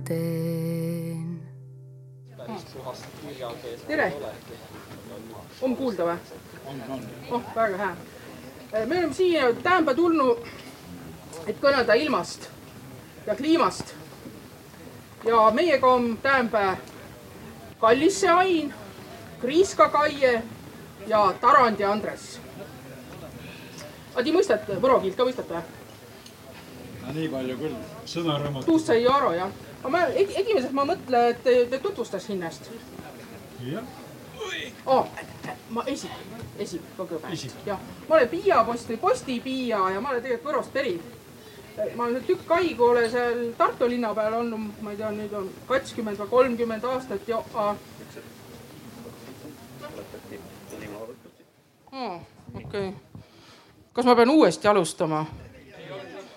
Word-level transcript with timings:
veel 0.00 0.04
teen. 0.04 1.40
tere, 3.86 4.12
on 5.60 5.76
kuulda 5.76 6.04
või? 6.04 6.16
oh, 7.30 7.42
väga 7.54 7.76
hea. 7.76 7.96
me 8.86 8.98
oleme 8.98 9.14
siia 9.14 9.52
Täämba 9.62 9.94
tulnud, 9.94 10.44
et 11.46 11.58
kõnelda 11.60 11.96
ilmast 11.98 12.48
ja 13.26 13.34
kliimast. 13.36 13.94
ja 15.24 15.50
meiega 15.54 15.86
on 15.86 16.18
Täämba 16.22 16.76
Kallisse 17.80 18.28
Ain, 18.28 18.74
Kriiska 19.40 19.88
Kaie 19.88 20.42
ja 21.06 21.34
Tarand 21.40 21.80
ja 21.80 21.92
Andres. 21.92 22.40
aga 24.14 24.24
te 24.24 24.32
mõistate, 24.32 24.80
võro 24.80 25.00
keelt 25.00 25.16
ka 25.16 25.24
mõistate 25.24 25.54
või? 25.54 25.76
nii 27.10 27.28
palju 27.28 27.56
küll, 27.58 27.74
sõnaraamat. 28.06 28.64
tuust 28.64 28.86
sai 28.86 29.06
aru 29.06 29.32
jah. 29.34 29.50
Aga 29.80 29.90
ma 29.92 30.04
esimeseks 30.12 30.72
ma 30.76 30.84
mõtlen, 30.88 31.30
et 31.32 31.42
te, 31.44 31.56
te 31.70 31.78
tutvustas 31.80 32.28
ennast. 32.32 32.70
jah. 33.64 33.84
Oh, 34.86 35.06
ma 35.70 35.84
esip, 35.86 36.10
esip 36.58 36.84
kõigepealt. 36.98 37.56
jah, 37.66 37.80
ma 38.08 38.16
olen 38.16 38.28
Piia 38.28 38.62
posti, 38.64 38.96
posti 39.00 39.40
Piia 39.44 39.80
ja 39.94 40.00
ma 40.00 40.12
olen 40.12 40.22
tegelikult 40.22 40.52
Võrost 40.52 40.72
pärit. 40.72 41.02
ma 41.96 42.04
olen 42.04 42.24
tükk 42.24 42.50
aigu 42.56 42.84
olen 42.84 43.10
seal 43.10 43.44
Tartu 43.58 43.88
linna 43.88 44.14
peal 44.14 44.34
olnud, 44.40 44.80
ma 44.82 44.90
ei 44.92 44.96
tea, 45.00 45.10
nüüd 45.16 45.36
on 45.36 45.50
kakskümmend 45.68 46.18
või 46.20 46.32
kolmkümmend 46.34 46.84
aastat 46.84 47.28
ja 47.28 47.42
ah.. 47.54 47.76
Oh, 51.92 52.20
okei 52.54 52.88
okay., 52.88 52.92
kas 53.92 54.04
ma 54.06 54.14
pean 54.16 54.30
uuesti 54.30 54.68
alustama? 54.68 55.24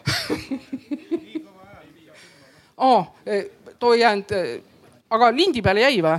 oh, 2.84 3.08
too 3.80 3.94
ei 3.94 4.00
jäänud, 4.00 4.31
aga 5.09 5.31
lindi 5.36 5.62
peale 5.62 5.86
jäi 5.86 6.02
või? 6.03 6.17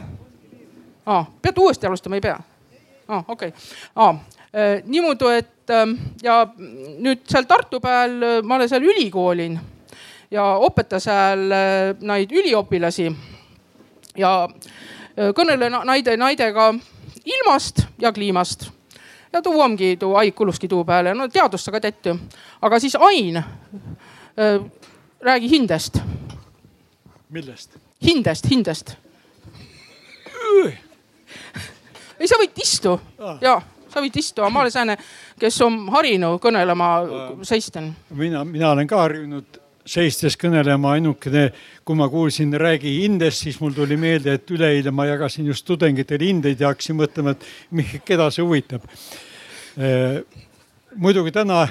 Ah, 1.07 1.27
peate 1.43 1.61
uuesti 1.61 1.87
alustama, 1.87 2.17
ei 2.17 2.25
pea? 2.25 2.39
ah, 3.09 3.25
okei 3.29 3.53
ah,. 3.97 4.17
niimoodi, 4.85 5.37
et 5.39 5.73
ja 6.23 6.39
nüüd 6.99 7.25
seal 7.29 7.49
Tartu 7.49 7.81
peal 7.81 8.19
ma 8.45 8.57
olen 8.57 8.69
seal 8.69 8.85
ülikoolin 8.85 9.59
ja 10.31 10.45
õpeta 10.65 11.01
seal 11.01 11.49
neid 12.01 12.33
üliõpilasi. 12.33 13.11
ja 14.17 14.49
kõnelen 15.17 15.77
naide, 15.85 16.17
naidega 16.17 16.73
ilmast 17.25 17.87
ja 18.01 18.13
kliimast 18.13 18.71
ja 19.33 19.43
tuu 19.43 19.61
ongi 19.61 19.97
tuu 19.97 20.15
aig 20.17 20.35
kuluski 20.35 20.69
tuu 20.69 20.85
peale, 20.85 21.15
no 21.15 21.29
teadust 21.29 21.65
sa 21.65 21.73
ka 21.75 21.81
tead 21.81 22.07
ju. 22.07 22.17
aga 22.63 22.81
siis 22.81 22.97
Ain 22.97 23.43
räägi 25.25 25.49
hindest. 25.51 25.99
Millest? 27.35 27.79
hindest, 28.05 28.49
hindest. 28.51 28.97
ei, 32.19 32.29
sa 32.31 32.39
võid 32.41 32.63
istu 32.63 32.97
ah. 33.19 33.39
ja 33.43 33.59
sa 33.95 34.03
võid 34.03 34.17
istuda, 34.19 34.51
ma 34.51 34.65
olen 34.65 34.75
sääne, 34.75 34.97
kes 35.39 35.61
on 35.63 35.85
harinud 35.95 36.41
kõnelema 36.43 36.89
seisten. 37.47 37.93
mina, 38.19 38.43
mina 38.47 38.73
olen 38.75 38.91
ka 38.91 39.05
harjunud 39.05 39.61
seistes 39.85 40.39
kõnelema, 40.41 40.95
ainukene, 40.97 41.51
kui 41.85 41.99
ma 41.99 42.09
kuulsin 42.09 42.55
Räägi 42.61 42.95
hindest, 43.03 43.45
siis 43.45 43.59
mul 43.61 43.75
tuli 43.77 43.99
meelde, 44.01 44.39
et 44.39 44.51
üleeile 44.51 44.91
ma 44.95 45.05
jagasin 45.11 45.47
just 45.51 45.67
tudengitele 45.69 46.31
hindeid 46.31 46.63
ja 46.63 46.73
hakkasin 46.73 46.97
mõtlema, 46.99 47.35
et 47.35 48.01
keda 48.09 48.31
see 48.33 48.45
huvitab. 48.45 48.87
Äh, 49.77 50.23
muidugi 50.97 51.35
täna 51.37 51.67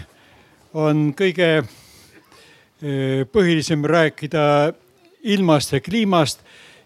on 0.77 1.09
kõige 1.17 1.49
äh, 1.63 3.25
põhilisem 3.33 3.85
rääkida 3.89 4.45
ilmast 5.23 5.73
ja 5.73 5.81
kliimast 5.81 6.43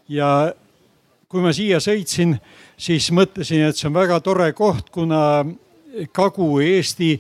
ja 0.10 0.54
kui 1.28 1.42
ma 1.44 1.52
siia 1.54 1.82
sõitsin, 1.84 2.38
siis 2.78 3.10
mõtlesin, 3.12 3.66
et 3.68 3.76
see 3.76 3.90
on 3.90 3.98
väga 3.98 4.20
tore 4.24 4.52
koht, 4.56 4.90
kuna 4.94 5.44
Kagu-Eesti 6.14 7.18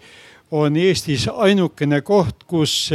on 0.55 0.77
Eestis 0.79 1.25
ainukene 1.27 1.99
koht, 2.05 2.45
kus 2.47 2.85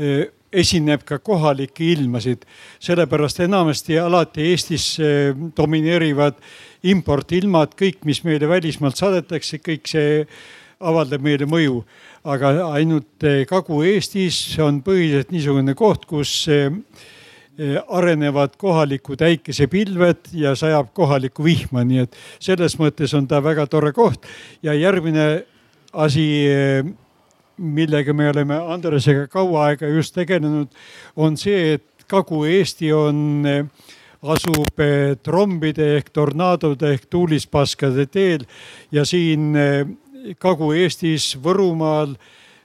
Eh, 0.00 0.30
esineb 0.50 1.04
ka 1.06 1.18
kohalikke 1.22 1.84
ilmasid. 1.92 2.42
sellepärast 2.80 3.40
enamasti 3.40 3.98
alati 3.98 4.42
Eestis 4.50 4.98
eh, 4.98 5.34
domineerivad 5.56 6.34
importilmad, 6.82 7.74
kõik, 7.78 8.00
mis 8.04 8.22
meile 8.24 8.48
välismaalt 8.48 8.96
saadetakse, 8.96 9.58
kõik 9.58 9.86
see 9.86 10.24
avaldab 10.80 11.22
meile 11.22 11.46
mõju. 11.46 11.84
Aga 12.24 12.52
ainult 12.74 13.24
eh, 13.24 13.44
Kagu-Eestis 13.48 14.58
on 14.64 14.82
põhiliselt 14.84 15.32
niisugune 15.32 15.74
koht, 15.78 16.06
kus 16.10 16.46
arenevad 17.60 18.54
kohalikud 18.56 19.20
äikesepilved 19.20 20.30
ja 20.32 20.54
sajab 20.56 20.94
kohalikku 20.96 21.44
vihma, 21.44 21.82
nii 21.84 22.06
et 22.06 22.14
selles 22.40 22.78
mõttes 22.80 23.12
on 23.18 23.26
ta 23.28 23.42
väga 23.44 23.66
tore 23.68 23.90
koht. 23.92 24.24
ja 24.62 24.72
järgmine 24.72 25.44
asi 25.92 26.24
millega 27.60 28.14
me 28.16 28.30
oleme 28.30 28.56
Andresega 28.56 29.26
kaua 29.28 29.66
aega 29.68 29.90
just 29.92 30.14
tegelenud, 30.16 30.72
on 31.16 31.36
see, 31.36 31.74
et 31.74 32.06
Kagu-Eesti 32.08 32.94
on, 32.96 33.44
asub 34.20 34.80
eh, 34.84 35.16
trombide 35.24 35.86
ehk 35.96 36.10
tornaadode 36.12 36.92
ehk 36.94 37.06
tuulispaskade 37.12 38.06
teel 38.12 38.44
ja 38.92 39.04
siin 39.08 39.54
eh, 39.56 39.86
Kagu-Eestis, 40.38 41.34
Võrumaal, 41.42 42.14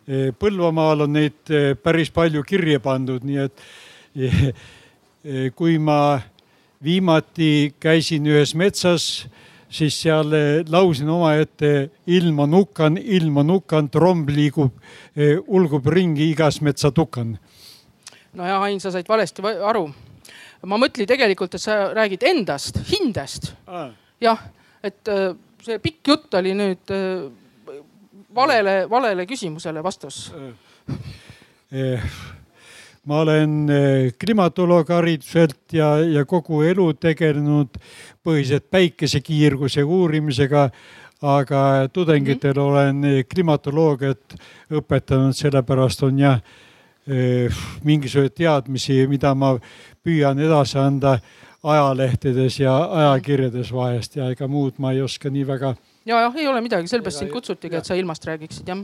eh, 0.08 0.32
Põlvamaal 0.40 1.06
on 1.08 1.16
neid 1.16 1.56
päris 1.84 2.12
palju 2.14 2.44
kirja 2.44 2.80
pandud, 2.84 3.24
nii 3.26 3.42
et 3.46 3.66
kui 5.58 5.80
ma 5.82 6.20
viimati 6.84 7.74
käisin 7.82 8.28
ühes 8.30 8.54
metsas 8.56 9.26
siis 9.76 9.98
seal 10.06 10.34
eh, 10.36 10.64
laulsin 10.70 11.10
omaette 11.10 11.72
ilma 12.08 12.48
nukan, 12.50 12.98
ilma 12.98 13.44
nukan, 13.44 13.90
tromb 13.92 14.30
liigub, 14.30 14.76
eh, 15.16 15.38
ulgub 15.48 15.88
ringi 15.92 16.30
igas 16.32 16.62
metsatukan. 16.62 17.38
no 18.34 18.48
ja 18.48 18.60
Ain, 18.62 18.80
sa 18.80 18.92
said 18.92 19.08
valesti 19.08 19.44
aru. 19.44 19.88
ma 20.66 20.80
mõtlen 20.82 21.08
tegelikult, 21.08 21.56
et 21.56 21.62
sa 21.62 21.94
räägid 21.94 22.24
endast, 22.26 22.80
hindest 22.90 23.54
ah.. 23.68 23.92
jah, 24.22 24.40
et 24.84 25.08
eh, 25.08 25.34
see 25.66 25.80
pikk 25.80 26.14
jutt 26.14 26.34
oli 26.40 26.56
nüüd 26.58 26.94
valele, 28.36 28.90
valele 28.90 29.26
küsimusele 29.26 29.84
vastus 29.84 30.32
ma 33.06 33.22
olen 33.22 33.70
eh, 33.70 34.12
klimatoloog 34.20 34.90
hariduselt 34.90 35.74
ja, 35.74 35.96
ja 36.02 36.26
kogu 36.26 36.64
elu 36.66 36.90
tegelenud 36.98 37.78
põhiliselt 38.26 38.70
päikesekiirguse 38.72 39.84
uurimisega. 39.84 40.70
aga 41.22 41.88
tudengitel 41.94 42.54
mm 42.54 42.60
-hmm. 42.60 42.72
olen 42.72 43.04
eh, 43.06 43.26
klimatoloogiat 43.26 44.36
õpetanud, 44.72 45.34
sellepärast 45.34 46.04
on 46.04 46.20
jah 46.20 46.42
eh, 47.08 47.50
mingisuguseid 47.84 48.36
teadmisi, 48.36 49.08
mida 49.08 49.34
ma 49.36 49.58
püüan 50.04 50.40
edasi 50.40 50.78
anda 50.78 51.20
ajalehtedes 51.64 52.60
ja 52.60 52.78
ajakirjades 52.78 53.74
vahest 53.74 54.16
ja 54.16 54.30
ega 54.30 54.48
muud 54.48 54.74
ma 54.78 54.92
ei 54.92 55.02
oska 55.02 55.30
nii 55.30 55.48
väga. 55.48 55.76
Ja, 56.06 56.22
jah, 56.22 56.36
ei 56.38 56.48
ole 56.48 56.62
midagi, 56.62 56.90
sellepärast 56.90 57.24
sind 57.24 57.34
kutsutigi, 57.34 57.80
et 57.80 57.88
sa 57.88 57.98
ilmast 57.98 58.26
räägiksid, 58.30 58.70
jah. 58.70 58.82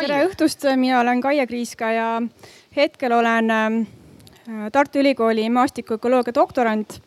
tere 0.00 0.24
õhtust, 0.28 0.66
mina 0.78 1.00
olen 1.00 1.22
Kaie 1.24 1.46
Kriiska 1.50 1.92
ja 1.94 2.08
hetkel 2.76 3.14
olen 3.16 3.50
ähm, 3.50 3.80
Tartu 4.72 5.02
Ülikooli 5.02 5.48
maastikuökoloogia 5.50 6.34
doktorant 6.34 7.00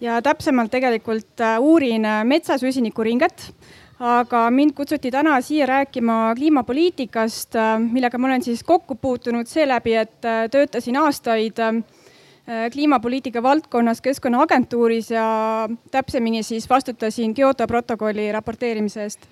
ja 0.00 0.20
täpsemalt 0.22 0.70
tegelikult 0.70 1.40
äh, 1.40 1.58
uurin 1.60 2.04
äh, 2.04 2.24
metsasüsinikuringet. 2.24 3.52
aga 3.96 4.50
mind 4.52 4.74
kutsuti 4.76 5.08
täna 5.10 5.38
siia 5.40 5.66
rääkima 5.66 6.34
kliimapoliitikast, 6.36 7.56
äh, 7.56 7.78
millega 7.80 8.18
ma 8.18 8.28
olen 8.28 8.42
siis 8.42 8.64
kokku 8.64 8.94
puutunud 8.94 9.46
seeläbi, 9.48 9.94
et 9.94 10.20
töötasin 10.50 10.96
aastaid 11.00 11.60
kliimapoliitika 12.72 13.42
valdkonnas 13.42 14.00
Keskkonnaagentuuris 14.00 15.10
ja 15.10 15.26
täpsemini 15.90 16.42
siis 16.42 16.70
vastutasin 16.70 17.34
Kyoto 17.34 17.66
protokolli 17.66 18.32
raporteerimise 18.32 19.02
eest. 19.02 19.26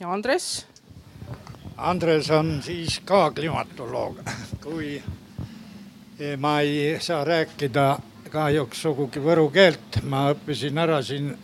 ja 0.00 0.12
Andres 0.12 0.66
Andres 1.76 2.30
on 2.30 2.62
siis 2.62 3.00
ka 3.04 3.30
klimatoloog, 3.30 4.20
kui 4.64 5.02
ma 6.38 6.60
ei 6.60 6.96
saa 7.00 7.24
rääkida 7.24 7.98
kahjuks 8.32 8.82
sugugi 8.82 9.20
võru 9.20 9.50
keelt, 9.52 10.00
ma 10.02 10.30
õppisin 10.32 10.78
ära 10.78 11.02
siin 11.02 11.34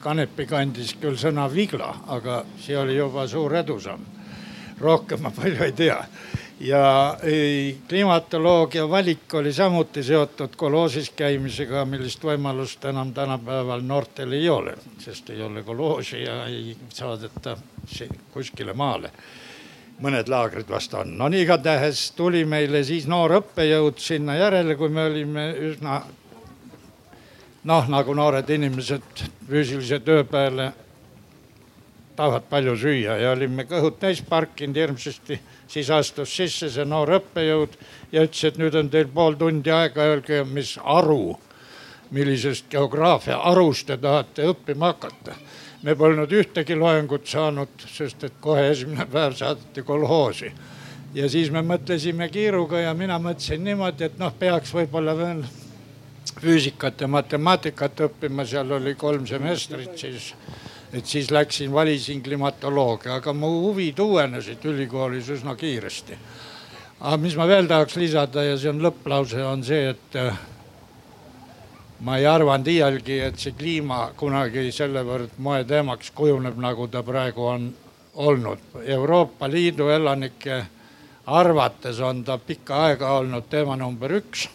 Kanepi 0.00 0.46
kandis 0.48 0.94
küll 0.96 1.18
sõna 1.20 1.44
vigla, 1.52 1.90
aga 2.08 2.44
see 2.62 2.76
oli 2.78 2.94
juba 2.96 3.26
suur 3.28 3.52
edusamm. 3.58 4.06
rohkem 4.80 5.20
ma 5.20 5.30
palju 5.30 5.64
ei 5.64 5.72
tea 5.72 5.98
ja 6.60 7.16
klimatoloogia 7.88 8.88
valik 8.90 9.34
oli 9.34 9.52
samuti 9.52 10.02
seotud 10.02 10.56
kolhoosis 10.56 11.10
käimisega, 11.16 11.84
millist 11.84 12.24
võimalust 12.24 12.84
enam 12.84 13.14
tänapäeval 13.16 13.80
noortel 13.80 14.32
ei 14.36 14.48
ole, 14.48 14.74
sest 14.98 15.30
ei 15.30 15.42
ole 15.42 15.62
kolhoosi 15.62 16.22
ja 16.22 16.44
ei 16.46 16.76
saadeta 16.88 17.56
kuskile 18.32 18.72
maale 18.72 19.12
mõned 20.00 20.28
laagrid 20.32 20.68
vast 20.68 20.94
on. 20.94 21.18
no 21.18 21.28
igatahes 21.28 22.10
tuli 22.16 22.44
meile 22.48 22.84
siis 22.84 23.06
noor 23.06 23.34
õppejõud 23.40 23.98
sinna 24.00 24.36
järele, 24.36 24.76
kui 24.76 24.88
me 24.88 25.04
olime 25.04 25.50
üsna 25.70 26.00
noh, 27.64 27.88
nagu 27.88 28.14
noored 28.16 28.48
inimesed 28.50 29.24
füüsilise 29.48 30.00
töö 30.04 30.24
peale 30.24 30.70
tahavad 32.16 32.48
palju 32.50 32.76
süüa 32.76 33.16
ja 33.20 33.32
olime 33.32 33.64
kõhud 33.68 33.98
täis 34.00 34.22
parkinud 34.28 34.76
hirmsasti. 34.76 35.40
Siis 35.70 35.90
astus 35.94 36.34
sisse 36.36 36.70
see 36.70 36.84
noor 36.84 37.14
õppejõud 37.20 37.78
ja 38.12 38.26
ütles, 38.26 38.44
et 38.44 38.58
nüüd 38.58 38.74
on 38.74 38.90
teil 38.90 39.08
pool 39.14 39.38
tundi 39.38 39.70
aega, 39.70 40.02
öelge, 40.12 40.42
mis 40.44 40.76
aru, 40.82 41.36
millisest 42.10 42.66
geograafia 42.70 43.38
arust 43.52 43.86
te 43.86 43.96
tahate 44.02 44.50
õppima 44.50 44.90
hakata 44.94 45.38
me 45.82 45.94
polnud 45.96 46.32
ühtegi 46.32 46.76
loengut 46.76 47.26
saanud, 47.28 47.86
sest 47.88 48.24
et 48.28 48.36
kohe 48.40 48.68
esimene 48.70 49.06
päev 49.08 49.36
saadeti 49.38 49.82
kolhoosi. 49.82 50.52
ja 51.14 51.28
siis 51.28 51.50
me 51.50 51.62
mõtlesime 51.66 52.28
kiiruga 52.30 52.80
ja 52.80 52.94
mina 52.94 53.18
mõtlesin 53.18 53.64
niimoodi, 53.64 54.04
et 54.04 54.18
noh, 54.18 54.32
peaks 54.38 54.74
võib-olla 54.74 55.16
veel 55.16 55.42
füüsikat 56.40 57.00
ja 57.00 57.08
matemaatikat 57.08 58.04
õppima, 58.06 58.46
seal 58.46 58.70
oli 58.72 58.94
kolm 58.94 59.26
semestrit 59.26 59.98
siis. 59.98 60.34
Et 60.92 61.06
siis 61.06 61.30
läksin, 61.30 61.72
valisin 61.72 62.22
klimatoloogia, 62.22 63.14
aga 63.20 63.32
mu 63.32 63.50
huvid 63.66 63.98
uuenesid 63.98 64.64
ülikoolis 64.64 65.28
üsna 65.30 65.54
kiiresti. 65.56 66.18
aga 67.00 67.16
mis 67.16 67.36
ma 67.36 67.46
veel 67.48 67.66
tahaks 67.66 67.96
lisada 67.96 68.42
ja 68.44 68.56
see 68.58 68.70
on 68.70 68.82
lõpplause, 68.82 69.44
on 69.46 69.62
see, 69.64 69.88
et 69.90 70.18
ma 72.00 72.16
ei 72.16 72.26
arvanud 72.26 72.66
iialgi, 72.68 73.20
et 73.20 73.38
see 73.38 73.54
kliima 73.56 74.10
kunagi 74.16 74.70
sellevõrd 74.72 75.38
moeteemaks 75.38 76.10
kujuneb, 76.16 76.58
nagu 76.60 76.88
ta 76.88 77.02
praegu 77.02 77.46
on 77.46 77.70
olnud. 78.14 78.58
Euroopa 78.84 79.48
Liidu 79.48 79.88
elanike 79.88 80.64
arvates 81.26 82.00
on 82.00 82.24
ta 82.24 82.38
pikka 82.38 82.84
aega 82.86 83.12
olnud 83.18 83.48
teema 83.50 83.76
number 83.76 84.16
üks. 84.20 84.48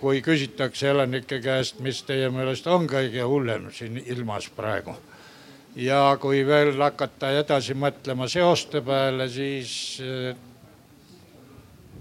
Kui 0.00 0.22
küsitakse 0.24 0.88
elanike 0.88 1.40
käest, 1.44 1.80
mis 1.84 2.02
teie 2.08 2.30
meelest 2.32 2.66
on 2.66 2.86
kõige 2.88 3.26
hullem 3.28 3.68
siin 3.76 3.98
ilmas 4.06 4.48
praegu 4.56 4.94
ja 5.76 6.16
kui 6.20 6.40
veel 6.46 6.72
hakata 6.80 7.30
edasi 7.42 7.76
mõtlema 7.78 8.28
seoste 8.28 8.80
peale, 8.82 9.28
siis 9.28 10.00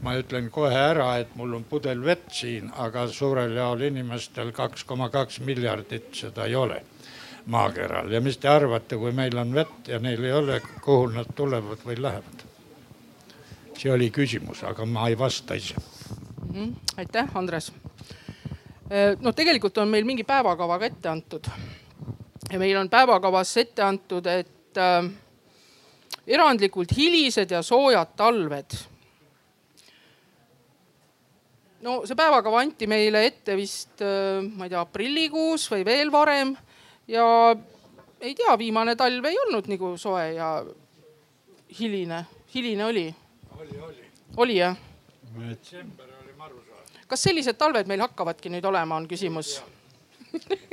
ma 0.02 0.16
ütlen 0.18 0.50
kohe 0.54 0.76
ära, 0.76 1.12
et 1.20 1.36
mul 1.36 1.58
on 1.60 1.66
pudel 1.68 2.02
vett 2.06 2.32
siin, 2.32 2.72
aga 2.78 3.08
suurel 3.12 3.56
jaol 3.56 3.84
inimestel 3.90 4.54
kaks 4.56 4.86
koma 4.88 5.10
kaks 5.14 5.42
miljardit 5.44 6.14
seda 6.16 6.48
ei 6.48 6.56
ole 6.56 6.82
maakeral 7.50 8.12
ja 8.12 8.22
mis 8.22 8.38
te 8.38 8.50
arvate, 8.50 8.98
kui 8.98 9.12
meil 9.16 9.38
on 9.38 9.54
vett 9.54 9.88
ja 9.88 10.00
neil 10.00 10.24
ei 10.24 10.34
ole, 10.34 10.62
kuhu 10.86 11.10
nad 11.14 11.34
tulevad 11.36 11.84
või 11.86 12.00
lähevad? 12.02 12.46
see 13.80 13.92
oli 13.92 14.10
küsimus, 14.12 14.60
aga 14.68 14.84
ma 14.86 15.06
ei 15.08 15.16
vasta 15.16 15.56
ise. 15.56 15.76
Aitäh, 16.98 17.30
Andres. 17.38 17.72
Äh, 18.90 19.16
no 19.20 19.34
tegelikult 19.38 19.78
on 19.78 19.90
meil 19.90 20.06
mingi 20.08 20.24
päevakava 20.24 20.80
ka 20.80 20.90
ette 20.90 21.10
antud 21.10 21.50
ja 22.50 22.60
meil 22.60 22.78
on 22.78 22.90
päevakavas 22.90 23.58
ette 23.62 23.84
antud, 23.86 24.26
et 24.26 24.78
äh, 24.78 25.10
erandlikult 26.28 26.96
hilised 26.98 27.52
ja 27.52 27.62
soojad 27.66 28.16
talved 28.18 28.78
no 31.86 32.00
see 32.08 32.18
päevakava 32.18 32.64
anti 32.64 32.88
meile 32.90 33.24
ette 33.28 33.56
vist, 33.60 34.02
äh, 34.02 34.42
ma 34.42 34.66
ei 34.66 34.74
tea, 34.74 34.82
aprillikuus 34.82 35.70
või 35.72 35.86
veel 35.88 36.12
varem 36.14 36.56
ja 37.10 37.26
ei 38.20 38.36
tea, 38.36 38.58
viimane 38.60 38.98
talv 39.00 39.30
ei 39.30 39.38
olnud 39.46 39.70
nagu 39.72 39.96
soe 40.02 40.26
ja 40.36 40.52
hiline, 41.80 42.26
hiline 42.54 42.86
oli. 42.86 43.08
oli, 43.60 43.82
oli. 43.86 44.14
oli 44.38 44.62
jah? 44.64 44.78
detsember. 45.40 46.09
Kas 47.10 47.28
sellised 47.28 47.58
talved 47.58 47.90
meil 47.90 48.06
hakkavadki 48.06 48.52
nüüd 48.54 48.66
olema, 48.70 48.98
on 49.02 49.08
küsimus 49.10 49.58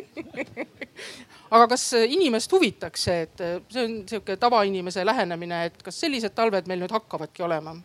aga 1.51 1.67
kas 1.71 1.85
inimest 2.07 2.53
huvitaks 2.53 3.07
see, 3.09 3.27
et 3.27 3.45
see 3.73 3.85
on 3.85 3.99
sihuke 4.09 4.37
tavainimese 4.41 5.05
lähenemine, 5.07 5.65
et 5.71 5.83
kas 5.85 6.01
sellised 6.05 6.35
talved 6.37 6.69
meil 6.71 6.83
nüüd 6.83 6.95
hakkavadki 6.95 7.45
olema? 7.47 7.77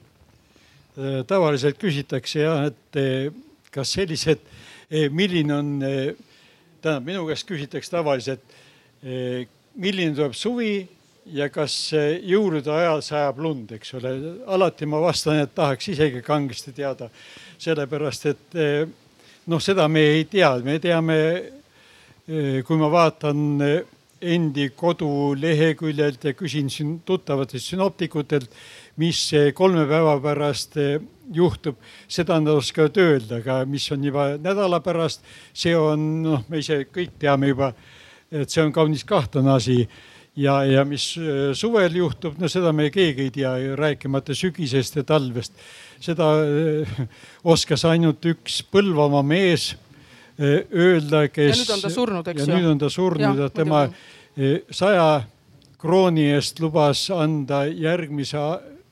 Äh, 0.98 1.22
tavaliselt 1.28 1.80
küsitakse 1.80 2.44
jah, 2.44 2.66
et 2.68 3.00
äh, 3.00 3.30
kas 3.72 3.94
sellised, 3.96 4.42
äh, 4.92 5.08
milline 5.14 5.56
on, 5.56 5.70
tähendab 6.82 7.06
minu 7.08 7.24
käest 7.30 7.48
küsitakse 7.48 7.94
tavaliselt, 7.94 8.44
milline 9.82 10.14
tuleb 10.18 10.36
suvi 10.38 10.74
ja 11.26 11.50
kas 11.54 11.76
jõulude 11.94 12.72
ajal 12.74 13.02
sajab 13.06 13.40
lund, 13.44 13.72
eks 13.78 13.94
ole. 14.00 14.14
alati 14.48 14.86
ma 14.90 15.02
vastan, 15.04 15.44
et 15.44 15.56
tahaks 15.56 15.92
isegi 15.94 16.22
kangesti 16.26 16.74
teada, 16.74 17.10
sellepärast 17.62 18.26
et 18.32 18.60
noh, 19.48 19.62
seda 19.62 19.88
me 19.88 20.06
ei 20.18 20.26
tea, 20.26 20.56
me 20.66 20.80
teame, 20.82 21.18
kui 22.66 22.78
ma 22.80 22.90
vaatan 22.90 23.62
endi 24.22 24.68
koduleheküljelt 24.78 26.26
ja 26.26 26.34
küsin 26.38 26.70
siin 26.70 27.00
tuttavatelt 27.06 27.64
sünoptikutelt 27.64 28.50
mis 29.02 29.32
kolme 29.56 29.86
päeva 29.90 30.16
pärast 30.22 30.78
eh, 30.80 31.00
juhtub, 31.34 31.80
seda 32.12 32.40
nad 32.42 32.60
oskavad 32.60 32.98
öelda, 33.00 33.40
aga 33.40 33.62
mis 33.70 33.88
on 33.94 34.04
juba 34.04 34.32
nädala 34.42 34.82
pärast, 34.84 35.24
see 35.54 35.76
on 35.78 36.08
noh, 36.26 36.44
me 36.52 36.60
ise 36.62 36.84
kõik 36.92 37.16
teame 37.22 37.52
juba, 37.54 37.72
et 38.32 38.52
see 38.52 38.64
on 38.64 38.74
kaunis 38.76 39.06
kahtlane 39.08 39.54
asi 39.54 39.78
ja, 40.36 40.64
ja 40.66 40.86
mis 40.88 41.14
eh, 41.18 41.52
suvel 41.58 41.96
juhtub, 41.96 42.38
no 42.40 42.50
seda 42.52 42.72
me 42.76 42.90
keegi 42.94 43.28
ei 43.28 43.34
tea, 43.36 43.54
rääkimata 43.78 44.36
sügisest 44.38 44.96
ja 44.96 45.04
talvest. 45.04 45.54
seda 46.02 46.32
eh, 46.46 46.98
oskas 47.44 47.86
ainult 47.86 48.26
üks 48.26 48.62
Põlvamaa 48.72 49.24
mees 49.24 49.74
öelda, 50.42 51.28
kes. 51.30 51.52
ja 51.52 51.60
nüüd 51.60 51.76
on 51.76 51.82
ta 51.84 51.90
surnud, 51.94 52.28
eks 52.28 52.42
ju. 52.42 52.48
ja 52.48 52.58
nüüd 52.58 52.72
on 52.72 52.80
ta 52.82 52.90
surnud, 52.90 53.46
et 53.46 53.54
tema 53.54 53.84
saja 54.72 55.22
krooni 55.82 56.30
eest 56.32 56.60
lubas 56.64 57.10
anda 57.14 57.66
järgmise 57.66 58.40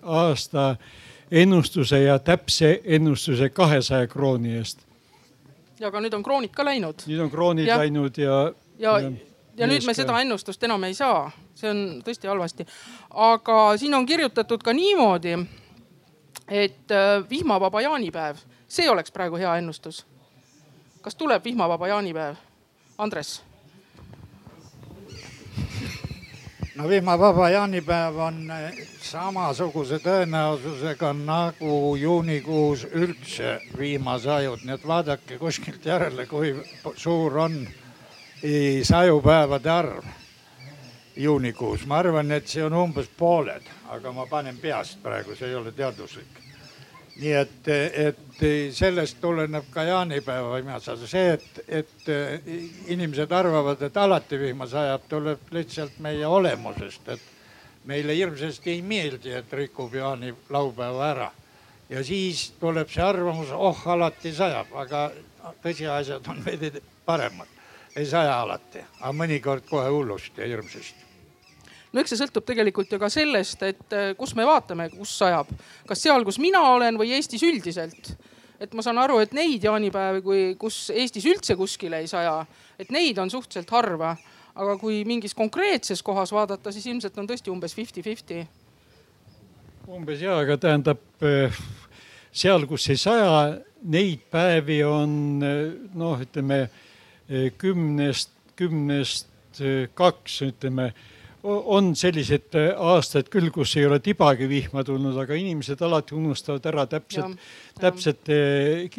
aasta 0.04 0.76
ennustuse 1.32 2.02
ja 2.04 2.20
täpse 2.20 2.82
ennustuse 2.84 3.50
kahesaja 3.50 4.08
krooni 4.08 4.56
eest. 4.58 4.86
ja 5.80 5.88
aga 5.88 6.02
nüüd 6.04 6.14
on 6.18 6.24
kroonid 6.24 6.54
ka 6.54 6.66
läinud. 6.66 7.06
nüüd 7.08 7.22
on 7.24 7.32
kroonid 7.32 7.68
ja. 7.68 7.78
läinud 7.78 8.18
ja. 8.18 8.40
ja, 8.80 9.00
ja, 9.00 9.12
ja 9.60 9.68
nüüd 9.68 9.86
me 9.86 9.94
seda 9.94 10.20
ennustust 10.24 10.64
enam 10.64 10.84
ei 10.88 10.96
saa, 10.98 11.32
see 11.56 11.72
on 11.72 11.82
tõesti 12.06 12.32
halvasti. 12.32 12.68
aga 13.10 13.60
siin 13.78 13.94
on 13.94 14.06
kirjutatud 14.06 14.64
ka 14.64 14.74
niimoodi, 14.74 15.36
et 16.48 16.92
äh, 16.92 17.30
vihmavaba 17.30 17.82
jaanipäev, 17.82 18.42
see 18.68 18.90
oleks 18.90 19.12
praegu 19.12 19.36
hea 19.36 19.58
ennustus. 19.58 20.06
kas 21.02 21.16
tuleb 21.16 21.44
vihmavaba 21.44 21.88
jaanipäev? 21.88 22.36
Andres 22.98 23.42
no 26.80 26.90
vihmavaba 26.90 27.50
jaanipäev 27.50 28.18
on 28.24 28.38
eh, 28.52 28.88
samasuguse 29.04 29.98
tõenäosusega 30.00 31.12
nagu 31.18 31.96
juunikuus 32.00 32.86
üldse 32.96 33.58
vihmasajud, 33.78 34.64
nii 34.64 34.78
et 34.78 34.86
vaadake 34.88 35.40
kuskilt 35.42 35.86
järele, 35.86 36.24
kui 36.30 36.54
suur 36.96 37.38
on 37.44 37.58
sajupäevade 38.84 39.72
arv 39.72 40.04
juunikuus. 41.16 41.86
ma 41.86 41.98
arvan, 41.98 42.32
et 42.32 42.48
see 42.48 42.64
on 42.64 42.74
umbes 42.74 43.10
pooled, 43.18 43.66
aga 43.90 44.12
ma 44.12 44.26
panen 44.26 44.58
peast 44.58 45.02
praegu, 45.04 45.36
see 45.36 45.50
ei 45.50 45.56
ole 45.56 45.72
teaduslik 45.72 46.40
nii 47.20 47.34
et, 47.36 47.68
et 47.68 48.44
sellest 48.76 49.20
tuleneb 49.22 49.68
ka 49.74 49.84
jaanipäeva 49.84 50.54
vihmasada, 50.56 51.08
see, 51.08 51.34
et, 51.36 51.60
et 51.68 52.12
inimesed 52.94 53.32
arvavad, 53.36 53.82
et 53.84 53.98
alati 54.00 54.40
vihma 54.40 54.68
sajab, 54.70 55.04
tuleb 55.12 55.52
lihtsalt 55.56 56.00
meie 56.04 56.28
olemusest, 56.28 57.12
et 57.16 57.28
meile 57.90 58.16
hirmsasti 58.16 58.72
ei 58.76 58.82
meeldi, 58.86 59.34
et 59.36 59.54
rikub 59.54 59.96
jaanilaupäeva 60.00 61.12
ära. 61.12 61.32
ja 61.90 62.04
siis 62.04 62.52
tuleb 62.60 62.90
see 62.94 63.04
arvamus, 63.04 63.52
oh 63.52 63.88
alati 63.88 64.32
sajab, 64.36 64.72
aga 64.78 65.10
tõsiasjad 65.64 66.28
on 66.30 66.44
veidi 66.46 66.72
paremad. 67.06 67.59
Ei 67.96 68.06
saja 68.06 68.42
alati, 68.42 68.84
aga 69.00 69.14
mõnikord 69.16 69.66
kohe 69.70 69.90
hullusti 69.90 70.42
ja 70.42 70.48
hirmsasti 70.48 71.10
no 71.94 72.02
eks 72.02 72.14
see 72.14 72.22
sõltub 72.22 72.46
tegelikult 72.48 72.92
ju 72.94 73.00
ka 73.02 73.10
sellest, 73.12 73.64
et 73.66 73.96
äh, 73.96 74.12
kus 74.18 74.36
me 74.38 74.46
vaatame, 74.48 74.90
kus 74.94 75.16
sajab, 75.22 75.50
kas 75.90 76.04
seal, 76.06 76.26
kus 76.28 76.40
mina 76.42 76.62
olen 76.76 77.00
või 77.00 77.14
Eestis 77.18 77.44
üldiselt. 77.46 78.14
et 78.60 78.74
ma 78.76 78.84
saan 78.84 78.98
aru, 79.00 79.22
et 79.24 79.32
neid 79.34 79.64
jaanipäevi, 79.64 80.22
kui, 80.22 80.42
kus 80.60 80.90
Eestis 80.92 81.26
üldse 81.26 81.56
kuskile 81.56 82.02
ei 82.04 82.08
saja, 82.12 82.44
et 82.80 82.92
neid 82.92 83.18
on 83.18 83.32
suhteliselt 83.32 83.72
harva. 83.72 84.18
aga 84.60 84.74
kui 84.78 85.06
mingis 85.06 85.34
konkreetses 85.34 86.02
kohas 86.04 86.32
vaadata, 86.36 86.72
siis 86.72 86.86
ilmselt 86.90 87.18
on 87.18 87.28
tõesti 87.28 87.52
umbes 87.52 87.76
fifty-fifty. 87.76 88.46
umbes 89.88 90.22
ja, 90.22 90.38
aga 90.38 90.58
tähendab 90.58 91.00
äh, 91.24 91.56
seal, 92.32 92.66
kus 92.68 92.90
ei 92.90 92.98
saja, 92.98 93.60
neid 93.82 94.28
päevi 94.32 94.84
on 94.84 95.42
äh, 95.42 95.64
noh, 95.96 96.20
ütleme 96.20 96.68
kümnest, 97.58 98.32
kümnest 98.58 99.62
kaks, 99.98 100.42
ütleme 100.48 100.92
on 101.44 101.94
selliseid 101.96 102.56
aastaid 102.76 103.30
küll, 103.32 103.48
kus 103.56 103.76
ei 103.80 103.86
ole 103.88 104.02
tibagi 104.04 104.50
vihma 104.50 104.84
tulnud, 104.84 105.16
aga 105.22 105.38
inimesed 105.40 105.80
alati 105.88 106.16
unustavad 106.18 106.66
ära 106.68 106.84
täpselt, 106.90 107.38
täpselt 107.80 108.32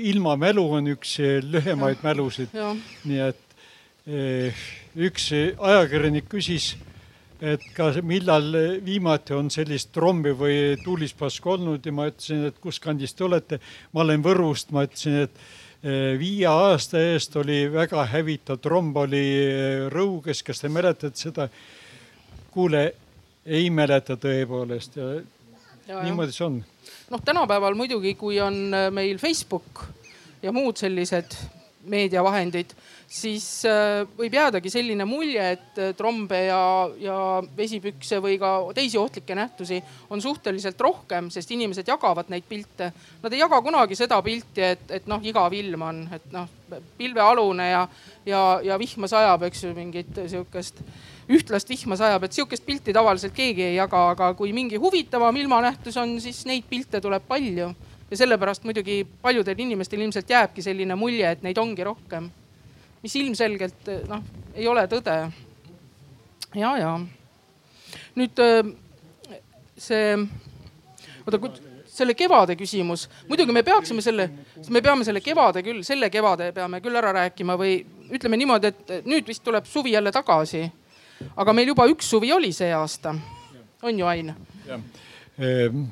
ilmamälu 0.00 0.64
on 0.78 0.92
üks 0.94 1.18
lühemaid 1.44 2.00
mälusid. 2.06 2.54
nii 3.04 3.20
et 3.26 4.06
üks 4.96 5.28
ajakirjanik 5.58 6.30
küsis 6.32 6.72
et 7.40 7.62
ka 7.76 7.88
millal 8.04 8.52
viimati 8.84 9.34
on 9.34 9.48
sellist 9.52 9.90
trombi 9.94 10.32
või 10.36 10.76
tuulispask 10.84 11.46
olnud 11.48 11.86
ja 11.86 11.92
ma 11.96 12.10
ütlesin, 12.10 12.44
et 12.50 12.60
kus 12.60 12.78
kandist 12.82 13.16
te 13.16 13.24
olete. 13.24 13.60
ma 13.92 14.04
olen 14.04 14.22
Võrust, 14.24 14.72
ma 14.76 14.84
ütlesin, 14.84 15.24
et 15.24 15.32
eh, 15.32 15.59
viie 15.82 16.46
aasta 16.46 17.00
eest 17.00 17.36
oli 17.40 17.62
väga 17.72 18.04
hävitav 18.12 18.58
tromb 18.60 18.96
oli 19.00 19.22
eh, 19.40 19.86
Rõuges, 19.92 20.42
kas 20.44 20.60
te 20.60 20.68
mäletate 20.68 21.16
seda? 21.16 21.48
kuule, 22.50 22.82
ei 23.46 23.70
mäleta 23.70 24.16
tõepoolest 24.18 24.96
ja, 24.98 25.06
ja 25.86 26.02
niimoodi 26.02 26.34
see 26.34 26.44
on. 26.44 26.58
noh, 27.10 27.22
tänapäeval 27.24 27.78
muidugi, 27.78 28.16
kui 28.18 28.40
on 28.42 28.74
eh, 28.74 28.90
meil 28.92 29.18
Facebook 29.22 29.86
ja 30.42 30.52
muud 30.52 30.76
sellised 30.76 31.36
meediavahendid 31.88 32.74
siis 33.10 33.46
äh, 33.66 34.04
võib 34.18 34.34
jäädagi 34.34 34.70
selline 34.70 35.04
mulje, 35.08 35.42
et 35.56 35.80
äh, 35.82 35.90
trombe 35.98 36.38
ja, 36.46 36.62
ja 37.00 37.16
vesipükse 37.56 38.20
või 38.22 38.36
ka 38.40 38.52
teisi 38.76 39.00
ohtlikke 39.00 39.34
nähtusi 39.34 39.80
on 40.14 40.22
suhteliselt 40.22 40.80
rohkem, 40.80 41.30
sest 41.34 41.50
inimesed 41.50 41.90
jagavad 41.90 42.30
neid 42.30 42.46
pilte. 42.48 42.92
Nad 43.22 43.34
ei 43.34 43.42
jaga 43.42 43.60
kunagi 43.66 43.98
seda 43.98 44.20
pilti, 44.22 44.62
et, 44.62 44.86
et 45.00 45.10
noh, 45.10 45.22
igav 45.26 45.54
ilm 45.58 45.86
on, 45.88 46.04
et 46.14 46.30
noh, 46.34 46.46
pilvealune 46.98 47.66
ja, 47.72 47.84
ja, 48.26 48.44
ja 48.62 48.78
vihma 48.78 49.10
sajab, 49.10 49.48
eks 49.48 49.66
ju, 49.66 49.74
mingit 49.74 50.22
sihukest 50.22 50.84
ühtlast 51.30 51.70
vihma 51.70 51.98
sajab, 51.98 52.26
et 52.26 52.34
sihukest 52.34 52.66
pilti 52.66 52.94
tavaliselt 52.94 53.34
keegi 53.34 53.72
ei 53.72 53.74
jaga, 53.74 54.08
aga 54.14 54.32
kui 54.38 54.54
mingi 54.54 54.78
huvitavam 54.78 55.36
ilmanähtus 55.42 55.98
on, 55.98 56.14
siis 56.22 56.44
neid 56.46 56.70
pilte 56.70 57.02
tuleb 57.02 57.26
palju 57.26 57.72
ja 58.10 58.16
sellepärast 58.16 58.64
muidugi 58.64 59.04
paljudel 59.22 59.58
inimestel 59.58 60.00
ilmselt 60.00 60.30
jääbki 60.30 60.62
selline 60.62 60.94
mulje, 60.94 61.30
et 61.30 61.42
neid 61.42 61.58
ongi 61.58 61.84
rohkem 61.84 62.30
mis 63.02 63.16
ilmselgelt 63.16 63.88
noh, 64.08 64.22
ei 64.54 64.68
ole 64.68 64.84
tõde. 64.90 65.16
ja, 66.54 66.70
ja 66.76 66.92
nüüd 68.18 68.42
äh, 68.44 68.58
see, 69.78 70.16
oota, 71.24 71.40
selle 71.90 72.14
kevade 72.18 72.56
küsimus, 72.58 73.06
muidugi 73.28 73.54
me 73.54 73.62
peaksime 73.66 74.04
selle, 74.04 74.28
me 74.68 74.82
peame 74.84 75.06
selle 75.06 75.22
kevade 75.24 75.62
küll, 75.64 75.82
selle 75.86 76.10
kevade 76.12 76.50
peame 76.56 76.82
küll 76.84 77.00
ära 77.00 77.14
rääkima 77.16 77.56
või 77.60 77.78
ütleme 78.10 78.40
niimoodi, 78.40 78.72
et 78.72 79.08
nüüd 79.08 79.28
vist 79.28 79.44
tuleb 79.46 79.68
suvi 79.68 79.94
jälle 79.96 80.12
tagasi. 80.12 80.66
aga 81.36 81.52
meil 81.52 81.72
juba 81.72 81.86
üks 81.88 82.10
suvi 82.10 82.32
oli 82.32 82.52
see 82.52 82.72
aasta, 82.74 83.14
on 83.82 83.98
ju, 83.98 84.06
Ain? 84.06 84.34
Ehm, 85.40 85.84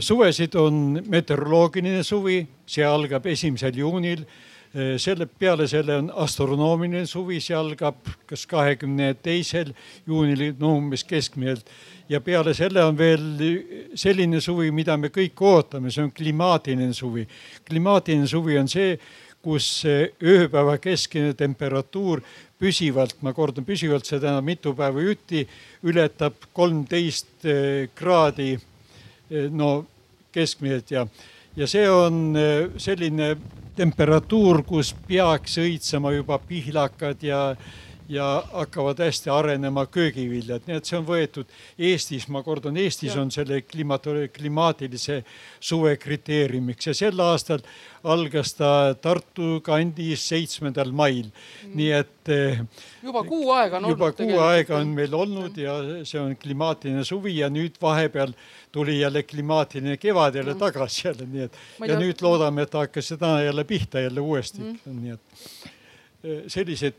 suvesid 0.00 0.54
on 0.60 1.00
meteoroloogiline 1.08 2.02
suvi, 2.04 2.42
see 2.68 2.84
algab 2.84 3.26
esimesel 3.30 3.78
juunil 3.80 4.24
Äh, 4.70 4.98
selle 5.02 5.26
peale 5.26 5.66
selle 5.66 5.96
on 5.98 6.12
astronoomiline 6.14 7.02
suvi, 7.10 7.40
see 7.42 7.56
algab 7.58 8.06
kas 8.30 8.44
kahekümne 8.46 9.16
teisel 9.18 9.72
juunil, 10.06 10.52
no 10.60 10.76
umbes 10.78 11.02
keskmiselt. 11.02 11.66
ja 12.08 12.20
peale 12.20 12.54
selle 12.54 12.84
on 12.84 12.98
veel 12.98 13.24
selline 13.98 14.38
suvi, 14.40 14.70
mida 14.70 14.96
me 14.96 15.10
kõik 15.10 15.42
ootame, 15.42 15.90
see 15.90 16.04
on 16.04 16.12
klimaatiline 16.14 16.94
suvi. 16.94 17.26
klimaatiline 17.66 18.30
suvi 18.30 18.58
on 18.62 18.70
see, 18.70 18.94
kus 19.42 19.82
ööpäeva 20.22 20.78
keskmine 20.78 21.34
temperatuur 21.34 22.22
püsivalt, 22.60 23.16
ma 23.26 23.34
kordan 23.34 23.66
püsivalt, 23.66 24.06
see 24.06 24.20
tähendab 24.20 24.46
mitu 24.46 24.76
päeva 24.78 25.02
jutti, 25.02 25.48
ületab 25.82 26.46
kolmteist 26.54 27.42
äh, 27.42 27.88
kraadi 27.90 28.52
äh, 28.54 28.69
no 29.50 29.84
keskmiselt 30.32 30.90
ja, 30.90 31.06
ja 31.56 31.66
see 31.70 31.84
on 31.90 32.34
selline 32.78 33.34
temperatuur, 33.76 34.62
kus 34.66 34.92
peaks 35.06 35.58
õitsema 35.62 36.12
juba 36.14 36.38
pihlakad 36.42 37.22
ja, 37.24 37.40
ja 38.10 38.42
hakkavad 38.52 38.98
hästi 38.98 39.30
arenema 39.30 39.84
köögiviljad, 39.86 40.64
nii 40.66 40.78
et 40.80 40.88
see 40.88 40.98
on 40.98 41.06
võetud 41.06 41.50
Eestis, 41.78 42.26
ma 42.32 42.42
kordan, 42.42 42.78
Eestis 42.80 43.14
ja. 43.14 43.20
on 43.22 43.30
selle 43.30 43.60
kliimat-, 43.62 44.08
klimaatilise 44.34 45.20
suve 45.62 45.94
kriteeriumiks 46.00 46.90
ja 46.90 46.94
sel 46.96 47.22
aastal 47.22 47.62
algas 48.02 48.54
ta 48.58 48.70
Tartu 48.98 49.60
kandis 49.62 50.24
seitsmendal 50.32 50.90
mail 50.96 51.28
mm., 51.28 51.74
nii 51.78 51.90
et. 52.00 52.16
Eh, 52.30 52.62
juba 53.04 53.22
kuu 53.26 53.52
aega 53.54 53.78
on 53.78 53.84
olnud. 53.84 53.94
juba 53.94 54.10
kuu 54.18 54.40
aega 54.44 54.80
on 54.80 54.90
meil 54.96 55.14
olnud 55.16 55.56
ja 55.58 55.76
see 56.06 56.20
on 56.20 56.34
klimaatiline 56.38 57.04
suvi 57.06 57.36
ja 57.38 57.50
nüüd 57.52 57.78
vahepeal 57.82 58.34
tuli 58.72 59.00
jälle 59.00 59.22
klimaatiline 59.22 59.96
kevad 60.02 60.34
jälle 60.34 60.54
mm. 60.54 60.60
tagasi 60.60 61.06
jälle, 61.08 61.28
nii 61.30 61.46
et 61.46 61.60
ja 61.86 62.00
nüüd 62.00 62.24
loodame, 62.26 62.66
et 62.66 62.74
hakkas 62.74 63.12
see 63.12 63.20
täna 63.20 63.44
jälle 63.46 63.64
pihta 63.64 64.02
jälle 64.02 64.20
uuesti 64.20 64.64
mm., 64.64 64.98
nii 65.04 65.14
et 65.14 65.46
eh, 66.24 66.42
selliseid 66.50 66.98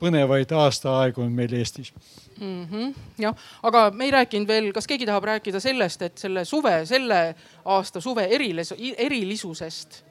põnevaid 0.00 0.52
aastaaegu 0.54 1.22
on 1.22 1.32
meil 1.32 1.52
Eestis 1.58 1.92
mm 2.40 2.64
-hmm.. 2.64 2.94
jah, 3.18 3.46
aga 3.62 3.90
me 3.90 4.04
ei 4.04 4.10
rääkinud 4.10 4.48
veel, 4.48 4.72
kas 4.72 4.86
keegi 4.86 5.06
tahab 5.06 5.24
rääkida 5.24 5.60
sellest, 5.60 6.02
et 6.02 6.18
selle 6.18 6.44
suve, 6.44 6.86
selle 6.86 7.34
aasta 7.64 8.00
suve 8.00 8.24
erilis, 8.24 8.74
erilisusest 8.96 10.04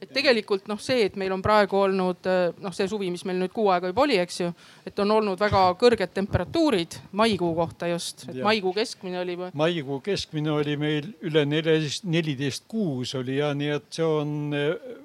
et 0.00 0.12
tegelikult 0.14 0.68
noh, 0.70 0.78
see, 0.80 1.04
et 1.08 1.16
meil 1.20 1.32
on 1.34 1.42
praegu 1.44 1.76
olnud 1.82 2.28
äh, 2.28 2.54
noh, 2.64 2.72
see 2.76 2.88
suvi, 2.90 3.10
mis 3.12 3.24
meil 3.28 3.38
nüüd 3.40 3.52
kuu 3.54 3.68
aega 3.72 3.90
juba 3.90 4.04
oli, 4.06 4.16
eks 4.22 4.40
ju, 4.40 4.52
et 4.88 5.02
on 5.02 5.12
olnud 5.16 5.40
väga 5.40 5.62
kõrged 5.80 6.14
temperatuurid 6.16 6.96
maikuu 7.20 7.50
kohta 7.58 7.90
just, 7.90 8.24
et 8.28 8.40
ja. 8.40 8.46
maikuu 8.46 8.72
keskmine 8.76 9.20
oli 9.20 9.36
või? 9.40 9.50
maikuu 9.60 10.00
keskmine 10.04 10.52
oli 10.54 10.78
meil 10.80 11.10
üle 11.26 11.44
neljateist, 11.48 12.08
neliteist 12.08 12.64
kuus 12.70 13.14
oli 13.18 13.38
ja 13.40 13.52
nii, 13.56 13.74
et 13.76 14.00
see 14.00 14.06
on 14.06 14.32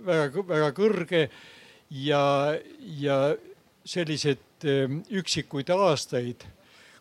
väga-väga 0.07 0.71
äh, 0.71 0.77
kõrge 0.79 1.25
ja, 2.05 2.23
ja 3.01 3.19
selliseid 3.85 4.65
äh, 4.65 4.99
üksikuid 5.21 5.69
aastaid 5.73 6.45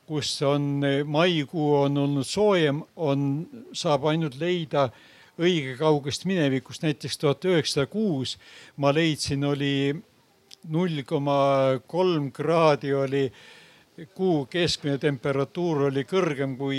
kus 0.06 0.36
on 0.44 0.84
maikuu 1.08 1.74
on 1.86 1.98
olnud 1.98 2.28
soojem, 2.28 2.82
on, 2.96 3.46
saab 3.72 4.04
ainult 4.10 4.36
leida 4.40 4.90
õige 5.40 5.78
kaugest 5.78 6.26
minevikust, 6.28 6.84
näiteks 6.84 7.18
tuhat 7.18 7.44
üheksasada 7.48 7.88
kuus 7.90 8.36
ma 8.76 8.92
leidsin, 8.94 9.44
oli 9.48 9.94
null 10.70 11.02
koma 11.06 11.38
kolm 11.90 12.30
kraadi 12.32 12.92
oli 12.94 13.24
kuu 14.14 14.44
keskmine 14.50 14.98
temperatuur 14.98 15.88
oli 15.88 16.02
kõrgem 16.08 16.56
kui, 16.58 16.78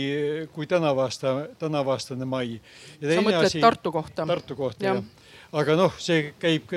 kui 0.51 0.67
tänavu 0.67 1.03
aasta, 1.05 1.35
tänavu 1.59 1.93
aastane 1.93 2.27
mai. 2.27 2.59
sa 2.99 3.21
mõtled 3.23 3.47
asi, 3.47 3.61
Tartu 3.63 3.91
kohta? 3.95 4.25
Tartu 4.27 4.57
kohta 4.59 4.85
jah 4.85 4.99
ja. 4.99 5.27
aga 5.61 5.77
noh, 5.79 5.95
see 5.99 6.33
käib 6.39 6.73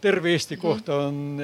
terve 0.00 0.32
Eesti 0.32 0.56
kohta 0.60 1.02
on 1.08 1.36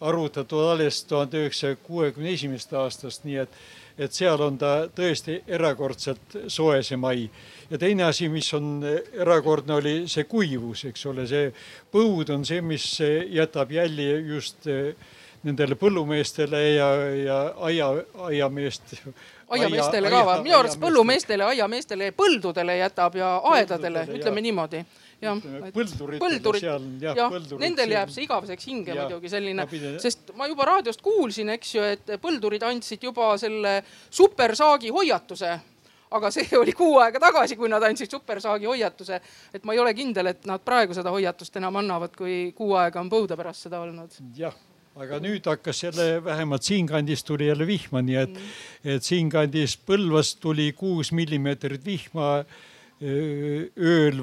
arvutatud 0.00 0.70
alles 0.72 1.04
tuhande 1.04 1.44
üheksasaja 1.44 1.76
kuuekümne 1.84 2.32
esimesest 2.32 2.72
aastast, 2.72 3.24
nii 3.24 3.36
et, 3.42 3.56
et 3.98 4.12
seal 4.16 4.40
on 4.40 4.56
ta 4.58 4.72
tõesti 4.96 5.40
erakordselt 5.48 6.36
soe 6.48 6.82
see 6.86 6.96
mai 6.96 7.28
ja 7.70 7.78
teine 7.78 8.06
asi, 8.08 8.28
mis 8.32 8.48
on 8.56 8.80
erakordne, 9.12 9.76
oli 9.76 9.94
see 10.10 10.24
kuivus, 10.24 10.86
eks 10.90 11.06
ole, 11.10 11.26
see 11.30 11.50
põud 11.92 12.32
on 12.34 12.46
see, 12.48 12.62
mis 12.64 12.86
jätab 13.30 13.72
jälje 13.76 14.20
just 14.32 14.66
eh, 14.70 14.94
nendele 15.46 15.76
põllumeestele 15.80 16.62
ja, 16.74 16.88
ja 17.16 17.36
aia, 17.68 17.90
aiameest. 18.30 18.96
aiameestele 19.48 20.10
ka 20.12 20.24
või? 20.26 20.42
minu 20.48 20.58
arust 20.58 20.80
põllumeestele, 20.80 21.46
aiameestele 21.54 22.10
ja 22.10 22.16
põldudele 22.16 22.76
jätab 22.80 23.16
ja 23.20 23.36
aedadele, 23.54 24.04
ütleme 24.16 24.44
niimoodi 24.44 24.84
jah, 25.20 25.40
põldurid, 25.74 26.20
põldurid, 26.22 26.64
jah, 26.64 27.16
jah, 27.16 27.34
nendel 27.60 27.96
jääb 27.96 28.12
see 28.12 28.24
igaveseks 28.26 28.68
hinge 28.70 28.94
ja, 28.94 29.04
muidugi 29.04 29.32
selline, 29.32 29.66
sest 30.02 30.32
ma 30.38 30.48
juba 30.50 30.68
raadiost 30.72 31.02
kuulsin, 31.04 31.52
eks 31.56 31.74
ju, 31.76 31.84
et 31.96 32.14
põldurid 32.22 32.64
andsid 32.66 33.04
juba 33.10 33.34
selle 33.40 33.80
supersaagi 34.08 34.92
hoiatuse 34.94 35.58
aga 36.10 36.30
see 36.34 36.48
oli 36.62 36.74
kuu 36.76 36.98
aega 37.02 37.20
tagasi, 37.22 37.58
kui 37.58 37.70
nad 37.70 37.84
andsid 37.86 38.10
supersaagi 38.10 38.68
hoiatuse. 38.70 39.20
et 39.54 39.64
ma 39.64 39.76
ei 39.76 39.82
ole 39.82 39.94
kindel, 39.94 40.32
et 40.32 40.48
nad 40.48 40.62
praegu 40.64 40.96
seda 40.96 41.12
hoiatust 41.14 41.60
enam 41.60 41.78
annavad, 41.82 42.16
kui 42.16 42.50
kuu 42.56 42.74
aega 42.80 43.00
on 43.02 43.12
põuda 43.12 43.38
pärast 43.38 43.68
seda 43.68 43.82
olnud. 43.84 44.18
jah, 44.36 44.56
aga 45.00 45.20
nüüd 45.22 45.46
hakkas 45.46 45.84
jälle, 45.84 46.08
vähemalt 46.24 46.66
siinkandis 46.66 47.24
tuli 47.24 47.50
jälle 47.50 47.66
vihma, 47.66 48.02
nii 48.02 48.18
et 48.24 48.34
mm., 48.34 48.50
et 48.96 49.06
siinkandis 49.06 49.78
Põlvas 49.86 50.34
tuli 50.40 50.72
kuus 50.76 51.12
millimeetrit 51.12 51.84
vihma 51.86 52.32
ööl 53.00 54.18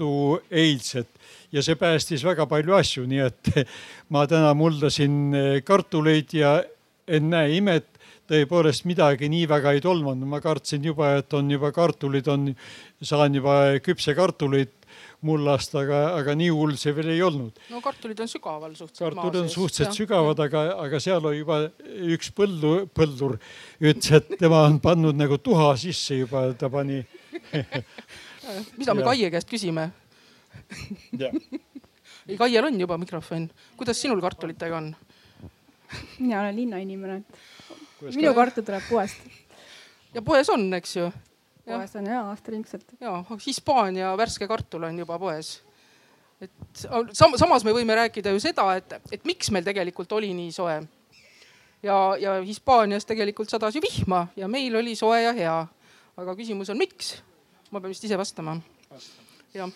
vastu 0.00 0.40
eilset 0.50 1.08
ja 1.52 1.62
see 1.62 1.76
päästis 1.76 2.24
väga 2.24 2.46
palju 2.46 2.74
asju, 2.74 3.06
nii 3.06 3.22
et 3.26 3.68
ma 4.12 4.26
täna 4.26 4.54
muldasin 4.54 5.62
kartuleid 5.64 6.32
ja 6.32 6.62
ennäe 7.06 7.56
imet, 7.58 7.86
tõepoolest 8.30 8.86
midagi 8.86 9.28
nii 9.28 9.48
väga 9.50 9.72
ei 9.74 9.80
tolmanud, 9.82 10.26
ma 10.28 10.40
kartsin 10.40 10.84
juba, 10.84 11.16
et 11.18 11.32
on 11.34 11.50
juba 11.50 11.72
kartulid 11.72 12.28
on, 12.30 12.52
saan 13.02 13.34
juba 13.34 13.80
küpsekartuleid 13.82 14.76
mullast, 15.26 15.74
aga, 15.76 16.14
aga 16.16 16.32
nii 16.38 16.48
hull 16.54 16.78
see 16.78 16.94
veel 16.94 17.10
ei 17.12 17.20
olnud. 17.22 17.58
no 17.68 17.82
kartulid 17.82 18.22
on 18.22 18.30
sügaval 18.30 18.72
suhteliselt. 18.72 19.18
kartulid 19.18 19.42
on 19.42 19.50
suhteliselt 19.50 19.98
sügavad, 19.98 20.38
aga, 20.46 20.64
aga 20.86 21.00
seal 21.02 21.26
oli 21.26 21.42
juba 21.42 21.64
üks 22.14 22.30
põldu, 22.32 22.86
põldur 22.94 23.36
ütles, 23.82 24.14
et 24.22 24.38
tema 24.38 24.62
on 24.70 24.78
pannud 24.80 25.18
nagu 25.18 25.36
tuha 25.42 25.74
sisse 25.82 26.22
juba, 26.22 26.46
ta 26.54 26.70
pani 26.72 27.02
mida 28.76 28.94
me 28.94 29.02
Kaie 29.06 29.30
käest 29.30 29.50
küsime 29.50 29.90
ei, 32.28 32.36
Kaiel 32.36 32.64
on 32.64 32.80
juba 32.80 32.98
mikrofon. 32.98 33.50
kuidas 33.76 34.02
sinul 34.02 34.20
kartulitega 34.20 34.76
on? 34.76 34.96
mina 36.18 36.40
olen 36.40 36.56
linnainimene, 36.56 37.16
et 37.16 38.14
minu 38.16 38.34
kartul 38.34 38.64
tuleb 38.66 38.86
poest. 38.88 39.16
ja 40.14 40.22
poes 40.22 40.50
on, 40.50 40.68
eks 40.74 40.96
ju? 40.96 41.10
poes 41.66 41.96
on 41.96 42.06
ja 42.06 42.22
aastaringselt. 42.30 42.94
ja, 43.00 43.24
Hispaania 43.46 44.14
värske 44.18 44.48
kartul 44.48 44.86
on 44.88 44.98
juba 44.98 45.18
poes. 45.18 45.60
et 46.40 46.52
sam 47.12 47.36
samas 47.36 47.64
me 47.64 47.74
võime 47.76 47.96
rääkida 47.96 48.34
ju 48.34 48.40
seda, 48.42 48.68
et, 48.76 48.98
et 49.12 49.24
miks 49.24 49.50
meil 49.50 49.66
tegelikult 49.66 50.12
oli 50.12 50.32
nii 50.34 50.52
soe. 50.52 50.80
ja, 51.82 51.98
ja 52.18 52.38
Hispaanias 52.42 53.08
tegelikult 53.08 53.50
sadas 53.50 53.74
ju 53.74 53.82
vihma 53.84 54.28
ja 54.36 54.48
meil 54.48 54.76
oli 54.76 54.96
soe 54.96 55.22
ja 55.22 55.34
hea. 55.36 55.58
aga 56.16 56.36
küsimus 56.36 56.70
on, 56.70 56.78
miks? 56.78 57.18
Ma 57.70 57.80
pean 57.80 57.92
vist 57.92 58.04
ise 58.04 58.18
vastama. 58.18 58.58
jah, 59.54 59.70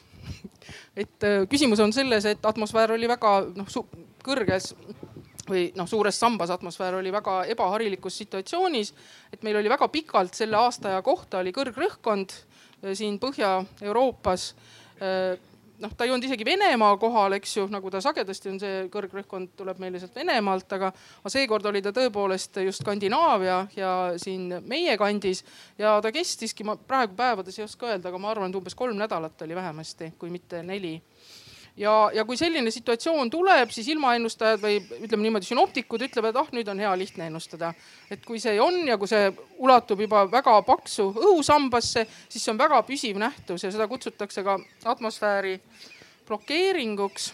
et 0.96 1.26
äh, 1.26 1.44
küsimus 1.50 1.80
on 1.82 1.92
selles, 1.92 2.24
et 2.30 2.46
atmosfäär 2.46 2.94
oli 2.94 3.08
väga 3.10 3.34
noh 3.56 3.70
kõrges 4.24 4.72
või 5.48 5.66
noh, 5.76 5.88
suures 5.88 6.16
sambas 6.16 6.50
atmosfäär 6.54 6.96
oli 6.96 7.12
väga 7.12 7.42
ebaharilikus 7.52 8.16
situatsioonis, 8.22 8.94
et 9.32 9.42
meil 9.44 9.58
oli 9.60 9.72
väga 9.72 9.88
pikalt 9.92 10.34
selle 10.34 10.56
aastaja 10.56 11.02
kohta 11.04 11.42
oli 11.42 11.52
kõrgrõhkkond 11.52 12.32
äh, 12.32 12.94
siin 12.94 13.20
Põhja-Euroopas. 13.22 14.54
Noh, 15.82 15.90
ta 15.96 16.06
ei 16.06 16.12
olnud 16.14 16.24
isegi 16.28 16.44
Venemaa 16.46 16.94
kohal, 17.02 17.34
eks 17.34 17.56
ju, 17.56 17.64
nagu 17.72 17.90
ta 17.90 17.98
sagedasti 18.02 18.50
on, 18.52 18.58
see 18.62 18.84
kõrgrõhkkond 18.94 19.56
tuleb 19.58 19.80
meile 19.82 19.98
sealt 19.98 20.14
Venemaalt, 20.14 20.70
aga 20.76 20.92
seekord 21.32 21.66
oli 21.66 21.82
ta 21.82 21.90
tõepoolest 21.96 22.60
just 22.62 22.84
Skandinaavia 22.84 23.56
ja 23.74 23.90
siin 24.22 24.60
meie 24.70 24.94
kandis 25.00 25.42
ja 25.78 25.96
ta 26.04 26.12
kestiski, 26.14 26.62
ma 26.68 26.76
praegu 26.78 27.18
päevades 27.18 27.58
ei 27.58 27.66
oska 27.66 27.90
öelda, 27.90 28.12
aga 28.12 28.22
ma 28.22 28.30
arvan, 28.30 28.54
et 28.54 28.60
umbes 28.60 28.78
kolm 28.78 28.94
nädalat 29.00 29.42
oli 29.42 29.58
vähemasti, 29.58 30.12
kui 30.18 30.30
mitte 30.30 30.62
neli 30.62 30.94
ja, 31.76 32.10
ja 32.14 32.24
kui 32.24 32.36
selline 32.36 32.70
situatsioon 32.70 33.30
tuleb, 33.30 33.70
siis 33.74 33.88
ilmaennustajad 33.94 34.62
või 34.62 34.78
ütleme 35.00 35.26
niimoodi, 35.26 35.48
sünoptikud 35.48 36.06
ütlevad, 36.06 36.36
ah 36.38 36.52
nüüd 36.54 36.68
on 36.70 36.80
hea 36.80 36.92
lihtne 36.98 37.26
ennustada. 37.26 37.74
et 38.10 38.24
kui 38.26 38.40
see 38.40 38.60
on 38.60 38.86
ja 38.88 38.98
kui 38.98 39.10
see 39.10 39.32
ulatub 39.58 40.00
juba 40.00 40.24
väga 40.30 40.60
paksu 40.62 41.10
õhusambasse, 41.10 42.06
siis 42.28 42.44
see 42.44 42.52
on 42.52 42.58
väga 42.58 42.82
püsiv 42.86 43.18
nähtus 43.18 43.64
ja 43.64 43.72
seda 43.74 43.88
kutsutakse 43.88 44.44
ka 44.44 44.58
atmosfääri 44.84 45.60
blokeeringuks. 46.26 47.32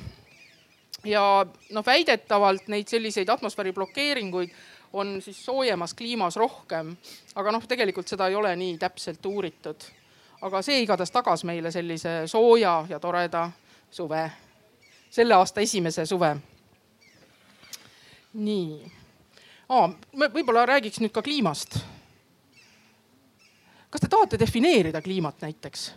ja 1.05 1.47
noh, 1.71 1.87
väidetavalt 1.87 2.69
neid 2.69 2.89
selliseid 2.89 3.29
atmosfääri 3.29 3.73
blokeeringuid 3.73 4.51
on 4.93 5.23
siis 5.23 5.45
soojemas 5.45 5.95
kliimas 5.95 6.37
rohkem, 6.37 6.97
aga 7.35 7.53
noh, 7.53 7.67
tegelikult 7.69 8.09
seda 8.09 8.29
ei 8.29 8.35
ole 8.35 8.57
nii 8.57 8.79
täpselt 8.79 9.27
uuritud. 9.27 9.77
aga 10.41 10.63
see 10.63 10.81
igatahes 10.81 11.11
tagas 11.11 11.45
meile 11.45 11.71
sellise 11.71 12.23
sooja 12.27 12.87
ja 12.89 12.99
toreda 12.99 13.51
suve, 13.91 14.31
selle 15.11 15.35
aasta 15.35 15.61
esimese 15.61 16.07
suve. 16.07 16.37
nii 18.33 18.93
oh,, 19.69 19.91
võib-olla 20.15 20.67
räägiks 20.67 21.01
nüüd 21.03 21.13
ka 21.15 21.23
kliimast. 21.23 21.79
kas 23.91 24.01
te 24.01 24.09
tahate 24.09 24.39
defineerida 24.39 25.03
kliimat 25.03 25.43
näiteks? 25.43 25.91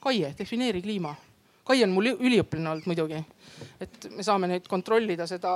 Kaie, 0.00 0.32
defineeri 0.38 0.80
kliima. 0.82 1.14
Kai 1.64 1.82
on 1.84 1.92
mul 1.92 2.14
üliõpilane 2.14 2.70
olnud 2.70 2.86
muidugi, 2.88 3.18
et 3.84 4.06
me 4.16 4.24
saame 4.24 4.48
nüüd 4.48 4.64
kontrollida 4.68 5.26
seda 5.28 5.52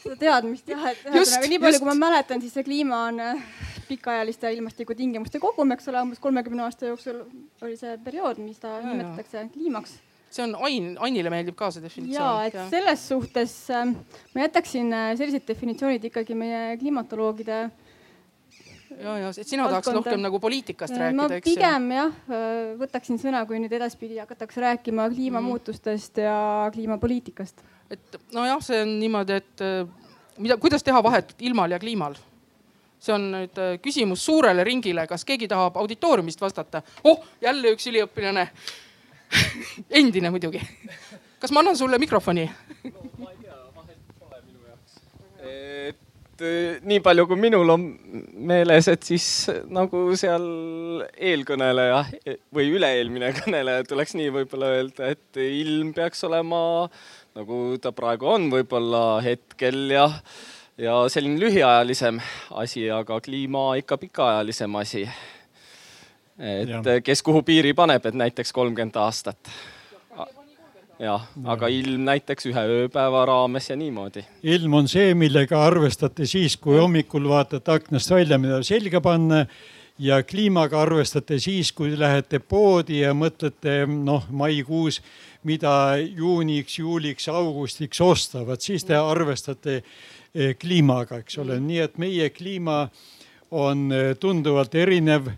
seda 0.00 0.16
teadmist 0.18 0.68
jah, 0.68 0.90
et 0.90 1.06
ühesõnaga 1.12 1.48
nii 1.52 1.60
palju, 1.62 1.80
kui 1.82 1.88
ma 1.92 1.96
mäletan, 1.98 2.42
siis 2.42 2.56
see 2.56 2.66
kliima 2.66 3.04
on 3.10 3.22
äh, 3.22 3.42
pikaajaliste 3.88 4.50
ilmastikutingimuste 4.56 5.40
kogum, 5.42 5.70
eks 5.76 5.90
ole, 5.92 6.02
umbes 6.08 6.22
kolmekümne 6.22 6.64
aasta 6.66 6.90
jooksul 6.90 7.22
oli 7.62 7.76
see 7.78 7.96
periood, 8.04 8.40
mis 8.42 8.58
ta 8.62 8.78
nimetatakse 8.82 9.46
kliimaks 9.54 9.98
see 10.30 10.44
on 10.46 10.56
Ain, 10.66 10.90
Annile 11.02 11.30
meeldib 11.32 11.56
ka 11.58 11.70
see 11.74 11.82
definitsioon. 11.84 12.22
ja, 12.22 12.48
et 12.48 12.56
ja. 12.56 12.66
selles 12.70 13.06
suhtes 13.10 13.54
äh, 13.74 13.86
ma 14.34 14.44
jätaksin 14.46 14.92
äh, 14.94 15.12
sellised 15.18 15.46
definitsioonid 15.48 16.06
ikkagi 16.10 16.36
meie 16.38 16.76
kliimatoloogide 16.80 17.58
ja, 19.00 19.16
ja, 19.24 19.32
et 19.34 19.48
sina 19.48 19.66
tahaks 19.68 19.90
rohkem 19.96 20.22
nagu 20.22 20.40
poliitikast 20.42 20.94
äh, 20.94 21.08
rääkida, 21.08 21.40
eks 21.40 21.50
pigem 21.50 21.90
jah, 21.96 22.14
äh, 22.30 22.60
võtaksin 22.80 23.18
sõna, 23.22 23.42
kui 23.48 23.58
nüüd 23.62 23.74
edaspidi 23.74 24.20
hakatakse 24.22 24.62
rääkima 24.62 25.08
kliimamuutustest 25.12 26.20
mm. 26.20 26.28
ja 26.28 26.70
kliimapoliitikast. 26.74 27.64
et 27.90 28.20
nojah, 28.36 28.62
see 28.64 28.82
on 28.84 28.98
niimoodi, 29.02 29.40
et 29.42 29.64
mida, 30.38 30.58
kuidas 30.62 30.86
teha 30.86 31.02
vahet 31.02 31.34
ilmal 31.46 31.74
ja 31.74 31.80
kliimal? 31.82 32.14
see 33.00 33.16
on 33.16 33.30
nüüd 33.32 33.58
küsimus 33.82 34.22
suurele 34.28 34.62
ringile, 34.66 35.06
kas 35.10 35.24
keegi 35.26 35.48
tahab 35.50 35.80
auditooriumist 35.80 36.40
vastata? 36.44 36.84
oh, 37.02 37.26
jälle 37.42 37.74
üks 37.74 37.90
üliõpilane 37.90 38.46
endine 40.00 40.30
muidugi. 40.32 40.60
kas 41.40 41.52
ma 41.54 41.62
annan 41.64 41.78
sulle 41.78 41.98
mikrofoni 42.02 42.46
no 42.46 43.08
ma 43.18 43.32
ei 43.32 43.40
tea, 43.42 43.56
vahest 43.76 44.04
pole 44.18 44.40
minu 44.44 44.66
jaoks. 44.68 45.00
et 45.90 46.44
eh, 46.46 46.80
nii 46.90 47.00
palju, 47.04 47.26
kui 47.30 47.40
minul 47.40 47.74
on 47.76 47.86
meeles, 48.50 48.88
et 48.92 49.06
siis 49.06 49.26
nagu 49.70 50.04
seal 50.18 50.46
eelkõneleja 51.30 52.04
või 52.56 52.70
üle-eelmine 52.76 53.32
kõneleja 53.40 53.86
tuleks 53.88 54.16
nii 54.18 54.30
võib-olla 54.40 54.74
öelda, 54.78 55.12
et 55.14 55.42
ilm 55.44 55.94
peaks 55.96 56.24
olema 56.28 56.62
nagu 57.38 57.60
ta 57.82 57.92
praegu 57.94 58.26
on, 58.26 58.48
võib-olla 58.52 59.20
hetkel 59.24 59.84
ja, 59.92 60.06
ja 60.80 60.96
selline 61.12 61.38
lühiajalisem 61.42 62.18
asi, 62.62 62.88
aga 62.90 63.20
kliima 63.22 63.74
ikka 63.80 64.00
pikaajalisem 64.00 64.80
asi 64.80 65.04
et 66.40 66.68
ja. 66.68 66.82
kes 67.04 67.22
kuhu 67.22 67.42
piiri 67.44 67.74
paneb, 67.76 68.06
et 68.06 68.16
näiteks 68.16 68.52
kolmkümmend 68.56 68.96
aastat. 68.96 69.52
jah, 71.00 71.22
aga 71.48 71.68
ilm 71.72 72.04
näiteks 72.04 72.50
ühe 72.50 72.62
ööpäeva 72.76 73.24
raames 73.28 73.70
ja 73.70 73.76
niimoodi. 73.76 74.24
ilm 74.42 74.74
on 74.74 74.88
see, 74.88 75.14
millega 75.14 75.64
arvestate 75.66 76.26
siis, 76.26 76.56
kui 76.56 76.78
hommikul 76.78 77.28
vaatate 77.28 77.72
aknast 77.72 78.10
välja, 78.10 78.38
mida 78.38 78.62
selga 78.62 79.00
panna 79.00 79.46
ja 80.00 80.22
kliimaga 80.22 80.80
arvestate 80.80 81.38
siis, 81.38 81.72
kui 81.72 81.92
lähete 81.98 82.38
poodi 82.40 83.02
ja 83.02 83.12
mõtlete 83.16 83.84
noh, 83.88 84.24
maikuus, 84.30 85.00
mida 85.44 85.96
juuniks, 86.00 86.78
juuliks, 86.78 87.28
augustiks 87.28 88.00
osta, 88.00 88.44
vot 88.46 88.60
siis 88.60 88.84
te 88.84 88.96
arvestate 88.96 89.80
eh, 89.80 90.54
kliimaga, 90.56 91.20
eks 91.20 91.38
ole, 91.44 91.60
nii 91.60 91.84
et 91.84 92.00
meie 92.00 92.30
kliima 92.32 92.82
on 93.50 93.88
eh, 93.92 94.12
tunduvalt 94.20 94.74
erinev 94.74 95.32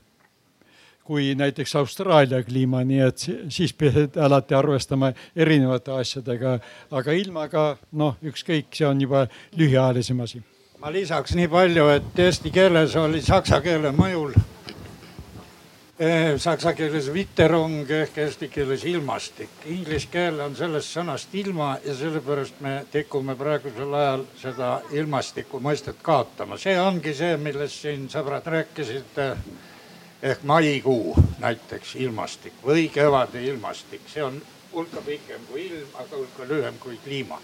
kui 1.12 1.34
näiteks 1.36 1.74
Austraalia 1.76 2.40
kliima, 2.42 2.80
nii 2.88 3.00
et 3.04 3.24
siis 3.52 3.74
pead 3.76 4.16
alati 4.16 4.56
arvestama 4.56 5.10
erinevate 5.36 5.92
asjadega, 5.92 6.54
aga 6.88 7.16
ilmaga 7.18 7.64
noh, 8.00 8.14
ükskõik, 8.30 8.70
see 8.72 8.86
on 8.88 9.02
juba 9.04 9.26
lühiajalisem 9.60 10.22
asi. 10.24 10.40
ma 10.80 10.90
lisaks 10.90 11.36
nii 11.36 11.50
palju, 11.52 11.84
et 11.92 12.22
eesti 12.24 12.50
keeles 12.50 12.96
oli 12.96 13.20
saksa 13.22 13.60
keele 13.60 13.92
mõjul 13.92 14.32
eh, 16.00 16.32
saksa 16.40 16.72
keeles 16.78 17.10
viterong 17.12 17.92
ehk 17.98 18.16
eesti 18.24 18.48
keeles 18.54 18.86
ilmastik. 18.88 19.52
Inglise 19.74 20.08
keel 20.14 20.40
on 20.40 20.56
sellest 20.56 20.96
sõnast 20.96 21.36
ilma 21.42 21.74
ja 21.84 21.94
sellepärast 21.98 22.64
me 22.64 22.72
tikume 22.94 23.36
praegusel 23.36 23.92
ajal 24.00 24.24
seda 24.40 24.70
ilmastiku 24.96 25.60
mõistet 25.60 26.00
kaotama. 26.02 26.56
see 26.56 26.80
ongi 26.80 27.12
see, 27.20 27.36
millest 27.36 27.84
siin 27.84 28.08
sõbrad 28.08 28.48
rääkisid 28.56 29.22
ehk 30.22 30.42
maikuu 30.42 31.16
näiteks 31.38 31.94
ilmastik 31.94 32.60
või 32.66 32.88
kevade 32.94 33.42
ilmastik, 33.42 34.06
see 34.06 34.22
on 34.22 34.38
hulka 34.72 35.02
pikem 35.06 35.42
kui 35.50 35.66
ilm, 35.66 35.88
aga 35.94 36.16
hulka 36.16 36.46
lühem 36.48 36.78
kui 36.80 36.98
kliima. 37.04 37.40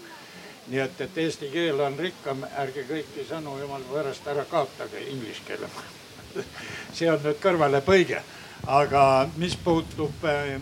nii 0.69 0.79
et, 0.79 1.01
et 1.01 1.17
eesti 1.17 1.47
keel 1.49 1.79
on 1.81 1.95
rikkam, 1.97 2.43
ärge 2.61 2.83
kõiki 2.85 3.25
sõnu 3.25 3.55
jumala 3.59 3.85
pärast 3.89 4.27
ära 4.27 4.43
kaotage 4.45 5.01
inglise 5.09 5.41
keele. 5.47 5.69
See 6.93 7.09
on 7.09 7.17
nüüd 7.23 7.39
kõrvalepõige, 7.41 8.21
aga 8.67 9.03
mis 9.41 9.55
puutub 9.57 10.25
äh, 10.29 10.59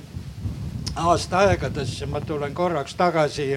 aastaaegadesse, 0.96 2.08
ma 2.08 2.22
tulen 2.22 2.56
korraks 2.56 2.96
tagasi 2.96 3.50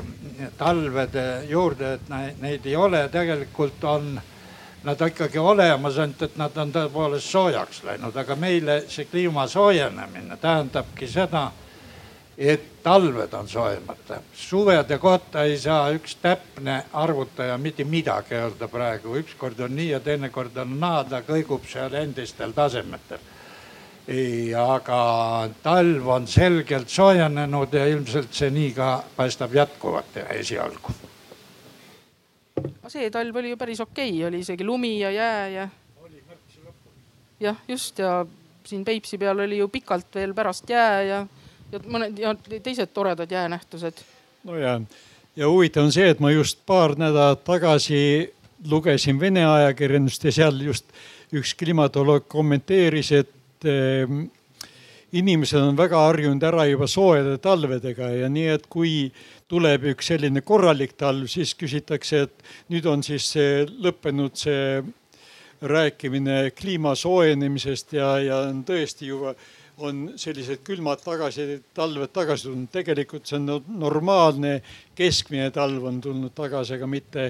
talvede 0.59 1.45
juurde, 1.49 1.95
et 1.95 2.43
neid 2.43 2.67
ei 2.67 2.77
ole, 2.77 3.07
tegelikult 3.13 3.85
on 3.85 4.21
nad 4.85 5.01
ikkagi 5.07 5.39
olemas, 5.39 5.99
ainult 5.99 6.23
et 6.23 6.37
nad 6.41 6.57
on 6.57 6.73
tõepoolest 6.73 7.29
soojaks 7.29 7.83
läinud, 7.85 8.17
aga 8.17 8.37
meile 8.37 8.83
see 8.89 9.05
kliima 9.11 9.47
soojenemine 9.49 10.37
tähendabki 10.41 11.09
seda, 11.09 11.51
et 12.39 12.83
talved 12.83 13.35
on 13.37 13.49
soojemad. 13.49 13.97
suvede 14.33 14.99
kohta 14.99 15.43
ei 15.43 15.59
saa 15.59 15.91
üks 15.91 16.17
täpne 16.23 16.85
arvutaja 16.93 17.59
mitte 17.59 17.85
midagi 17.85 18.35
öelda 18.35 18.69
praegu, 18.69 19.17
ükskord 19.17 19.61
on 19.61 19.77
nii 19.77 19.91
ja 19.91 20.01
teinekord 20.01 20.57
on 20.57 20.81
naa, 20.81 21.05
ta 21.05 21.21
kõigub 21.21 21.69
seal 21.69 21.95
endistel 21.95 22.53
tasemetel. 22.53 23.19
aga 24.67 25.49
talv 25.63 26.09
on 26.09 26.27
selgelt 26.27 26.89
soojenenud 26.89 27.75
ja 27.75 27.87
ilmselt 27.87 28.33
see 28.33 28.51
nii 28.51 28.73
ka 28.73 29.05
paistab 29.17 29.55
jätkuvat 29.55 30.17
esialgu. 30.31 31.10
See 32.89 33.11
talv 33.11 33.37
oli 33.37 33.53
ju 33.53 33.57
päris 33.61 33.81
okei 33.81 34.11
okay., 34.11 34.25
oli 34.29 34.43
isegi 34.45 34.65
lumi 34.65 34.99
ja 35.01 35.11
jää 35.11 35.49
ja. 35.49 35.69
jah, 37.41 37.57
just 37.69 37.99
ja 37.99 38.27
siin 38.65 38.85
Peipsi 38.85 39.19
peal 39.19 39.39
oli 39.39 39.59
ju 39.59 39.69
pikalt 39.69 40.15
veel 40.15 40.35
pärast 40.35 40.71
jää 40.71 41.03
ja, 41.03 41.27
ja 41.73 41.81
mõned 41.87 42.19
ja 42.19 42.35
teised 42.63 42.93
toredad 42.95 43.31
jäänähtused. 43.31 44.05
no 44.45 44.57
ja, 44.57 44.81
ja 45.37 45.49
huvitav 45.49 45.85
on 45.89 45.93
see, 45.93 46.09
et 46.11 46.21
ma 46.21 46.31
just 46.31 46.61
paar 46.67 46.97
nädalat 46.99 47.45
tagasi 47.45 48.33
lugesin 48.69 49.21
Vene 49.21 49.47
ajakirjandust 49.47 50.25
ja 50.25 50.33
seal 50.33 50.61
just 50.61 50.87
üks 51.33 51.55
klimatoloog 51.55 52.27
kommenteeris, 52.29 53.13
et 53.13 53.37
Ehm, 53.65 54.31
inimesed 55.13 55.59
on 55.59 55.79
väga 55.79 55.99
harjunud 56.07 56.45
ära 56.47 56.65
juba 56.69 56.87
soojade 56.91 57.39
talvedega 57.43 58.11
ja 58.15 58.29
nii, 58.31 58.47
et 58.55 58.67
kui 58.71 59.11
tuleb 59.51 59.89
üks 59.95 60.13
selline 60.13 60.43
korralik 60.47 60.95
talv, 60.99 61.27
siis 61.31 61.55
küsitakse, 61.59 62.27
et 62.29 62.45
nüüd 62.71 62.87
on 62.87 63.03
siis 63.07 63.27
see 63.35 63.65
lõppenud 63.83 64.39
see 64.39 64.83
rääkimine 65.61 66.53
kliima 66.57 66.95
soojenemisest 66.97 67.97
ja, 67.99 68.13
ja 68.23 68.45
on 68.49 68.63
tõesti 68.65 69.11
juba 69.11 69.35
on 69.81 70.11
sellised 70.21 70.61
külmad 70.65 71.01
tagasi, 71.01 71.63
talved 71.75 72.13
tagasi 72.13 72.49
tulnud. 72.49 72.69
tegelikult 72.73 73.27
see 73.27 73.39
on 73.41 73.65
normaalne 73.81 74.61
keskmine 74.97 75.51
talv 75.51 75.87
on 75.89 76.01
tulnud 76.05 76.35
tagasi, 76.37 76.77
aga 76.77 76.89
mitte, 76.89 77.27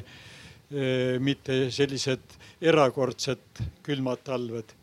eh, 0.71 1.19
mitte 1.23 1.63
sellised 1.71 2.37
erakordsed 2.61 3.63
külmad 3.87 4.23
talved 4.27 4.75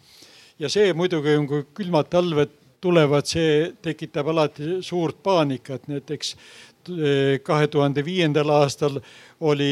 ja 0.60 0.70
see 0.72 0.94
muidugi, 0.98 1.36
kui 1.50 1.66
külmad 1.78 2.10
talved 2.12 2.56
tulevad, 2.82 3.26
see 3.26 3.74
tekitab 3.82 4.32
alati 4.34 4.80
suurt 4.86 5.22
paanikat, 5.24 5.88
näiteks 5.90 6.34
eh, 6.94 7.40
kahe 7.44 7.68
tuhande 7.68 8.04
viiendal 8.06 8.50
aastal 8.54 9.00
oli, 9.40 9.72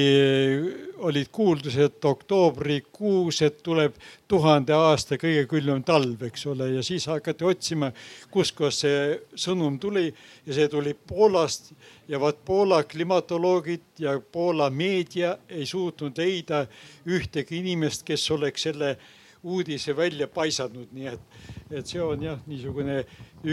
olid 0.98 1.30
kuuldused 1.32 2.06
oktoobrikuus, 2.06 3.42
et 3.46 3.62
tuleb 3.64 3.98
tuhande 4.28 4.74
aasta 4.74 5.20
kõige 5.22 5.46
külmem 5.50 5.84
talv, 5.86 6.22
eks 6.28 6.46
ole, 6.52 6.72
ja 6.78 6.84
siis 6.86 7.08
hakati 7.10 7.46
otsima, 7.46 7.92
kustkohast 8.34 8.86
see 8.86 9.20
sõnum 9.48 9.80
tuli 9.82 10.08
ja 10.46 10.58
see 10.58 10.70
tuli 10.72 10.96
Poolast 11.08 11.74
ja 12.08 12.20
vaat 12.22 12.42
Poola 12.46 12.84
klimatoloogid 12.84 14.02
ja 14.02 14.20
Poola 14.20 14.70
meedia 14.70 15.38
ei 15.50 15.66
suutnud 15.66 16.18
leida 16.18 16.66
ühtegi 17.06 17.62
inimest, 17.62 18.06
kes 18.06 18.32
oleks 18.32 18.68
selle 18.68 18.96
uudise 19.46 19.96
välja 19.98 20.28
paisanud, 20.32 20.90
nii 20.96 21.10
et, 21.14 21.40
et 21.70 21.88
see 21.88 22.02
on 22.04 22.22
jah, 22.24 22.40
niisugune 22.50 23.02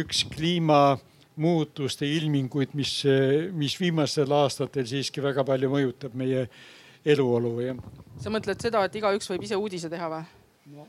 üks 0.02 0.24
kliimamuutuste 0.32 2.08
ilminguid, 2.08 2.74
mis, 2.78 2.94
mis 3.56 3.78
viimastel 3.80 4.32
aastatel 4.36 4.88
siiski 4.88 5.24
väga 5.24 5.44
palju 5.48 5.72
mõjutab 5.72 6.16
meie 6.18 6.46
eluolu, 7.04 7.56
jah. 7.62 7.82
sa 8.22 8.32
mõtled 8.32 8.62
seda, 8.62 8.84
et 8.86 9.00
igaüks 9.00 9.30
võib 9.32 9.48
ise 9.48 9.58
uudise 9.58 9.90
teha 9.92 10.10
või 10.12 10.22
no,? 10.76 10.86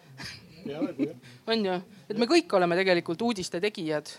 on 1.51 1.65
ju, 1.67 1.79
et 2.07 2.19
me 2.19 2.29
kõik 2.29 2.53
oleme 2.55 2.77
tegelikult 2.79 3.25
uudiste 3.27 3.59
tegijad 3.59 4.13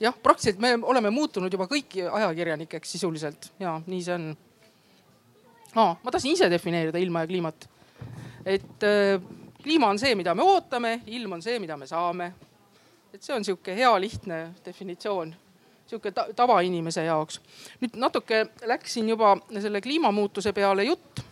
jah, 0.00 0.14
praktiliselt 0.22 0.60
me 0.62 0.74
oleme 0.82 1.10
muutunud 1.10 1.52
juba 1.52 1.66
kõik 1.70 1.96
ajakirjanikeks 2.04 2.96
sisuliselt 2.96 3.50
ja 3.62 3.76
nii 3.86 4.02
see 4.04 4.16
on. 4.16 4.26
aa, 5.74 5.94
ma 6.02 6.14
tahtsin 6.14 6.34
ise 6.34 6.50
defineerida 6.50 7.00
ilma 7.02 7.24
ja 7.24 7.30
kliimat 7.30 7.68
et 8.46 8.82
äh, 8.82 9.20
kliima 9.62 9.88
on 9.88 9.98
see, 9.98 10.14
mida 10.14 10.34
me 10.34 10.42
ootame, 10.42 11.00
ilm 11.06 11.32
on 11.32 11.42
see, 11.42 11.58
mida 11.58 11.76
me 11.76 11.86
saame. 11.86 12.32
et 13.14 13.22
see 13.22 13.34
on 13.34 13.44
sihuke 13.44 13.76
hea 13.76 13.90
lihtne 14.00 14.38
definitsioon, 14.64 15.34
sihuke 15.86 16.12
tavainimese 16.36 17.04
jaoks. 17.04 17.40
nüüd 17.80 17.96
natuke 17.96 18.46
läksin 18.66 19.08
juba 19.08 19.36
selle 19.60 19.80
kliimamuutuse 19.80 20.52
peale 20.52 20.84
jutt. 20.84 21.24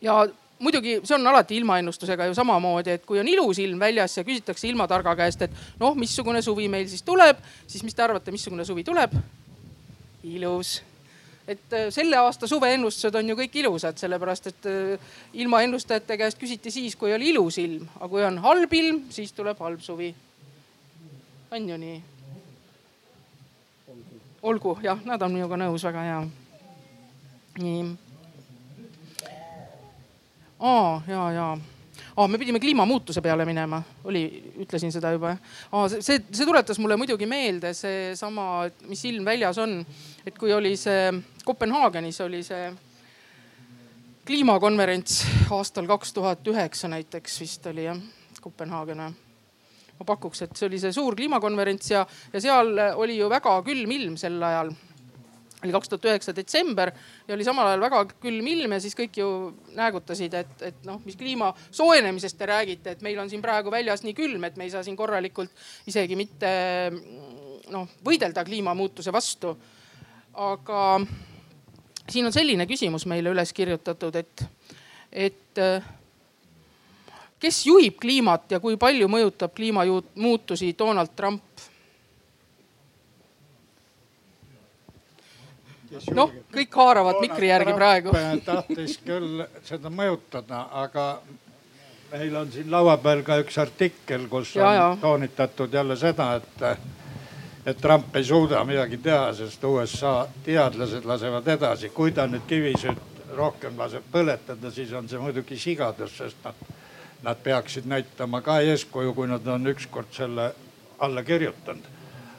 ja 0.00 0.26
muidugi 0.58 1.00
see 1.04 1.18
on 1.18 1.26
alati 1.26 1.56
ilmaennustusega 1.56 2.26
ju 2.30 2.34
samamoodi, 2.34 2.90
et 2.90 3.06
kui 3.06 3.18
on 3.20 3.28
ilus 3.28 3.58
ilm 3.58 3.80
väljas 3.80 4.18
ja 4.18 4.24
küsitakse 4.24 4.68
ilmatarga 4.68 5.16
käest, 5.16 5.42
et 5.42 5.62
noh, 5.80 5.94
missugune 5.98 6.42
suvi 6.42 6.68
meil 6.68 6.88
siis 6.88 7.02
tuleb, 7.02 7.38
siis 7.66 7.82
mis 7.82 7.94
te 7.94 8.02
arvate, 8.02 8.30
missugune 8.30 8.64
suvi 8.64 8.84
tuleb? 8.84 9.16
ilus 10.24 10.78
et 11.48 11.72
äh, 11.72 11.88
selle 11.92 12.16
aasta 12.16 12.48
suveennustused 12.48 13.14
on 13.18 13.28
ju 13.28 13.36
kõik 13.38 13.58
ilusad, 13.60 13.98
sellepärast 14.00 14.48
et 14.52 14.68
äh, 14.70 15.10
ilmaennustajate 15.44 16.16
käest 16.20 16.40
küsiti 16.40 16.72
siis, 16.72 16.96
kui 16.96 17.12
oli 17.12 17.32
ilus 17.34 17.58
ilm, 17.60 17.84
aga 17.98 18.08
kui 18.12 18.24
on 18.24 18.40
halb 18.44 18.72
ilm, 18.72 19.02
siis 19.12 19.32
tuleb 19.36 19.60
halb 19.60 19.84
suvi. 19.84 20.14
on 21.54 21.68
ju 21.68 21.76
nii? 21.78 22.00
olgu, 24.44 24.78
jah, 24.82 24.98
nad 25.04 25.22
on 25.22 25.32
minuga 25.32 25.56
nõus, 25.56 25.84
väga 25.84 26.08
hea. 26.08 26.24
nii. 27.60 27.84
aa, 30.60 30.90
ja, 31.08 31.28
ja 31.32 31.46
oh,, 32.16 32.28
me 32.28 32.38
pidime 32.38 32.60
kliimamuutuse 32.60 33.20
peale 33.20 33.44
minema, 33.44 33.82
oli, 34.04 34.24
ütlesin 34.64 34.92
seda 34.94 35.12
juba 35.14 35.36
oh,. 35.72 35.88
see, 35.92 36.22
see 36.30 36.46
tuletas 36.46 36.80
mulle 36.80 36.96
muidugi 37.00 37.28
meelde 37.28 37.74
seesama, 37.76 38.66
mis 38.88 39.04
ilm 39.10 39.28
väljas 39.28 39.60
on, 39.60 39.80
et 40.26 40.38
kui 40.38 40.52
oli 40.56 40.76
see 40.80 41.12
Kopenhaagenis 41.44 42.20
oli 42.24 42.42
see 42.42 42.70
kliimakonverents 44.24 45.18
aastal 45.52 45.86
kaks 45.86 46.14
tuhat 46.16 46.46
üheksa 46.48 46.88
näiteks 46.88 47.40
vist 47.40 47.66
oli 47.68 47.84
jah, 47.84 48.00
Kopenhaagen 48.40 49.02
või? 49.04 49.20
ma 49.94 50.06
pakuks, 50.08 50.42
et 50.42 50.56
see 50.56 50.66
oli 50.66 50.80
see 50.82 50.94
suur 50.96 51.14
kliimakonverents 51.14 51.90
ja, 51.92 52.06
ja 52.32 52.40
seal 52.42 52.72
oli 52.96 53.18
ju 53.18 53.28
väga 53.30 53.52
külm 53.66 53.92
ilm 53.94 54.16
sel 54.18 54.40
ajal 54.42 54.72
oli 55.64 55.72
kaks 55.72 55.88
tuhat 55.88 56.08
üheksa 56.10 56.34
detsember 56.36 56.92
ja 57.28 57.34
oli 57.36 57.44
samal 57.46 57.68
ajal 57.70 57.84
väga 57.84 58.00
külm 58.22 58.48
ilm 58.52 58.74
ja 58.76 58.80
siis 58.84 58.96
kõik 58.98 59.20
ju 59.20 59.28
näägutasid, 59.76 60.34
et, 60.40 60.56
et 60.70 60.82
noh, 60.88 61.00
mis 61.04 61.16
kliima 61.16 61.52
soojenemisest 61.70 62.38
te 62.40 62.48
räägite, 62.50 62.96
et 62.96 63.04
meil 63.06 63.20
on 63.22 63.30
siin 63.32 63.42
praegu 63.44 63.72
väljas 63.72 64.04
nii 64.04 64.16
külm, 64.16 64.44
et 64.44 64.58
me 64.60 64.68
ei 64.68 64.72
saa 64.74 64.84
siin 64.84 64.96
korralikult 64.96 65.52
isegi 65.88 66.18
mitte 66.20 66.50
noh, 67.72 67.88
võidelda 68.04 68.44
kliimamuutuse 68.44 69.12
vastu. 69.12 69.56
aga 70.34 70.80
siin 72.10 72.26
on 72.26 72.32
selline 72.32 72.66
küsimus 72.66 73.06
meile 73.06 73.32
üles 73.32 73.52
kirjutatud, 73.52 74.16
et, 74.16 74.44
et 75.12 75.62
kes 77.40 77.66
juhib 77.66 77.96
kliimat 78.00 78.50
ja 78.56 78.60
kui 78.60 78.76
palju 78.80 79.08
mõjutab 79.08 79.54
kliimamuutusi 79.56 80.74
Donald 80.78 81.12
Trump 81.16 81.42
noh, 86.14 86.32
kõik 86.54 86.76
haaravad 86.80 87.20
mikri 87.22 87.50
järgi 87.50 87.74
praegu. 87.76 88.12
tahtis 88.44 88.98
küll 89.04 89.44
seda 89.66 89.92
mõjutada, 89.92 90.64
aga 90.84 91.06
meil 92.12 92.36
on 92.40 92.52
siin 92.52 92.70
laua 92.70 92.96
peal 93.02 93.22
ka 93.26 93.38
üks 93.42 93.58
artikkel, 93.62 94.28
kus 94.30 94.54
ja, 94.56 94.68
on 94.68 94.76
ja. 94.76 94.88
toonitatud 95.00 95.72
jälle 95.74 95.96
seda, 95.96 96.34
et, 96.40 96.64
et 97.66 97.80
Trump 97.80 98.16
ei 98.16 98.24
suuda 98.24 98.64
midagi 98.64 98.98
teha, 99.02 99.32
sest 99.34 99.64
USA 99.64 100.26
teadlased 100.44 101.04
lasevad 101.04 101.48
edasi. 101.48 101.88
kui 101.88 102.12
ta 102.12 102.26
nüüd 102.26 102.46
kivisööt 102.46 103.32
rohkem 103.36 103.78
laseb 103.78 104.04
põletada, 104.12 104.70
siis 104.70 104.92
on 104.92 105.08
see 105.08 105.18
muidugi 105.18 105.58
sigadus, 105.58 106.16
sest 106.16 106.36
nad, 106.44 106.54
nad 107.22 107.40
peaksid 107.42 107.86
näitama 107.86 108.40
ka 108.40 108.60
eeskuju, 108.60 109.14
kui 109.14 109.28
nad 109.28 109.46
on 109.46 109.66
ükskord 109.66 110.12
selle 110.12 110.52
alla 110.98 111.22
kirjutanud 111.22 111.94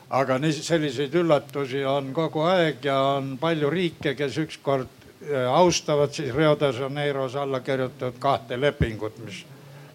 aga 0.09 0.37
selliseid 0.51 1.15
üllatusi 1.15 1.83
on 1.85 2.13
kogu 2.13 2.45
aeg 2.45 2.85
ja 2.85 2.99
on 3.17 3.35
palju 3.41 3.69
riike, 3.69 4.13
kes 4.15 4.37
ükskord 4.37 4.87
äh, 5.25 5.49
austavad 5.49 6.13
siis 6.13 6.33
Rio 6.35 6.55
de 6.59 6.71
Janeiros 6.79 7.35
alla 7.35 7.59
kirjutatud 7.59 8.19
kahte 8.19 8.59
lepingut, 8.61 9.17
mis 9.25 9.43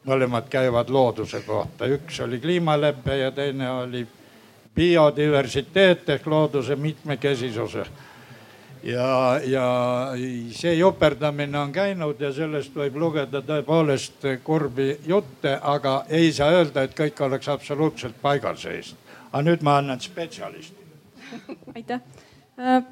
mõlemad 0.07 0.49
käivad 0.51 0.91
looduse 0.91 1.43
kohta. 1.47 1.87
üks 1.87 2.21
oli 2.25 2.41
kliimalepe 2.41 3.17
ja 3.17 3.31
teine 3.31 3.71
oli 3.71 4.07
biodiversiteet 4.75 6.09
ehk 6.09 6.27
looduse 6.27 6.77
mitmekesisuse. 6.77 7.85
ja, 8.83 9.41
ja 9.45 9.67
see 10.53 10.75
joperdamine 10.75 11.59
on 11.59 11.73
käinud 11.73 12.21
ja 12.21 12.33
sellest 12.33 12.75
võib 12.75 12.97
lugeda 12.97 13.43
tõepoolest 13.43 14.25
kurbi 14.45 14.97
jutte, 15.07 15.59
aga 15.63 16.05
ei 16.09 16.33
saa 16.33 16.51
öelda, 16.51 16.83
et 16.83 16.97
kõik 16.97 17.21
oleks 17.27 17.49
absoluutselt 17.49 18.17
paigal 18.23 18.57
seisnud 18.57 19.11
aga 19.31 19.43
nüüd 19.47 19.65
ma 19.67 19.79
annan 19.81 20.01
spetsialistile. 20.03 20.87
aitäh. 21.77 22.03
Äh, 22.59 22.83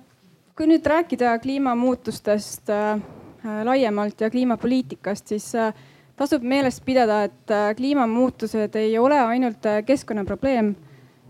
kui 0.57 0.69
nüüd 0.71 0.87
rääkida 0.87 1.37
kliimamuutustest 1.43 2.71
äh, 2.71 3.01
laiemalt 3.65 4.21
ja 4.21 4.31
kliimapoliitikast, 4.31 5.35
siis 5.35 5.51
äh, 5.59 5.73
tasub 6.19 6.43
meeles 6.43 6.81
pidada, 6.83 7.25
et 7.29 7.55
kliimamuutused 7.79 8.75
ei 8.79 8.97
ole 8.99 9.19
ainult 9.21 9.67
keskkonnaprobleem, 9.87 10.75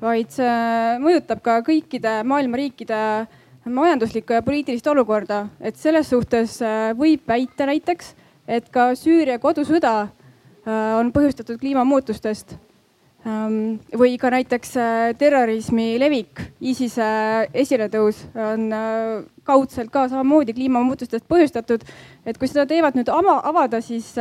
vaid 0.03 0.31
see 0.31 0.99
mõjutab 1.03 1.43
ka 1.43 1.59
kõikide 1.67 2.21
maailma 2.29 2.61
riikide 2.61 3.01
majanduslikku 3.69 4.33
ja 4.33 4.43
poliitilist 4.43 4.87
olukorda. 4.87 5.49
et 5.61 5.77
selles 5.77 6.09
suhtes 6.09 6.61
võib 6.97 7.21
väita 7.27 7.67
näiteks, 7.67 8.15
et 8.49 8.69
ka 8.71 8.95
Süüria 8.95 9.39
kodusõda 9.39 10.09
on 10.99 11.13
põhjustatud 11.13 11.59
kliimamuutustest. 11.61 12.57
Ähm, 13.27 13.81
või 13.99 14.15
ka 14.17 14.31
näiteks 14.31 14.77
terrorismi 15.19 15.99
levik, 15.99 16.41
ISISe 16.61 17.49
esiletõus 17.53 18.23
on 18.37 18.71
kaudselt 19.45 19.91
ka 19.91 20.07
samamoodi 20.09 20.55
kliimamuutustest 20.55 21.27
põhjustatud. 21.29 21.83
et 22.25 22.39
kui 22.39 22.49
seda 22.49 22.67
teemat 22.67 22.95
nüüd 22.95 23.09
avada, 23.09 23.81
siis 23.81 24.15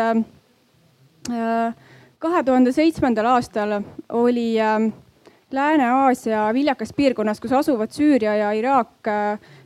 kahe 2.19 2.43
tuhande 2.43 2.71
seitsmendal 2.71 3.25
aastal 3.25 3.83
oli 4.09 4.57
Lääne-Aasia 5.51 6.49
viljakas 6.53 6.89
piirkonnas, 6.93 7.39
kus 7.39 7.53
asuvad 7.55 7.93
Süüria 7.95 8.33
ja 8.35 8.49
Iraak 8.51 9.07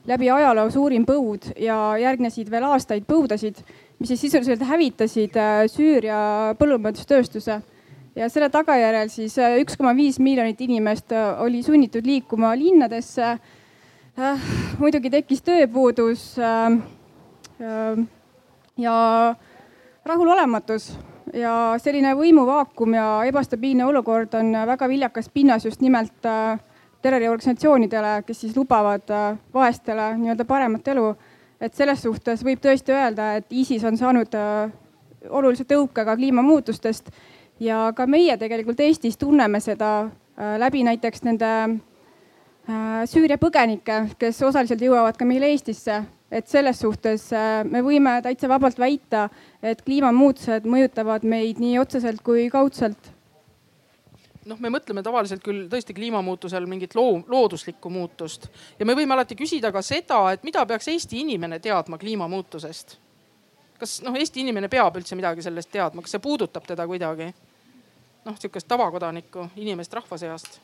läbi 0.06 0.30
ajaloo 0.30 0.70
suurim 0.70 1.06
põud 1.06 1.48
ja 1.58 1.78
järgnesid 1.98 2.52
veel 2.52 2.65
aastaid 2.70 3.08
põudasid, 3.10 3.63
mis 4.02 4.12
siis 4.13 4.22
sisuliselt 4.26 4.63
hävitasid 4.65 5.38
äh, 5.38 5.65
Süüria 5.70 6.22
põllumajandustööstuse. 6.60 7.62
ja 8.15 8.30
selle 8.30 8.50
tagajärjel 8.50 9.10
siis 9.10 9.38
äh, 9.39 9.60
üks 9.62 9.78
koma 9.78 9.94
viis 9.96 10.20
miljonit 10.20 10.62
inimest 10.62 11.12
äh, 11.12 11.41
oli 11.41 11.63
sunnitud 11.63 12.06
liikuma 12.06 12.56
linnadesse. 12.58 13.38
muidugi 14.78 15.10
tekkis 15.10 15.41
tööpuudus 15.41 16.36
ja 18.78 18.96
rahulolematus 20.06 20.91
ja 21.34 21.76
selline 21.80 22.15
võimuvaakum 22.15 22.94
ja 22.94 23.06
ebastabiilne 23.28 23.86
olukord 23.86 24.34
on 24.39 24.52
väga 24.67 24.88
viljakas 24.89 25.30
pinnas 25.30 25.65
just 25.65 25.82
nimelt 25.82 26.28
terroriorganisatsioonidele, 27.02 28.24
kes 28.26 28.41
siis 28.41 28.56
lubavad 28.58 29.10
äh, 29.10 29.38
vaestele 29.54 30.13
nii-öelda 30.17 30.46
paremat 30.46 30.88
elu. 30.88 31.15
et 31.62 31.76
selles 31.78 32.02
suhtes 32.02 32.41
võib 32.41 32.58
tõesti 32.58 32.89
öelda, 32.89 33.36
et 33.38 33.46
ISIS 33.54 33.84
on 33.86 33.98
saanud 33.98 34.34
äh, 34.34 34.72
olulise 35.30 35.63
tõuke 35.70 36.06
ka 36.06 36.15
kliimamuutustest 36.17 37.12
ja 37.60 37.91
ka 37.96 38.08
meie 38.10 38.38
tegelikult 38.38 38.80
Eestis 38.80 39.17
tunneme 39.17 39.60
seda 39.60 39.91
äh, 40.04 40.58
läbi 40.58 40.84
näiteks 40.84 41.24
nende 41.24 41.54
Süüria 43.10 43.39
põgenike, 43.41 43.96
kes 44.22 44.38
osaliselt 44.46 44.82
jõuavad 44.86 45.17
ka 45.17 45.26
meile 45.26 45.50
Eestisse. 45.50 45.96
Et 46.32 46.48
selles 46.48 46.80
suhtes 46.80 47.30
me 47.67 47.82
võime 47.84 48.17
täitsa 48.24 48.50
vabalt 48.50 48.80
väita, 48.80 49.28
et 49.62 49.82
kliimamuutused 49.86 50.65
mõjutavad 50.65 51.26
meid 51.28 51.60
nii 51.60 51.80
otseselt 51.82 52.24
kui 52.24 52.50
kaudselt 52.50 53.12
noh, 54.46 54.60
me 54.60 54.72
mõtleme 54.74 55.04
tavaliselt 55.06 55.44
küll 55.44 55.67
tõesti 55.72 55.94
kliimamuutusel 55.96 56.65
mingit 56.70 56.96
loo, 56.98 57.22
looduslikku 57.30 57.91
muutust 57.94 58.48
ja 58.80 58.88
me 58.88 58.96
võime 58.98 59.15
alati 59.15 59.38
küsida 59.38 59.72
ka 59.74 59.84
seda, 59.86 60.24
et 60.34 60.44
mida 60.48 60.65
peaks 60.65 60.89
Eesti 60.91 61.22
inimene 61.22 61.60
teadma 61.60 62.00
kliimamuutusest. 62.02 62.98
kas 63.80 64.02
noh, 64.06 64.17
Eesti 64.17 64.41
inimene 64.41 64.70
peab 64.70 64.98
üldse 64.98 65.15
midagi 65.15 65.46
sellest 65.46 65.72
teadma, 65.72 66.02
kas 66.02 66.17
see 66.17 66.24
puudutab 66.24 66.67
teda 66.67 66.88
kuidagi? 66.88 67.32
noh, 68.26 68.38
sihukest 68.38 68.67
tavakodanikku, 68.67 69.50
inimest 69.56 69.94
rahva 69.94 70.17
seast. 70.17 70.60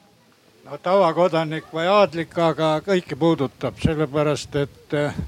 no 0.66 0.78
tavakodanik 0.78 1.72
või 1.74 1.88
aadlik, 1.92 2.38
aga 2.38 2.78
kõiki 2.86 3.18
puudutab, 3.20 3.82
sellepärast 3.84 4.62
et 4.64 4.98
eh, 4.98 5.26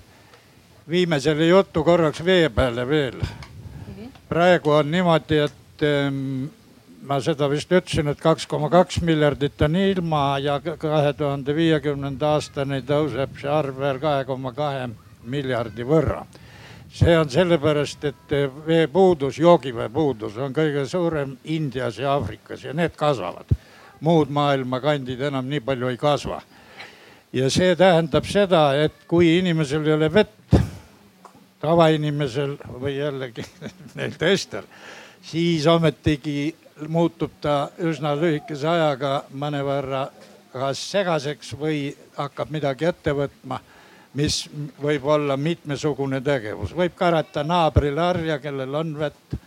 viime 0.89 1.19
selle 1.19 1.47
jutu 1.47 1.83
korraks 1.83 2.25
vee 2.25 2.49
peale 2.49 2.87
veel 2.87 3.21
praegu 4.29 4.71
on 4.77 4.91
niimoodi, 4.91 5.39
et 5.41 5.85
ehm, 5.85 6.49
ma 7.09 7.17
seda 7.23 7.47
vist 7.49 7.71
ütlesin, 7.73 8.11
et 8.11 8.19
kaks 8.21 8.45
koma 8.49 8.69
kaks 8.69 9.01
miljardit 9.05 9.61
on 9.65 9.77
ilma 9.79 10.23
ja 10.43 10.59
kahe 10.61 11.13
tuhande 11.17 11.55
viiekümnenda 11.55 12.35
aastani 12.35 12.83
tõuseb 12.85 13.39
see 13.41 13.49
arv 13.49 13.79
veel 13.81 14.01
kahe 14.03 14.27
koma 14.29 14.53
kahe 14.53 14.89
miljardi 15.25 15.87
võrra. 15.87 16.25
see 16.93 17.17
on 17.17 17.29
sellepärast, 17.29 18.03
et 18.03 18.31
veepuudus, 18.65 19.37
joogivee 19.37 19.89
puudus 19.89 20.37
on 20.37 20.53
kõige 20.53 20.85
suurem 20.89 21.35
Indias 21.43 21.99
ja 21.99 22.13
Aafrikas 22.13 22.63
ja 22.63 22.73
need 22.73 22.95
kasvavad. 22.95 23.45
muud 23.99 24.29
maailma 24.29 24.79
kandid 24.79 25.21
enam 25.21 25.49
nii 25.49 25.59
palju 25.59 25.87
ei 25.89 25.97
kasva. 25.97 26.41
ja 27.33 27.49
see 27.49 27.75
tähendab 27.75 28.25
seda, 28.25 28.73
et 28.75 28.93
kui 29.07 29.37
inimesel 29.39 29.87
ei 29.87 29.93
ole 29.93 30.13
vett, 30.13 30.38
tavainimesel 31.59 32.57
või 32.79 32.97
jällegi 32.97 33.45
neil 33.99 34.15
teistel, 34.19 34.67
siis 35.21 35.67
ometigi 35.67 36.55
muutub 36.87 37.31
ta 37.41 37.69
üsna 37.83 38.15
lühikese 38.15 38.67
ajaga 38.71 39.23
mõnevõrra 39.35 40.07
kas 40.53 40.81
segaseks 40.91 41.53
või 41.59 41.89
hakkab 42.17 42.49
midagi 42.53 42.87
ette 42.89 43.13
võtma, 43.13 43.59
mis 44.17 44.41
võib 44.81 45.05
olla 45.05 45.37
mitmesugune 45.37 46.21
tegevus, 46.25 46.73
võib 46.75 46.95
karata 46.97 47.43
naabrile 47.45 48.01
harja, 48.01 48.39
kellel 48.41 48.75
on 48.75 48.97
vett. 48.97 49.37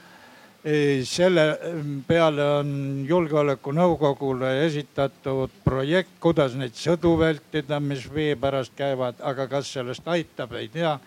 selle 1.04 1.58
peale 2.06 2.44
on 2.60 2.68
julgeolekunõukogule 3.08 4.64
esitatud 4.66 5.50
projekt, 5.64 6.12
kuidas 6.20 6.54
neid 6.54 6.76
sõdu 6.78 7.16
vältida, 7.18 7.80
mis 7.80 8.06
vee 8.14 8.36
pärast 8.36 8.72
käivad, 8.76 9.18
aga 9.20 9.48
kas 9.48 9.72
sellest 9.72 10.06
aitab, 10.06 10.52
ei 10.52 10.68
tea 10.68 10.98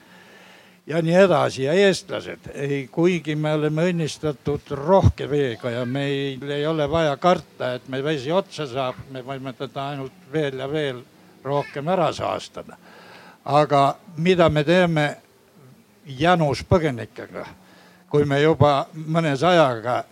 ja 0.88 1.02
nii 1.02 1.15
edasi 1.17 1.63
ja 1.63 1.74
eestlased, 1.74 2.50
kuigi 2.93 3.36
me 3.36 3.54
oleme 3.58 3.88
õnnistatud 3.89 4.69
rohke 4.78 5.28
veega 5.30 5.71
ja 5.74 5.86
meil 5.86 6.43
ei 6.52 6.65
ole 6.67 6.86
vaja 6.89 7.17
karta, 7.17 7.74
et 7.76 7.88
meil 7.89 8.04
vesi 8.06 8.32
otsa 8.32 8.67
saab, 8.69 9.00
me 9.12 9.24
võime 9.26 9.54
teda 9.58 9.89
ainult 9.91 10.28
veel 10.34 10.62
ja 10.62 10.69
veel 10.69 11.02
rohkem 11.43 11.88
ära 11.89 12.12
saastada. 12.13 12.78
aga 13.45 13.98
mida 14.17 14.50
me 14.50 14.63
teeme 14.63 15.15
janus 16.06 16.63
põgenikega? 16.63 17.45
kui 18.10 18.26
me 18.26 18.38
juba 18.41 18.88
mõne 18.93 19.36
sajaga 19.38 20.06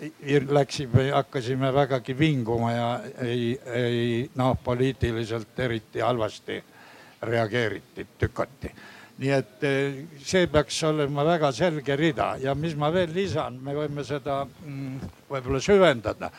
läksime, 0.50 1.12
hakkasime 1.12 1.74
vägagi 1.74 2.18
vinguma 2.20 2.72
ja 2.72 3.00
ei, 3.22 3.60
ei 3.66 4.30
noh, 4.36 4.58
poliitiliselt 4.64 5.60
eriti 5.60 6.00
halvasti 6.00 6.64
reageeriti, 7.22 8.08
tükati 8.20 8.72
nii 9.22 9.34
et 9.36 9.66
eh, 9.68 10.00
see 10.26 10.48
peaks 10.52 10.80
olema 10.88 11.26
väga 11.28 11.52
selge 11.54 11.96
rida 12.00 12.34
ja 12.42 12.56
mis 12.58 12.76
ma 12.76 12.90
veel 12.94 13.14
lisan, 13.14 13.60
me 13.62 13.76
võime 13.78 14.06
seda 14.08 14.44
mm, 14.46 15.12
võib-olla 15.30 15.62
süvendada. 15.62 16.32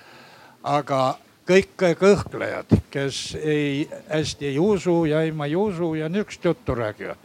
aga 0.64 1.00
kõik 1.46 1.76
kõhklejad, 2.00 2.72
kes 2.90 3.36
ei, 3.36 3.84
hästi 4.08 4.48
ei 4.48 4.58
usu 4.58 5.04
ja 5.06 5.22
ei, 5.22 5.32
ma 5.32 5.46
ei 5.46 5.56
usu 5.56 5.94
ja 5.94 6.08
nihukest 6.08 6.44
juttu 6.44 6.74
räägivad, 6.74 7.20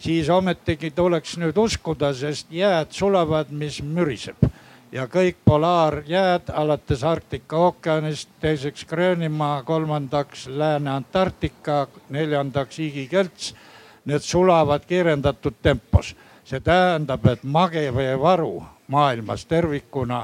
siis 0.00 0.28
ometigi 0.28 0.90
tuleks 0.90 1.36
nüüd 1.38 1.56
uskuda, 1.58 2.14
sest 2.14 2.50
jääd 2.50 2.90
sulavad, 2.96 3.52
mis 3.52 3.82
müriseb 3.82 4.48
ja 4.92 5.04
kõik 5.06 5.36
polaarjääd 5.44 6.50
alates 6.54 7.04
Arktika 7.04 7.58
ookeanist, 7.68 8.30
teiseks 8.40 8.86
Gröönimaa, 8.88 9.62
kolmandaks 9.62 10.46
Lääne-Antarktika, 10.48 11.86
neljandaks 12.10 12.78
Igikelts 12.78 13.54
need 14.08 14.24
sulavad 14.24 14.86
kiirendatud 14.88 15.54
tempos. 15.62 16.16
see 16.48 16.60
tähendab, 16.64 17.26
et 17.26 17.42
mageveevaru 17.44 18.62
maailmas 18.88 19.44
tervikuna, 19.44 20.22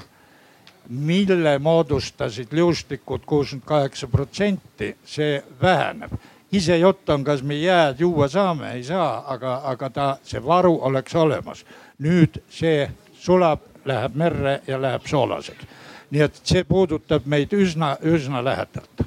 mille 0.88 1.58
moodustasid 1.58 2.48
liustikud 2.50 3.26
kuuskümmend 3.26 3.66
kaheksa 3.66 4.08
protsenti, 4.08 4.96
see 5.04 5.42
väheneb. 5.62 6.12
ise 6.52 6.78
jutt 6.78 7.08
on, 7.10 7.24
kas 7.24 7.42
me 7.42 7.54
jääd 7.54 8.00
juua 8.00 8.28
saame, 8.28 8.72
ei 8.72 8.84
saa, 8.84 9.24
aga, 9.26 9.60
aga 9.64 9.90
ta, 9.90 10.16
see 10.22 10.40
varu 10.44 10.78
oleks 10.82 11.14
olemas. 11.14 11.64
nüüd 11.98 12.40
see 12.48 12.90
sulab, 13.12 13.60
läheb 13.84 14.14
merre 14.14 14.60
ja 14.66 14.80
läheb 14.82 15.06
soolaseks. 15.06 15.66
nii 16.10 16.22
et 16.22 16.40
see 16.44 16.64
puudutab 16.64 17.26
meid 17.26 17.52
üsna, 17.52 17.98
üsna 18.00 18.44
lähedalt 18.44 19.04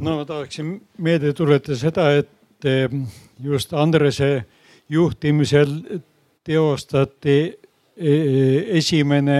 no 0.00 0.16
ma 0.16 0.24
tahaksin 0.24 0.80
meelde 0.98 1.32
tuletada 1.32 1.76
seda, 1.76 2.10
et 2.12 2.28
Ehm, 2.64 3.04
just 3.42 3.72
Andrese 3.72 4.44
juhtimisel 4.88 6.00
teostati 6.44 7.38
e, 7.96 8.10
e, 8.10 8.78
esimene 8.78 9.38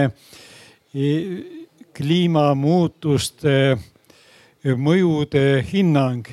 e, 0.93 1.07
kliimamuutuste 1.93 3.55
mõjude 4.77 5.65
hinnang. 5.71 6.27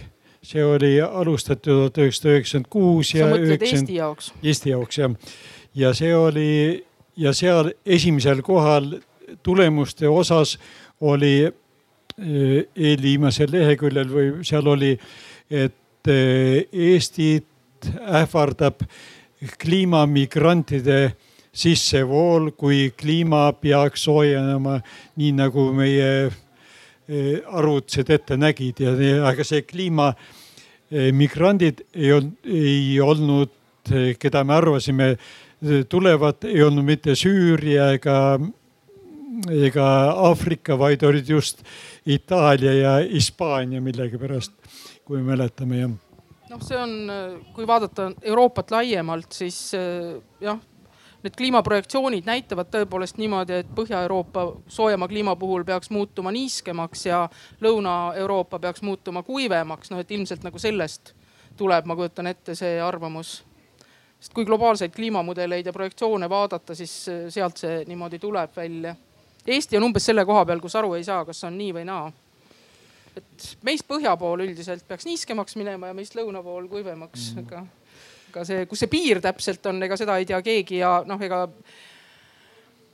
see 0.48 0.64
oli 0.64 0.94
alustatud 1.00 1.90
tuhat 1.92 1.98
üheksasada 1.98 2.32
üheksakümmend 2.32 2.68
kuus 2.72 3.10
ja. 3.12 3.26
sa 3.26 3.34
mõtled 3.34 3.62
Eesti 3.66 3.96
jaoks? 3.98 4.30
Eesti 4.42 4.70
jaoks 4.70 4.98
jah. 4.98 5.16
ja 5.74 5.92
see 5.94 6.14
oli 6.16 6.84
ja 7.16 7.32
seal 7.32 7.72
esimesel 7.84 8.40
kohal 8.42 8.94
tulemuste 9.42 10.08
osas 10.08 10.58
oli 11.00 11.50
eelviimasel 12.18 13.52
leheküljel 13.52 14.08
või 14.08 14.30
seal 14.46 14.66
oli, 14.66 14.94
et 15.50 15.74
Eh, 16.06 16.68
Eestit 16.72 17.46
ähvardab 18.06 18.82
kliimamigrantide 19.58 21.16
sissevool, 21.52 22.50
kui 22.56 22.92
kliima 22.96 23.52
peaks 23.58 24.02
soojenema 24.06 24.80
nii 25.18 25.32
nagu 25.36 25.72
meie 25.76 26.26
eh, 26.26 26.32
arvutused 27.46 28.10
ette 28.14 28.36
nägid. 28.38 28.80
Ja 28.80 29.26
aga 29.30 29.44
see 29.44 29.62
kliimamigrandid 29.66 31.80
ei 31.94 32.12
olnud, 32.12 32.32
ei 32.46 33.00
olnud, 33.00 33.48
keda 34.20 34.44
me 34.44 34.54
arvasime 34.54 35.16
tulevad, 35.88 36.44
ei 36.46 36.62
olnud 36.62 36.84
mitte 36.86 37.14
Süüria 37.18 37.92
ega 37.96 38.38
ega 39.46 39.86
Aafrika, 40.28 40.76
vaid 40.78 41.02
olid 41.06 41.28
just 41.28 41.62
Itaalia 42.06 42.72
ja 42.74 42.92
Hispaania 43.12 43.80
millegipärast, 43.80 44.52
kui 45.08 45.22
mäletame 45.24 45.80
jah. 45.80 45.94
noh, 46.50 46.64
see 46.64 46.78
on, 46.78 46.96
kui 47.56 47.66
vaadata 47.66 48.10
Euroopat 48.22 48.70
laiemalt, 48.76 49.32
siis 49.32 49.72
jah 50.40 50.60
need 51.22 51.34
kliimaprojektsioonid 51.36 52.26
näitavad 52.26 52.68
tõepoolest 52.70 53.18
niimoodi, 53.18 53.62
et 53.62 53.70
Põhja-Euroopa 53.74 54.44
soojema 54.70 55.08
kliima 55.10 55.34
puhul 55.36 55.64
peaks 55.66 55.90
muutuma 55.90 56.30
niiskemaks 56.32 57.06
ja 57.06 57.24
Lõuna-Euroopa 57.64 58.58
peaks 58.58 58.82
muutuma 58.82 59.22
kuivemaks. 59.22 59.90
noh, 59.90 59.98
et 59.98 60.10
ilmselt 60.10 60.46
nagu 60.46 60.58
sellest 60.58 61.14
tuleb, 61.56 61.84
ma 61.84 61.96
kujutan 61.96 62.26
ette, 62.26 62.54
see 62.54 62.80
arvamus. 62.80 63.42
sest 64.20 64.34
kui 64.34 64.44
globaalseid 64.44 64.94
kliimamudeleid 64.94 65.66
ja 65.66 65.72
projektsioone 65.72 66.28
vaadata, 66.28 66.74
siis 66.74 67.10
sealt 67.28 67.56
see 67.56 67.84
niimoodi 67.86 68.18
tuleb 68.18 68.56
välja. 68.56 68.94
Eesti 69.46 69.76
on 69.76 69.84
umbes 69.84 70.06
selle 70.06 70.24
koha 70.24 70.44
peal, 70.44 70.60
kus 70.60 70.76
aru 70.76 70.94
ei 70.94 71.04
saa, 71.04 71.24
kas 71.24 71.44
on 71.44 71.58
nii 71.58 71.74
või 71.74 71.84
naa. 71.84 72.12
Et 73.18 73.50
meist 73.66 73.86
põhja 73.88 74.14
pool 74.20 74.46
üldiselt 74.46 74.86
peaks 74.88 75.06
niiskemaks 75.08 75.58
minema 75.58 75.90
ja 75.90 75.96
meist 75.96 76.16
lõuna 76.18 76.42
pool 76.44 76.68
kuivemaks 76.70 77.32
mm., 77.34 77.46
aga 77.46 77.66
aga 78.28 78.44
see, 78.44 78.66
kus 78.68 78.84
see 78.84 78.90
piir 78.92 79.22
täpselt 79.24 79.64
on, 79.70 79.80
ega 79.84 79.96
seda 79.98 80.18
ei 80.20 80.26
tea 80.28 80.40
keegi 80.44 80.82
ja 80.82 80.98
noh, 81.08 81.20
ega 81.24 81.46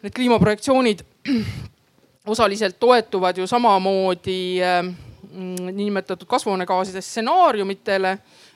need 0.05 0.15
kliimaprojektsioonid 0.15 1.03
osaliselt 2.35 2.79
toetuvad 2.81 3.41
ju 3.41 3.49
samamoodi 3.51 4.39
äh, 4.63 4.81
niinimetatud 5.35 6.29
kasvuhoonegaaside 6.31 7.03
stsenaariumitele, 7.03 8.13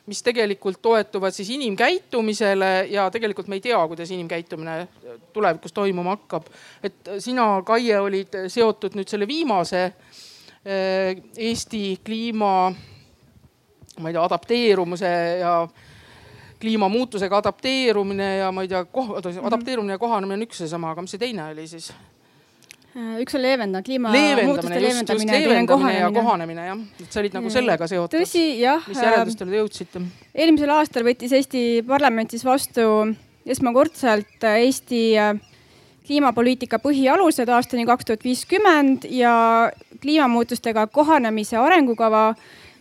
mis 0.09 0.23
tegelikult 0.23 0.79
toetuvad 0.83 1.35
siis 1.35 1.51
inimkäitumisele 1.57 2.87
ja 2.93 3.09
tegelikult 3.11 3.51
me 3.51 3.59
ei 3.59 3.65
tea, 3.67 3.81
kuidas 3.91 4.13
inimkäitumine 4.15 4.79
tulevikus 5.33 5.75
toimuma 5.75 6.15
hakkab. 6.17 6.47
et 6.83 7.13
sina, 7.19 7.51
Kaie, 7.67 7.99
olid 8.01 8.39
seotud 8.49 8.95
nüüd 8.97 9.11
selle 9.11 9.27
viimase 9.29 9.83
äh, 9.89 10.23
Eesti 10.69 12.01
kliima, 12.05 12.51
ma 13.99 14.11
ei 14.11 14.17
tea, 14.17 14.25
adapteerumise 14.25 15.13
ja 15.41 15.53
kliimamuutusega 16.61 17.39
adapteerumine 17.39 18.37
ja 18.37 18.53
ma 18.53 18.63
ei 18.63 18.69
tea, 18.69 18.85
mhm. 18.85 19.47
adapteerumine 19.47 19.97
ja 19.97 19.99
kohanemine 19.99 20.41
on 20.41 20.47
üks 20.49 20.61
ja 20.65 20.69
sama, 20.69 20.93
aga 20.93 21.05
mis 21.05 21.15
see 21.15 21.23
teine 21.23 21.51
oli 21.53 21.67
siis? 21.71 21.93
Äh, 22.99 23.19
üks 23.23 23.37
on 23.37 23.45
leevendada, 23.45 23.85
kliimamuutuste 23.87 24.81
leevendamine, 24.81 25.33
leevendamine, 25.37 25.39
leevendamine 25.39 25.99
ja 25.99 26.09
kohanemine 26.13 26.67
jah, 26.71 26.81
et 27.05 27.13
sa 27.13 27.21
olid 27.23 27.37
nagu 27.37 27.53
sellega 27.53 27.87
seotud. 27.91 28.17
tõsi, 28.25 28.45
jah. 28.63 28.83
mis 28.91 29.03
järeldustele 29.05 29.55
te 29.55 29.61
jõudsite? 29.61 30.03
eelmisel 30.35 30.73
aastal 30.75 31.07
võttis 31.07 31.35
Eesti 31.37 31.63
parlament 31.87 32.35
siis 32.35 32.47
vastu 32.49 32.89
esmakordselt 33.47 34.49
Eesti 34.49 35.03
äh, 35.21 35.37
kliimapoliitika 36.09 36.81
põhialused 36.81 37.53
aastani 37.53 37.85
kaks 37.87 38.09
tuhat 38.09 38.25
viiskümmend 38.25 39.05
ja 39.13 39.35
kliimamuutustega 40.03 40.87
kohanemise 40.87 41.57
arengukava 41.57 42.35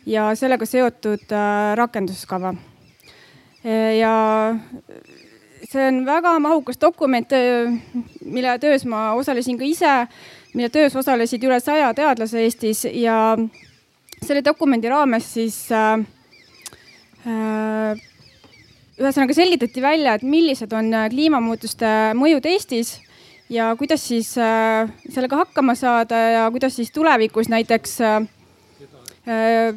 ja 0.05 0.29
sellega 0.35 0.65
seotud 0.65 1.31
äh, 1.31 1.75
rakenduskava. 1.75 2.53
Ja 3.99 4.11
see 5.67 5.87
on 5.87 6.05
väga 6.05 6.37
mahukas 6.39 6.77
dokument, 6.81 7.33
mille 8.25 8.53
töös 8.59 8.85
ma 8.85 9.11
osalesin 9.19 9.57
ka 9.59 9.65
ise, 9.67 9.93
mille 10.53 10.69
töös 10.71 10.95
osalesid 10.95 11.43
üle 11.43 11.59
saja 11.59 11.89
teadlase 11.97 12.45
Eestis 12.45 12.85
ja 12.93 13.35
selle 14.23 14.43
dokumendi 14.45 14.89
raames 14.89 15.27
siis 15.33 15.57
äh, 15.75 16.05
äh, 17.27 18.05
ühesõnaga 18.97 19.35
selgitati 19.35 19.83
välja, 19.83 20.15
et 20.17 20.23
millised 20.25 20.71
on 20.73 20.93
kliimamuutuste 21.11 21.91
mõjud 22.17 22.47
Eestis 22.49 22.95
ja 23.49 23.75
kuidas 23.75 24.07
siis 24.07 24.37
äh, 24.37 24.89
sellega 25.09 25.35
hakkama 25.43 25.75
saada 25.75 26.15
ja 26.15 26.51
kuidas 26.51 26.75
siis 26.75 26.91
tulevikus 26.91 27.49
näiteks 27.49 28.01
äh, 28.01 29.75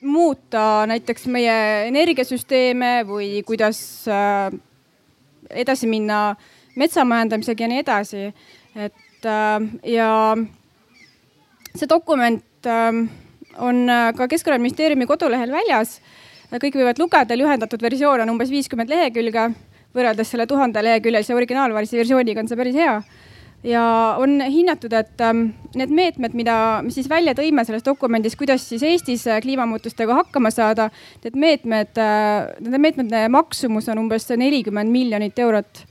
muuta 0.00 0.86
näiteks 0.88 1.26
meie 1.28 1.86
energiasüsteeme 1.88 3.00
või 3.08 3.42
kuidas 3.46 3.80
äh, 4.08 4.48
edasi 5.50 5.88
minna 5.90 6.36
metsamajandamisega 6.80 7.64
ja 7.64 7.68
nii 7.68 7.82
edasi. 7.84 8.22
et 8.76 9.26
äh, 9.26 9.60
ja 9.84 10.36
see 11.74 11.88
dokument 11.88 12.66
äh, 12.66 13.02
on 13.58 13.86
ka 14.16 14.28
Keskkonnaministeeriumi 14.28 15.06
kodulehel 15.06 15.52
väljas. 15.52 16.00
kõik 16.50 16.74
võivad 16.74 16.98
lugeda, 16.98 17.36
lühendatud 17.36 17.82
versioon 17.82 18.20
on 18.20 18.30
umbes 18.30 18.50
viiskümmend 18.50 18.88
lehekülge. 18.88 19.50
Võrreldes 19.96 20.30
selle 20.30 20.46
tuhande 20.46 20.82
leheküljelise 20.84 21.34
originaalversiooniga 21.34 22.42
on 22.42 22.48
see 22.50 22.60
päris 22.60 22.78
hea 22.78 23.00
ja 23.66 23.82
on 24.18 24.40
hinnatud, 24.40 24.92
et 24.96 25.20
ähm, 25.24 25.50
need 25.76 25.92
meetmed, 25.92 26.34
mida 26.36 26.54
me 26.84 26.92
siis 26.94 27.08
välja 27.10 27.34
tõime 27.36 27.64
selles 27.68 27.84
dokumendis, 27.84 28.36
kuidas 28.40 28.64
siis 28.68 28.84
Eestis 28.86 29.26
äh, 29.28 29.40
kliimamuutustega 29.44 30.16
hakkama 30.22 30.52
saada, 30.54 30.88
need 31.24 31.36
meetmed, 31.36 32.00
äh, 32.00 32.48
nende 32.64 32.80
meetmete 32.80 33.26
maksumus 33.32 33.90
on 33.92 34.00
umbes 34.06 34.28
nelikümmend 34.30 34.92
miljonit 34.92 35.38
eurot 35.38 35.84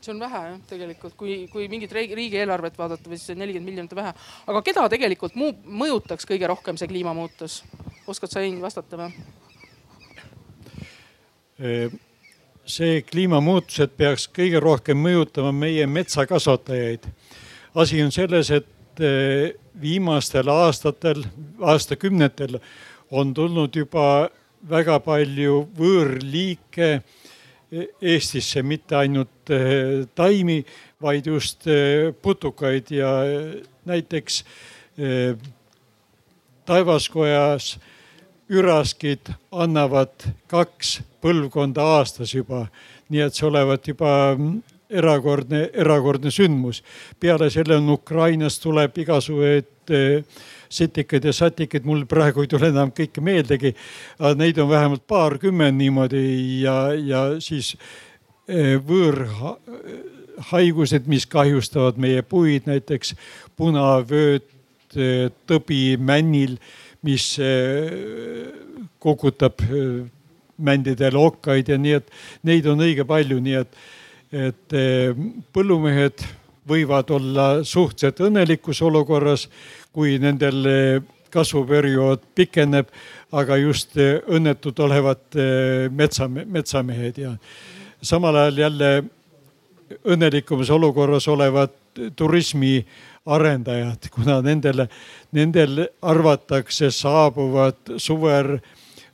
see 0.00 0.14
on 0.14 0.20
vähe 0.22 0.38
jah, 0.46 0.60
tegelikult, 0.68 1.14
kui, 1.20 1.34
kui 1.52 1.66
mingit 1.68 1.92
riigieelarvet 1.92 2.78
vaadata 2.80 3.10
või 3.10 3.18
siis 3.20 3.36
nelikümmend 3.36 3.68
miljonit 3.68 3.92
on 3.92 4.00
vähe. 4.00 4.14
aga 4.48 4.62
keda 4.64 4.88
tegelikult 4.88 5.36
muu 5.36 5.52
mõjutaks 5.82 6.28
kõige 6.28 6.48
rohkem 6.48 6.80
see 6.80 6.88
kliimamuutus? 6.88 7.60
oskad 8.08 8.32
sa, 8.32 8.40
Hein, 8.40 8.62
vastata 8.62 8.96
või? 8.96 9.12
See 12.70 13.00
kliimamuutused 13.06 13.92
peaks 13.98 14.28
kõige 14.34 14.60
rohkem 14.62 14.98
mõjutama 15.02 15.52
meie 15.54 15.86
metsakasvatajaid. 15.86 17.06
asi 17.74 18.02
on 18.02 18.12
selles, 18.12 18.50
et 18.50 19.00
eh, 19.00 19.54
viimastel 19.80 20.48
aastatel, 20.48 21.24
aastakümnetel 21.60 22.58
on 23.10 23.34
tulnud 23.34 23.76
juba 23.76 24.30
väga 24.68 24.98
palju 25.00 25.66
võõrliike 25.76 26.90
eh, 26.92 27.86
Eestisse, 28.02 28.62
mitte 28.62 28.96
ainult 28.96 29.50
eh, 29.50 30.06
taimi, 30.14 30.64
vaid 31.00 31.26
just 31.26 31.64
putukaid 32.22 32.90
ja 32.92 33.08
näiteks 33.88 34.42
taevaskojas 36.68 37.78
üraskid 38.50 39.30
annavad 39.52 40.24
kaks 40.50 41.00
põlvkonda 41.22 41.82
aastas 41.98 42.34
juba. 42.34 42.66
nii 43.10 43.20
et 43.26 43.34
see 43.34 43.46
olevat 43.46 43.88
juba 43.88 44.38
erakordne, 44.90 45.70
erakordne 45.74 46.30
sündmus. 46.30 46.82
peale 47.20 47.50
selle 47.50 47.76
on 47.76 47.90
Ukrainast 47.90 48.62
tuleb 48.62 48.98
igasuguseid 48.98 49.66
eh, 49.90 50.24
setikaid 50.68 51.24
ja 51.24 51.32
satikaid, 51.32 51.84
mul 51.84 52.04
praegu 52.06 52.40
ei 52.42 52.46
tule 52.50 52.68
enam 52.70 52.90
kõike 52.94 53.20
meeldegi. 53.20 53.74
Neid 54.38 54.58
on 54.62 54.68
vähemalt 54.70 55.06
paarkümmend 55.06 55.78
niimoodi 55.78 56.62
ja, 56.62 56.92
ja 56.94 57.40
siis 57.42 57.76
eh, 58.48 58.78
võõrhaigused, 58.86 61.06
mis 61.10 61.26
kahjustavad 61.26 61.96
meie 61.98 62.22
puid, 62.22 62.62
näiteks 62.70 63.14
punavööt, 63.58 64.46
eh, 64.94 65.30
tõbi 65.46 65.96
männil 65.98 66.58
mis 67.06 67.38
eh, 67.38 68.50
kukutab 69.00 69.62
eh, 69.64 70.02
mändidele 70.60 71.18
okkaid 71.18 71.72
ja 71.72 71.78
nii, 71.80 71.96
et 72.00 72.10
neid 72.48 72.68
on 72.68 72.82
õige 72.84 73.06
palju, 73.08 73.38
nii 73.40 73.56
et, 73.60 73.78
et 74.48 74.76
eh, 74.76 75.22
põllumehed 75.54 76.26
võivad 76.70 77.08
olla 77.16 77.46
suhteliselt 77.66 78.20
õnnelikus 78.28 78.82
olukorras, 78.86 79.48
kui 79.90 80.18
nendel 80.22 80.68
kasvuperiood 81.32 82.22
pikeneb, 82.36 82.90
aga 83.34 83.56
just 83.58 83.96
õnnetud 83.96 84.78
olevat 84.84 85.38
metsa, 85.94 86.28
metsamehed 86.28 87.18
ja 87.18 87.32
samal 88.02 88.38
ajal 88.38 88.60
jälle 88.64 88.90
õnnelikumas 90.06 90.70
olukorras 90.70 91.26
olevad 91.28 91.74
turismi 92.16 92.84
arendajad, 93.26 94.08
kuna 94.10 94.40
nendele, 94.42 94.88
nendel 95.36 95.84
arvatakse 96.02 96.90
saabuvat 96.94 97.96
suvel 98.00 98.56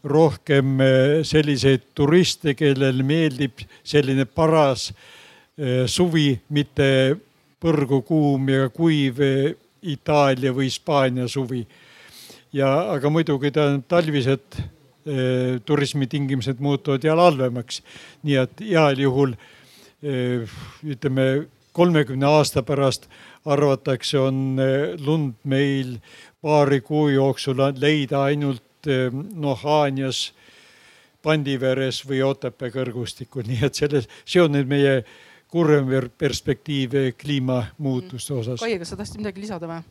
rohkem 0.06 0.80
eh, 0.80 1.24
selliseid 1.26 1.90
turiste, 1.94 2.54
kellel 2.54 3.02
meeldib 3.06 3.64
selline 3.84 4.26
paras 4.26 4.90
eh, 4.92 5.84
suvi, 5.90 6.30
mitte 6.54 6.88
põrgu 7.62 8.02
kuum 8.06 8.50
ja 8.52 8.68
kuiv 8.70 9.20
eh, 9.24 9.54
Itaalia 9.86 10.50
või 10.54 10.70
Hispaania 10.70 11.28
suvi. 11.30 11.66
ja, 12.52 12.68
aga 12.94 13.10
muidugi 13.10 13.52
ta 13.54 13.68
talvised 13.88 14.56
turismitingimused 15.62 16.58
muutuvad 16.58 17.04
jälle 17.04 17.22
halvemaks. 17.22 17.82
nii 18.22 18.36
et 18.40 18.60
heal 18.60 18.98
juhul 18.98 19.36
ütleme 20.82 21.46
kolmekümne 21.72 22.26
aasta 22.26 22.62
pärast 22.66 23.06
arvatakse, 23.46 24.18
on 24.18 24.60
eh, 24.62 24.94
lund 25.06 25.38
meil 25.44 25.96
paari 26.42 26.80
kuu 26.84 27.08
jooksul 27.14 27.62
leida 27.78 28.26
ainult 28.30 28.90
eh, 28.90 29.10
noh, 29.12 29.58
Haanjas, 29.62 30.30
Pandiveres 31.22 32.04
või 32.06 32.22
Otepää 32.22 32.70
kõrgustikul, 32.74 33.46
nii 33.50 33.64
et 33.66 33.78
selles, 33.78 34.08
see 34.24 34.42
on 34.42 34.54
nüüd 34.56 34.70
meie 34.70 35.00
kurvem 35.50 36.10
perspektiiv 36.18 36.94
kliimamuutuste 37.18 38.34
osas. 38.34 38.62
Kaie, 38.62 38.78
kas 38.82 38.92
sa 38.92 38.98
tahtsid 38.98 39.22
midagi 39.22 39.46
lisada 39.46 39.70
või? 39.70 39.84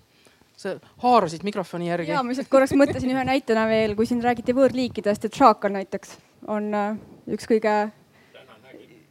sa 0.55 0.77
haarasid 1.03 1.43
mikrofoni 1.43 1.89
järgi. 1.89 2.13
ja 2.13 2.21
ma 2.23 2.31
lihtsalt 2.31 2.47
korraks 2.47 2.71
mõtlesin 2.79 3.11
ühe 3.11 3.23
näitena 3.27 3.65
veel, 3.67 3.91
kui 3.97 4.07
siin 4.07 4.21
räägiti 4.23 4.55
võõrliikidest, 4.55 5.27
et 5.27 5.35
šaakal 5.35 5.73
näiteks 5.75 6.13
on 6.47 6.69
üks 7.27 7.49
kõige. 7.49 7.73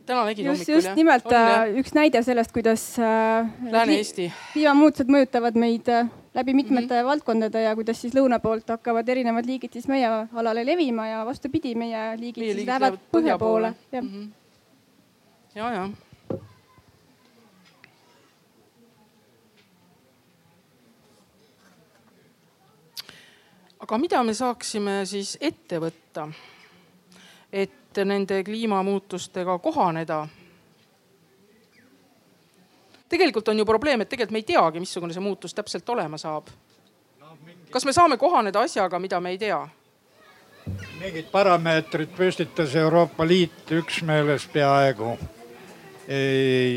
Täna 0.06 0.24
nägin 0.24 0.46
just, 0.46 0.58
hommikul 0.58 0.74
just 0.74 0.88
jah? 0.88 0.96
nimelt 0.96 1.26
on, 1.26 1.32
jah? 1.32 1.62
Äh, 1.62 1.78
üks 1.80 1.94
näide 1.96 2.22
sellest, 2.22 2.52
kuidas 2.52 2.84
äh,. 2.98 3.48
Lääne-Eesti. 3.70 4.30
kliimamuutused 4.52 5.10
mõjutavad 5.12 5.58
meid 5.58 5.88
äh, 5.92 6.08
läbi 6.34 6.54
mitmete 6.54 6.94
mm 6.94 7.00
-hmm. 7.00 7.10
valdkondade 7.10 7.62
ja 7.62 7.74
kuidas 7.74 8.00
siis 8.00 8.14
lõuna 8.14 8.40
poolt 8.40 8.68
hakkavad 8.68 9.08
erinevad 9.08 9.46
liigid 9.46 9.72
siis 9.72 9.88
meie 9.88 10.08
alale 10.32 10.66
levima 10.66 11.06
ja 11.06 11.26
vastupidi, 11.26 11.74
meie 11.74 12.16
liigid 12.16 12.42
meie 12.44 12.54
siis 12.54 12.66
lähevad 12.66 12.98
põhja 13.12 13.38
poole. 13.38 13.74
ja, 13.92 14.02
mm 14.02 14.08
-hmm. 14.08 14.28
ja, 15.54 15.70
ja 15.72 15.88
aga 23.80 23.98
mida 23.98 24.22
me 24.22 24.34
saaksime 24.34 25.04
siis 25.06 25.36
ette 25.40 25.78
võtta, 25.78 26.28
et 27.52 27.83
nende 28.04 28.42
kliimamuutustega 28.44 29.58
kohaneda? 29.58 30.26
tegelikult 33.08 33.48
on 33.48 33.58
ju 33.58 33.64
probleem, 33.64 34.00
et 34.00 34.08
tegelikult 34.08 34.32
me 34.34 34.42
ei 34.42 34.48
teagi, 34.48 34.80
missugune 34.82 35.14
see 35.14 35.22
muutus 35.22 35.54
täpselt 35.54 35.88
olema 35.88 36.18
saab. 36.18 36.50
kas 37.70 37.84
me 37.84 37.92
saame 37.92 38.16
kohaneda 38.18 38.60
asjaga, 38.66 38.98
mida 38.98 39.20
me 39.20 39.30
ei 39.30 39.38
tea? 39.38 39.60
mingid 40.98 41.30
parameetrid 41.30 42.10
püstitas 42.16 42.74
Euroopa 42.74 43.26
Liit 43.28 43.70
üksmeeles 43.70 44.46
peaaegu 44.52 45.16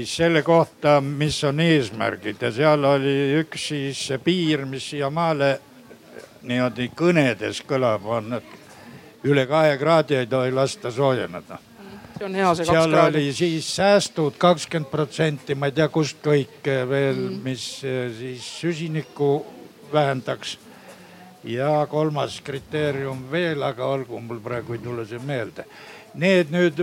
selle 0.08 0.42
kohta, 0.44 1.02
mis 1.02 1.44
on 1.44 1.60
eesmärgid 1.60 2.42
ja 2.42 2.52
seal 2.52 2.84
oli 2.88 3.16
üks 3.42 3.68
siis 3.72 4.04
piir, 4.24 4.66
mis 4.66 4.90
siiamaale 4.90 5.58
niimoodi 6.48 6.92
kõnedes 6.96 7.60
kõlab, 7.68 8.06
on, 8.08 8.38
et 8.40 8.57
üle 9.24 9.48
kahe 9.48 9.78
kraadi 9.78 10.16
ei 10.16 10.28
tohi 10.28 10.52
lasta 10.52 10.92
soojeneda. 10.92 11.60
see 12.18 12.26
on 12.26 12.36
hea 12.36 12.54
see 12.56 12.66
kaks 12.66 12.72
kraadi. 12.72 12.92
seal 12.92 13.10
oli 13.10 13.34
siis 13.34 13.76
säästud 13.76 14.38
kakskümmend 14.38 14.92
protsenti, 14.92 15.56
ma 15.56 15.70
ei 15.70 15.72
tea, 15.72 15.88
kust 15.90 16.18
kõik 16.24 16.66
veel 16.90 17.16
mm, 17.16 17.28
-hmm. 17.28 17.44
mis 17.44 17.84
eh, 17.84 18.12
siis 18.20 18.48
süsinikku 18.62 19.46
vähendaks. 19.94 20.58
ja 21.44 21.88
kolmas 21.90 22.42
kriteerium 22.42 23.32
veel, 23.32 23.64
aga 23.64 23.86
olgu, 23.86 24.20
mul 24.20 24.40
praegu 24.40 24.74
ei 24.74 24.80
tule 24.80 25.06
see 25.06 25.20
meelde. 25.20 25.66
Need 26.14 26.52
nüüd 26.52 26.82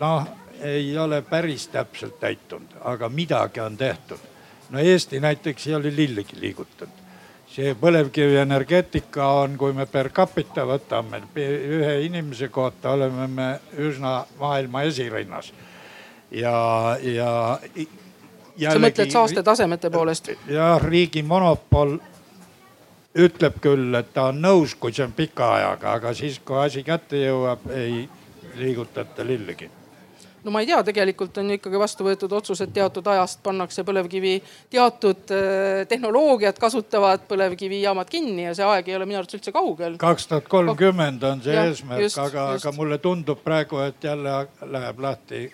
noh, 0.00 0.26
ei 0.60 0.98
ole 0.98 1.22
päris 1.22 1.66
täpselt 1.68 2.20
täitunud, 2.20 2.76
aga 2.84 3.08
midagi 3.08 3.60
on 3.60 3.76
tehtud. 3.76 4.18
no 4.70 4.78
Eesti 4.78 5.20
näiteks 5.20 5.66
ei 5.66 5.74
ole 5.74 5.96
lillegi 5.96 6.40
liigutanud 6.40 7.01
see 7.52 7.74
põlevkivienergeetika 7.78 9.26
on, 9.42 9.56
kui 9.60 9.74
me 9.76 9.86
per 9.90 10.08
capita 10.14 10.64
võtame 10.68 11.20
ühe 11.36 11.96
inimese 12.06 12.48
kohta, 12.52 12.94
oleme 12.96 13.26
me 13.28 13.48
üsna 13.78 14.22
maailma 14.40 14.86
esirinnas. 14.88 15.52
ja, 16.30 16.54
ja. 17.02 17.58
sa 18.72 18.78
mõtled 18.80 19.12
saastetasemete 19.12 19.90
poolest? 19.90 20.32
jah, 20.48 20.80
riigi 20.80 21.22
monopol 21.22 21.98
ütleb 23.12 23.60
küll, 23.60 23.92
et 24.00 24.14
ta 24.14 24.30
on 24.30 24.40
nõus, 24.40 24.74
kui 24.74 24.92
see 24.96 25.04
on 25.04 25.12
pika 25.12 25.52
ajaga, 25.58 25.98
aga 26.00 26.14
siis, 26.16 26.40
kui 26.40 26.56
asi 26.56 26.82
kätte 26.86 27.20
jõuab, 27.20 27.68
ei 27.76 28.08
liigutata 28.56 29.26
lillegi 29.26 29.68
no 30.44 30.50
ma 30.50 30.62
ei 30.62 30.66
tea, 30.66 30.80
tegelikult 30.86 31.38
on 31.38 31.50
ju 31.50 31.58
ikkagi 31.58 31.80
vastu 31.80 32.06
võetud 32.06 32.32
otsus, 32.34 32.60
et 32.64 32.72
teatud 32.74 33.06
ajast 33.12 33.42
pannakse 33.44 33.84
põlevkivi, 33.86 34.34
teatud 34.72 35.34
äh, 35.34 35.82
tehnoloogiat 35.90 36.58
kasutavad 36.62 37.26
põlevkivijaamad 37.30 38.10
kinni 38.10 38.48
ja 38.48 38.56
see 38.58 38.66
aeg 38.66 38.90
ei 38.90 38.98
ole 38.98 39.06
minu 39.08 39.20
arvates 39.20 39.38
üldse 39.38 39.54
kaugel. 39.54 39.96
kaks 40.02 40.28
tuhat 40.30 40.50
kolmkümmend 40.50 41.22
on 41.28 41.44
see 41.44 41.56
ja, 41.56 41.66
eesmärk, 41.70 42.18
aga, 42.26 42.48
aga 42.56 42.74
mulle 42.76 42.98
tundub 43.02 43.42
praegu, 43.44 43.82
et 43.86 44.04
jälle 44.04 44.46
läheb 44.74 45.02
lahti 45.06 45.46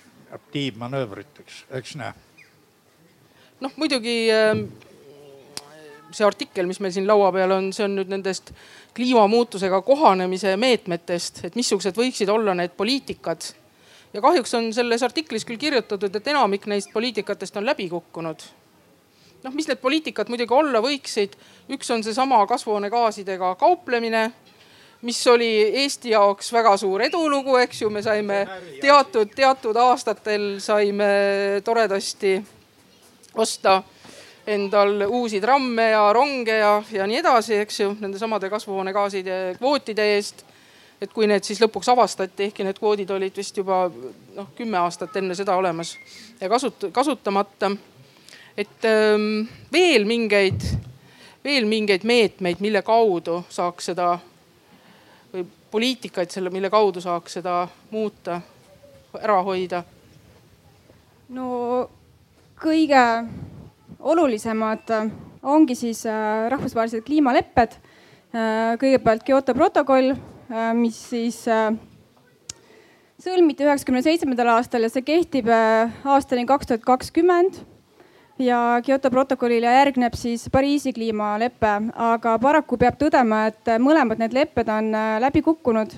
tiibmanöövriteks, 0.52 1.64
eks 1.80 1.96
näe. 2.00 2.12
noh, 3.60 3.72
muidugi 3.76 4.18
äh, 4.32 4.64
see 6.14 6.26
artikkel, 6.26 6.68
mis 6.68 6.80
meil 6.80 6.94
siin 6.94 7.08
laua 7.08 7.30
peal 7.34 7.52
on, 7.58 7.72
see 7.76 7.84
on 7.84 7.96
nüüd 7.98 8.12
nendest 8.12 8.54
kliimamuutusega 8.96 9.82
kohanemise 9.86 10.56
meetmetest, 10.56 11.44
et 11.46 11.58
missugused 11.58 11.96
võiksid 11.96 12.30
olla 12.32 12.56
need 12.56 12.72
poliitikad 12.78 13.52
ja 14.12 14.20
kahjuks 14.20 14.54
on 14.54 14.72
selles 14.74 15.02
artiklis 15.02 15.44
küll 15.44 15.60
kirjutatud, 15.60 16.14
et 16.14 16.26
enamik 16.32 16.66
neist 16.66 16.92
poliitikatest 16.92 17.56
on 17.56 17.66
läbi 17.66 17.88
kukkunud. 17.88 18.42
noh, 19.44 19.54
mis 19.54 19.68
need 19.68 19.78
poliitikad 19.78 20.28
muidugi 20.28 20.54
olla 20.54 20.80
võiksid, 20.82 21.36
üks 21.70 21.90
on 21.94 22.02
seesama 22.02 22.40
kasvuhoonegaasidega 22.46 23.54
kauplemine, 23.54 24.30
mis 25.02 25.20
oli 25.30 25.50
Eesti 25.82 26.10
jaoks 26.10 26.52
väga 26.52 26.76
suur 26.76 27.02
edulugu, 27.06 27.56
eks 27.56 27.82
ju, 27.82 27.90
me 27.90 28.02
saime 28.02 28.40
teatud, 28.80 29.30
teatud 29.34 29.76
aastatel 29.76 30.56
saime 30.60 31.12
toredasti 31.64 32.34
osta 33.34 33.82
endal 34.48 35.04
uusi 35.06 35.40
tramme 35.40 35.90
ja 35.90 36.12
ronge 36.12 36.58
ja, 36.58 36.82
ja 36.92 37.06
nii 37.06 37.20
edasi, 37.20 37.60
eks 37.62 37.80
ju, 37.80 37.94
nende 38.00 38.18
samade 38.18 38.50
kasvuhoonegaaside 38.50 39.38
kvootide 39.58 40.14
eest 40.16 40.47
et 41.00 41.12
kui 41.14 41.28
need 41.30 41.44
siis 41.46 41.60
lõpuks 41.62 41.90
avastati, 41.92 42.48
ehkki 42.48 42.66
need 42.66 42.78
kvoodid 42.78 43.10
olid 43.14 43.36
vist 43.38 43.56
juba 43.56 43.86
noh, 43.88 44.48
kümme 44.58 44.80
aastat 44.80 45.16
enne 45.20 45.36
seda 45.38 45.56
olemas 45.58 45.94
ja 46.40 46.48
kasut-, 46.50 46.88
kasutamata. 46.92 47.70
et 48.56 48.84
ähm, 48.84 49.46
veel 49.72 50.04
mingeid, 50.04 50.64
veel 51.44 51.66
mingeid 51.66 52.04
meetmeid, 52.04 52.60
mille 52.60 52.82
kaudu 52.82 53.44
saaks 53.48 53.92
seda 53.92 54.16
või 55.32 55.46
poliitikaid 55.70 56.30
selle, 56.30 56.50
mille 56.50 56.70
kaudu 56.70 57.00
saaks 57.00 57.38
seda 57.38 57.60
muuta, 57.90 58.40
ära 59.22 59.42
hoida? 59.42 59.84
no 61.28 61.88
kõige 62.58 63.04
olulisemad 64.00 64.90
ongi 65.42 65.74
siis 65.78 66.02
äh, 66.06 66.48
rahvusvahelised 66.50 67.04
kliimalepped. 67.06 67.78
Äh, 68.34 68.74
kõigepealt 68.80 69.22
Kyoto 69.24 69.54
protokoll 69.54 70.12
mis 70.74 70.96
siis 71.10 71.42
äh, 71.50 71.74
sõlmiti 73.20 73.66
üheksakümne 73.66 74.02
seitsmendal 74.04 74.54
aastal 74.54 74.86
ja 74.86 74.92
see 74.92 75.04
kehtib 75.04 75.50
äh, 75.52 75.92
aastani 76.08 76.46
kaks 76.48 76.70
tuhat 76.70 76.86
kakskümmend. 76.86 77.60
ja 78.38 78.80
Kyoto 78.86 79.10
protokollile 79.10 79.66
järgneb 79.66 80.14
siis 80.14 80.48
Pariisi 80.52 80.92
kliimalepe, 80.92 81.72
aga 81.94 82.36
paraku 82.38 82.78
peab 82.78 82.94
tõdema, 83.00 83.48
et 83.50 83.72
mõlemad 83.82 84.20
need 84.22 84.36
lepped 84.36 84.68
on 84.70 84.92
läbi 85.24 85.42
kukkunud. 85.42 85.96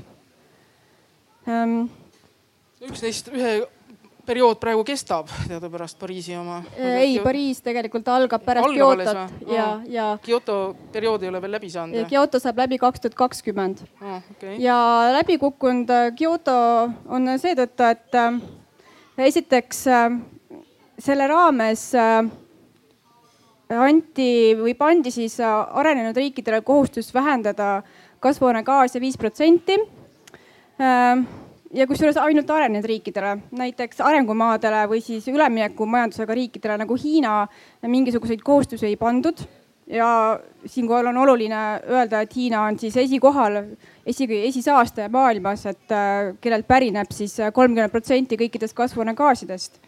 Ähm, 1.48 1.82
üks 2.80 3.04
neist, 3.04 3.28
ühe 3.28 3.58
periood 4.30 4.60
praegu 4.62 4.84
kestab 4.86 5.30
teadupärast 5.48 5.98
Pariisi 5.98 6.36
oma? 6.38 6.60
ei, 6.78 7.18
Pariis 7.22 7.60
tegelikult 7.64 8.08
algab 8.12 8.44
pärast 8.46 8.70
Kyotot 8.70 9.50
ja, 9.50 9.68
ja. 9.90 10.06
Kyoto 10.22 10.58
periood 10.94 11.24
ei 11.24 11.30
ole 11.32 11.40
veel 11.42 11.56
läbi 11.56 11.70
saanud? 11.72 12.06
Kyoto 12.10 12.40
saab 12.42 12.60
läbi 12.62 12.78
kaks 12.80 13.02
tuhat 13.02 13.16
kakskümmend. 13.18 13.82
ja 14.58 14.76
läbi 15.16 15.38
kukkunud 15.42 15.90
äh, 15.90 16.12
Kyoto 16.18 16.54
on 17.10 17.32
seetõttu, 17.42 17.88
et 17.90 18.18
äh, 18.20 18.38
esiteks 19.30 19.82
äh, 19.90 20.06
selle 21.00 21.26
raames 21.30 21.88
anti 23.70 24.30
või 24.58 24.74
pandi 24.78 25.12
siis 25.14 25.38
arenenud 25.40 26.16
riikidele 26.18 26.60
kohustus 26.66 27.12
vähendada 27.14 27.80
kasvuhoonegaase 28.20 29.00
viis 29.00 29.16
protsenti 29.18 29.78
ja 31.74 31.86
kusjuures 31.86 32.18
ainult 32.20 32.50
arenenud 32.50 32.86
riikidele, 32.86 33.36
näiteks 33.56 34.02
arengumaadele 34.02 34.84
või 34.90 35.00
siis 35.04 35.28
üleminekumajandusega 35.30 36.34
riikidele 36.36 36.78
nagu 36.82 36.96
Hiina 36.98 37.44
mingisuguseid 37.86 38.42
kohustusi 38.44 38.90
ei 38.90 38.96
pandud. 38.96 39.46
ja 39.90 40.40
siinkohal 40.66 41.06
on 41.06 41.16
oluline 41.16 41.80
öelda, 41.90 42.20
et 42.20 42.36
Hiina 42.36 42.62
on 42.62 42.78
siis 42.78 42.96
esikohal, 42.96 43.56
esi, 44.06 44.28
esisaastaja 44.46 45.08
maailmas, 45.08 45.66
et 45.66 45.92
äh, 45.92 46.36
kellelt 46.40 46.66
pärineb 46.66 47.10
siis 47.10 47.34
kolmkümmend 47.52 47.90
protsenti 47.90 48.36
kõikidest 48.38 48.74
kasvuhoonegaasidest 48.74 49.80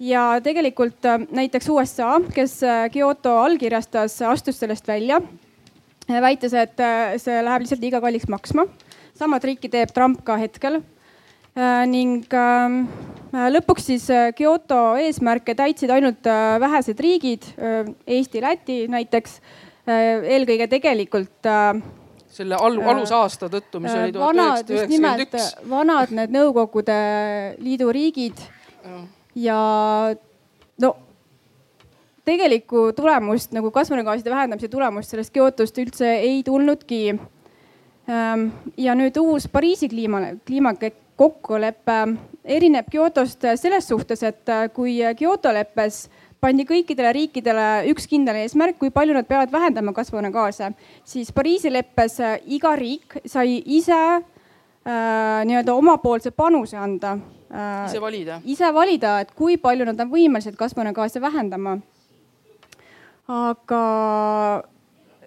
ja 0.00 0.40
tegelikult 0.42 1.04
äh, 1.04 1.26
näiteks 1.30 1.68
USA, 1.68 2.20
kes 2.34 2.62
äh, 2.62 2.90
Kyoto 2.90 3.36
allkirjastas, 3.38 4.22
astus 4.22 4.60
sellest 4.60 4.88
välja, 4.88 5.20
väites, 6.08 6.52
et 6.52 6.80
see 7.20 7.44
läheb 7.44 7.62
lihtsalt 7.62 7.84
liiga 7.84 8.00
kalliks 8.00 8.28
maksma 8.28 8.64
sama 9.22 9.38
triiki 9.42 9.70
teeb 9.72 9.92
Trump 9.94 10.22
ka 10.26 10.36
hetkel 10.40 10.80
äh, 10.80 11.82
ning 11.90 12.26
ähm, 12.36 12.86
lõpuks 13.32 13.90
siis 13.92 14.08
äh, 14.12 14.30
Kyoto 14.36 14.96
eesmärke 15.00 15.54
täitsid 15.58 15.92
ainult 15.94 16.26
äh, 16.26 16.56
vähesed 16.62 17.00
riigid, 17.02 17.46
Eesti, 18.06 18.42
Läti 18.42 18.78
näiteks, 18.92 19.38
eelkõige 19.86 20.68
tegelikult 20.70 21.48
selle 22.32 22.56
al 22.56 22.76
alusaasta 22.92 23.48
tõttu, 23.52 23.80
mis 23.82 23.92
oli 23.92 24.12
tuhat 24.14 24.36
üheksasada 24.38 24.76
üheksakümmend 24.76 25.24
üks. 25.26 25.48
vanad 25.68 26.12
need 26.16 26.32
Nõukogude 26.32 26.98
Liidu 27.60 27.90
riigid 27.92 28.38
ja 29.36 29.58
no 30.80 30.92
tegelikku 32.28 32.90
tulemust 32.96 33.52
nagu 33.56 33.70
kasvuhoonegaaside 33.74 34.30
vähendamise 34.32 34.70
tulemust 34.72 35.12
sellest 35.12 35.34
Kyotost 35.34 35.78
üldse 35.82 36.14
ei 36.22 36.42
tulnudki. 36.46 37.02
Ähm, 38.10 38.48
ja 38.76 38.96
nüüd 38.98 39.16
uus 39.20 39.46
Pariisi 39.48 39.88
kliima, 39.88 40.20
kliimakokkulepe 40.46 41.98
erineb 42.44 42.88
Kyotost 42.90 43.46
selles 43.60 43.86
suhtes, 43.88 44.24
et 44.26 44.48
äh, 44.50 44.66
kui 44.74 44.98
Kyoto 45.18 45.52
leppes 45.54 46.08
pandi 46.42 46.66
kõikidele 46.66 47.12
riikidele 47.14 47.66
üks 47.92 48.08
kindel 48.10 48.40
eesmärk, 48.40 48.80
kui 48.80 48.90
palju 48.90 49.14
nad 49.14 49.28
peavad 49.28 49.52
vähendama 49.54 49.94
kasvuhoonegaase, 49.94 50.72
siis 51.06 51.30
Pariisi 51.32 51.70
leppes 51.70 52.18
äh, 52.20 52.40
iga 52.58 52.74
riik 52.78 53.20
sai 53.30 53.60
ise 53.62 53.94
äh, 53.94 54.24
nii-öelda 55.46 55.78
omapoolse 55.78 56.34
panuse 56.34 56.76
anda 56.76 57.14
äh,. 57.14 57.86
ise 57.86 58.02
valida. 58.02 58.40
ise 58.44 58.74
valida, 58.74 59.20
et 59.22 59.30
kui 59.38 59.60
palju 59.62 59.86
nad 59.86 60.02
on 60.02 60.10
võimelised 60.10 60.58
kasvuhoonegaase 60.58 61.22
vähendama 61.22 61.78
aga 63.28 63.82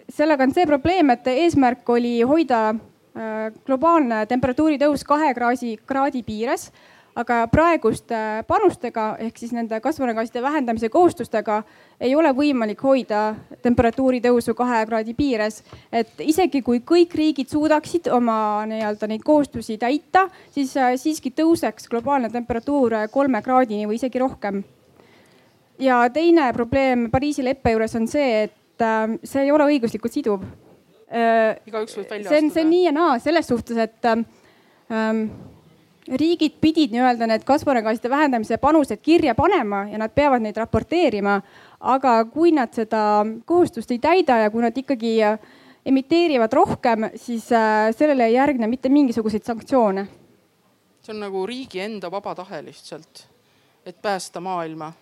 sellega 0.09 0.43
on 0.43 0.53
see 0.53 0.65
probleem, 0.69 1.09
et 1.13 1.27
eesmärk 1.27 1.89
oli 1.89 2.19
hoida 2.27 2.59
äh, 2.71 3.47
globaalne 3.65 4.25
temperatuuri 4.29 4.77
tõus 4.81 5.05
kahe 5.07 5.33
kraadi, 5.37 5.77
kraadi 5.85 6.23
piires. 6.23 6.71
aga 7.15 7.45
praeguste 7.47 8.17
panustega 8.43 9.03
ehk 9.23 9.37
siis 9.39 9.53
nende 9.55 9.77
kasvuhoonegaaside 9.79 10.41
vähendamise 10.43 10.89
kohustustega 10.91 11.61
ei 12.03 12.11
ole 12.15 12.33
võimalik 12.35 12.81
hoida 12.83 13.35
temperatuuri 13.63 14.19
tõusu 14.19 14.51
kahe 14.53 14.81
kraadi 14.85 15.13
piires. 15.13 15.63
et 15.91 16.11
isegi 16.19 16.61
kui 16.61 16.79
kõik 16.79 17.15
riigid 17.15 17.47
suudaksid 17.47 18.07
oma 18.11 18.65
nii-öelda 18.67 19.07
neid 19.07 19.23
kohustusi 19.23 19.77
täita, 19.77 20.27
siis 20.51 20.75
äh, 20.77 20.97
siiski 20.99 21.31
tõuseks 21.31 21.87
globaalne 21.89 22.29
temperatuur 22.29 23.07
kolme 23.11 23.41
kraadini 23.41 23.87
või 23.87 23.95
isegi 23.95 24.19
rohkem 24.19 24.63
ja 25.79 26.09
teine 26.09 26.53
probleem 26.53 27.09
Pariisi 27.11 27.43
leppe 27.43 27.71
juures 27.71 27.95
on 27.95 28.07
see, 28.07 28.43
et 28.43 28.64
äh, 28.81 29.17
see 29.23 29.45
ei 29.45 29.51
ole 29.51 29.67
õiguslikult 29.73 30.13
siduv. 30.13 30.45
Äh, 31.05 31.57
igaüks 31.69 31.97
võib 31.97 32.09
välja 32.09 32.25
astuda. 32.25 32.35
see 32.35 32.45
on, 32.45 32.53
see 32.53 32.63
on 32.65 32.71
nii 32.73 32.85
ja 32.87 32.93
naa 32.95 33.19
selles 33.23 33.47
suhtes, 33.47 33.77
et 33.77 34.07
ähm, 34.09 35.27
riigid 36.07 36.57
pidid 36.61 36.93
nii-öelda 36.93 37.27
need 37.29 37.45
kasvuhoonegaaside 37.45 38.09
vähendamise 38.09 38.57
panused 38.61 39.01
kirja 39.01 39.35
panema 39.35 39.85
ja 39.91 39.99
nad 40.01 40.13
peavad 40.15 40.41
neid 40.41 40.57
raporteerima. 40.57 41.41
aga 41.79 42.25
kui 42.25 42.51
nad 42.51 42.73
seda 42.73 43.25
kohustust 43.45 43.91
ei 43.91 43.99
täida 43.99 44.37
ja 44.41 44.49
kui 44.49 44.63
nad 44.63 44.77
ikkagi 44.77 45.13
äh, 45.23 45.39
emiteerivad 45.85 46.53
rohkem, 46.53 47.09
siis 47.15 47.51
äh, 47.51 47.91
sellele 47.97 48.25
ei 48.25 48.33
järgne 48.33 48.67
mitte 48.67 48.89
mingisuguseid 48.89 49.43
sanktsioone. 49.43 50.07
see 51.05 51.13
on 51.13 51.19
nagu 51.21 51.45
riigi 51.45 51.79
enda 51.79 52.09
vaba 52.11 52.35
tahe 52.35 52.63
lihtsalt, 52.65 53.27
et 53.85 54.01
päästa 54.01 54.41
maailma 54.41 54.93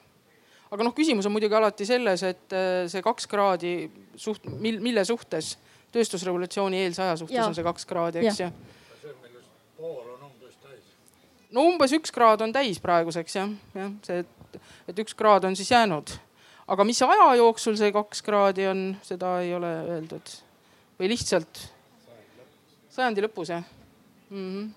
aga 0.73 0.87
noh, 0.87 0.93
küsimus 0.95 1.27
on 1.29 1.35
muidugi 1.35 1.57
alati 1.57 1.85
selles, 1.87 2.23
et 2.25 2.55
äh, 2.55 2.83
see 2.91 3.03
kaks 3.05 3.29
kraadi 3.29 3.73
suht, 4.19 4.45
mille 4.59 5.05
suhtes, 5.05 5.53
tööstusrevolutsiooni 5.93 6.81
eelse 6.81 7.03
aja 7.05 7.17
suhtes 7.21 7.37
ja. 7.37 7.45
on 7.45 7.57
see 7.57 7.65
kaks 7.65 7.85
kraadi, 7.89 8.23
eks 8.23 8.41
ju. 8.41 8.49
no 11.53 11.67
umbes 11.69 11.93
üks 11.93 12.13
kraad 12.13 12.41
on 12.41 12.53
täis 12.55 12.81
praeguseks 12.81 13.37
jah, 13.37 13.51
jah 13.77 13.91
see, 14.05 14.23
et 14.89 15.01
üks 15.03 15.13
kraad 15.17 15.45
on 15.45 15.57
siis 15.59 15.69
jäänud. 15.69 16.15
aga 16.73 16.87
mis 16.87 17.01
aja 17.05 17.29
jooksul 17.37 17.77
see 17.77 17.93
kaks 17.93 18.25
kraadi 18.25 18.65
on, 18.71 18.85
seda 19.05 19.35
ei 19.45 19.53
ole 19.53 19.69
öeldud 19.97 20.37
või 20.97 21.13
lihtsalt 21.13 21.67
sajandi 22.89 23.27
lõpus 23.27 23.53
jah 23.53 23.61
mm? 24.29 24.47
-hmm. 24.47 24.71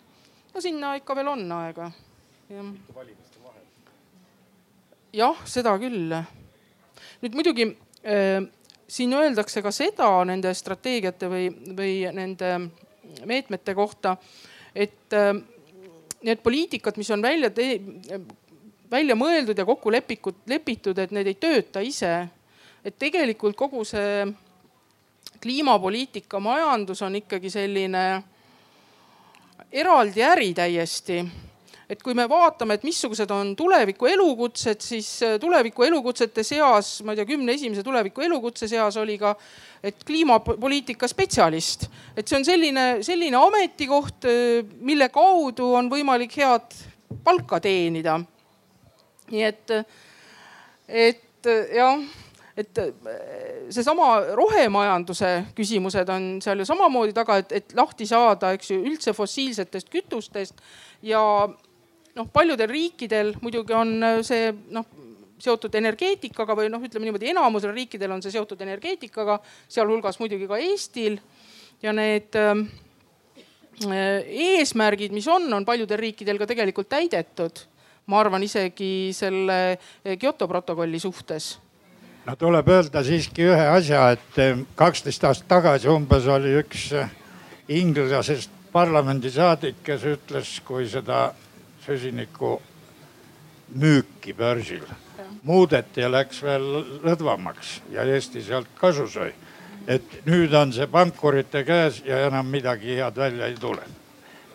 no 0.53 0.61
sinna 0.61 0.97
ikka 1.01 1.17
veel 1.17 1.33
on 1.33 1.49
aega, 1.63 1.89
jah 2.53 2.75
jah, 5.17 5.39
seda 5.49 5.75
küll. 5.81 6.13
nüüd 7.23 7.37
muidugi 7.37 7.67
äh, 8.05 8.45
siin 8.89 9.13
öeldakse 9.17 9.63
ka 9.65 9.73
seda 9.73 10.09
nende 10.29 10.53
strateegiate 10.55 11.31
või, 11.33 11.49
või 11.77 11.95
nende 12.15 12.53
meetmete 13.27 13.75
kohta, 13.75 14.17
et 14.75 15.15
äh, 15.17 15.33
need 16.27 16.43
poliitikad, 16.45 16.99
mis 17.01 17.11
on 17.15 17.23
välja, 17.23 17.51
välja 18.91 19.17
mõeldud 19.17 19.59
ja 19.59 19.65
kokku 19.67 19.93
lepikud, 19.95 20.43
lepitud, 20.51 20.99
et 20.99 21.15
need 21.15 21.33
ei 21.33 21.39
tööta 21.41 21.81
ise. 21.81 22.29
et 22.87 22.95
tegelikult 22.99 23.57
kogu 23.59 23.81
see 23.85 24.27
kliimapoliitika, 25.43 26.39
majandus 26.41 27.03
on 27.03 27.17
ikkagi 27.19 27.51
selline 27.51 28.03
eraldi 29.73 30.23
äri 30.23 30.53
täiesti 30.55 31.19
et 31.91 32.03
kui 32.03 32.17
me 32.19 32.27
vaatame, 32.29 32.75
et 32.75 32.85
missugused 32.87 33.31
on 33.31 33.53
tuleviku 33.59 34.09
elukutsed, 34.11 34.83
siis 34.83 35.11
äh, 35.23 35.37
tuleviku 35.41 35.87
elukutsete 35.87 36.43
seas, 36.47 36.97
ma 37.07 37.15
ei 37.15 37.21
tea, 37.21 37.29
kümne 37.29 37.55
esimese 37.55 37.85
tuleviku 37.87 38.25
elukutse 38.27 38.69
seas 38.71 38.99
oli 38.99 39.19
ka, 39.21 39.37
et 39.87 40.03
kliimapoliitika 40.07 41.09
spetsialist. 41.09 41.89
et 42.17 42.27
see 42.27 42.39
on 42.39 42.45
selline, 42.47 42.87
selline 43.07 43.39
ametikoht, 43.39 44.27
äh, 44.27 44.67
mille 44.81 45.09
kaudu 45.15 45.73
on 45.79 45.91
võimalik 45.93 46.35
head 46.43 46.79
palka 47.25 47.61
teenida. 47.63 48.19
nii 49.31 49.43
et, 49.43 49.75
et 50.89 51.51
jah 51.75 51.99
et 52.57 52.79
seesama 53.69 54.33
rohemajanduse 54.39 55.29
küsimused 55.59 56.09
on 56.09 56.29
seal 56.41 56.63
ju 56.63 56.65
samamoodi 56.65 57.13
taga, 57.13 57.37
et, 57.43 57.53
et 57.53 57.75
lahti 57.77 58.07
saada, 58.09 58.55
eks 58.57 58.71
ju, 58.73 58.79
üldse 58.89 59.13
fossiilsetest 59.13 59.91
kütustest 59.93 60.63
ja 61.05 61.21
noh, 62.17 62.31
paljudel 62.33 62.71
riikidel 62.71 63.35
muidugi 63.43 63.77
on 63.77 63.97
äh, 64.03 64.21
see 64.27 64.51
noh 64.75 64.87
seotud 65.43 65.75
energeetikaga 65.77 66.57
või 66.57 66.71
noh, 66.73 66.83
ütleme 66.85 67.09
niimoodi, 67.09 67.31
enamusel 67.33 67.75
riikidel 67.77 68.15
on 68.17 68.25
see 68.25 68.33
seotud 68.35 68.61
energeetikaga, 68.65 69.39
sealhulgas 69.69 70.21
muidugi 70.23 70.49
ka 70.49 70.59
Eestil. 70.63 71.19
ja 71.83 71.93
need 71.93 72.37
ähm, 72.41 72.67
äh, 73.85 74.25
eesmärgid, 74.25 75.13
mis 75.13 75.29
on, 75.29 75.53
on 75.53 75.65
paljudel 75.65 76.01
riikidel 76.01 76.39
ka 76.39 76.47
tegelikult 76.47 76.89
täidetud. 76.89 77.67
ma 78.07 78.21
arvan 78.21 78.43
isegi 78.43 79.11
selle 79.13 79.77
äh, 79.77 80.19
Kyoto 80.19 80.49
protokolli 80.49 80.99
suhtes 80.99 81.59
no 82.27 82.37
tuleb 82.37 82.69
öelda 82.69 83.03
siiski 83.05 83.45
ühe 83.51 83.67
asja, 83.77 84.11
et 84.17 84.39
äh, 84.41 84.59
kaksteist 84.75 85.25
aastat 85.25 85.49
tagasi 85.49 85.89
umbes 85.89 86.27
oli 86.27 86.57
üks 86.63 86.93
inglasest 87.69 88.51
parlamendisaadik, 88.73 89.83
kes 89.83 90.03
ütles, 90.05 90.61
kui 90.65 90.89
seda 90.89 91.33
süsiniku 91.87 92.61
müüki 93.75 94.35
börsil 94.39 94.85
muudeti 95.47 96.01
ja 96.01 96.11
läks 96.11 96.43
veel 96.43 96.65
lõdvamaks 97.05 97.81
ja 97.95 98.05
Eesti 98.05 98.43
sealt 98.43 98.71
kasu 98.79 99.07
sai. 99.09 99.33
et 99.87 100.27
nüüd 100.27 100.55
on 100.59 100.73
see 100.75 100.87
pankurite 100.91 101.63
käes 101.65 102.01
ja 102.05 102.25
enam 102.27 102.47
midagi 102.51 102.97
head 102.99 103.17
välja 103.17 103.47
ei 103.47 103.55
tule. 103.55 103.83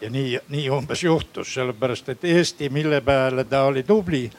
ja 0.01 0.09
nii, 0.09 0.39
nii 0.49 0.69
umbes 0.69 1.03
juhtus, 1.03 1.53
sellepärast 1.53 2.09
et 2.09 2.23
Eesti, 2.23 2.69
mille 2.69 3.01
peale 3.01 3.43
ta 3.43 3.63
oli 3.63 3.84
tubli, 3.84 4.32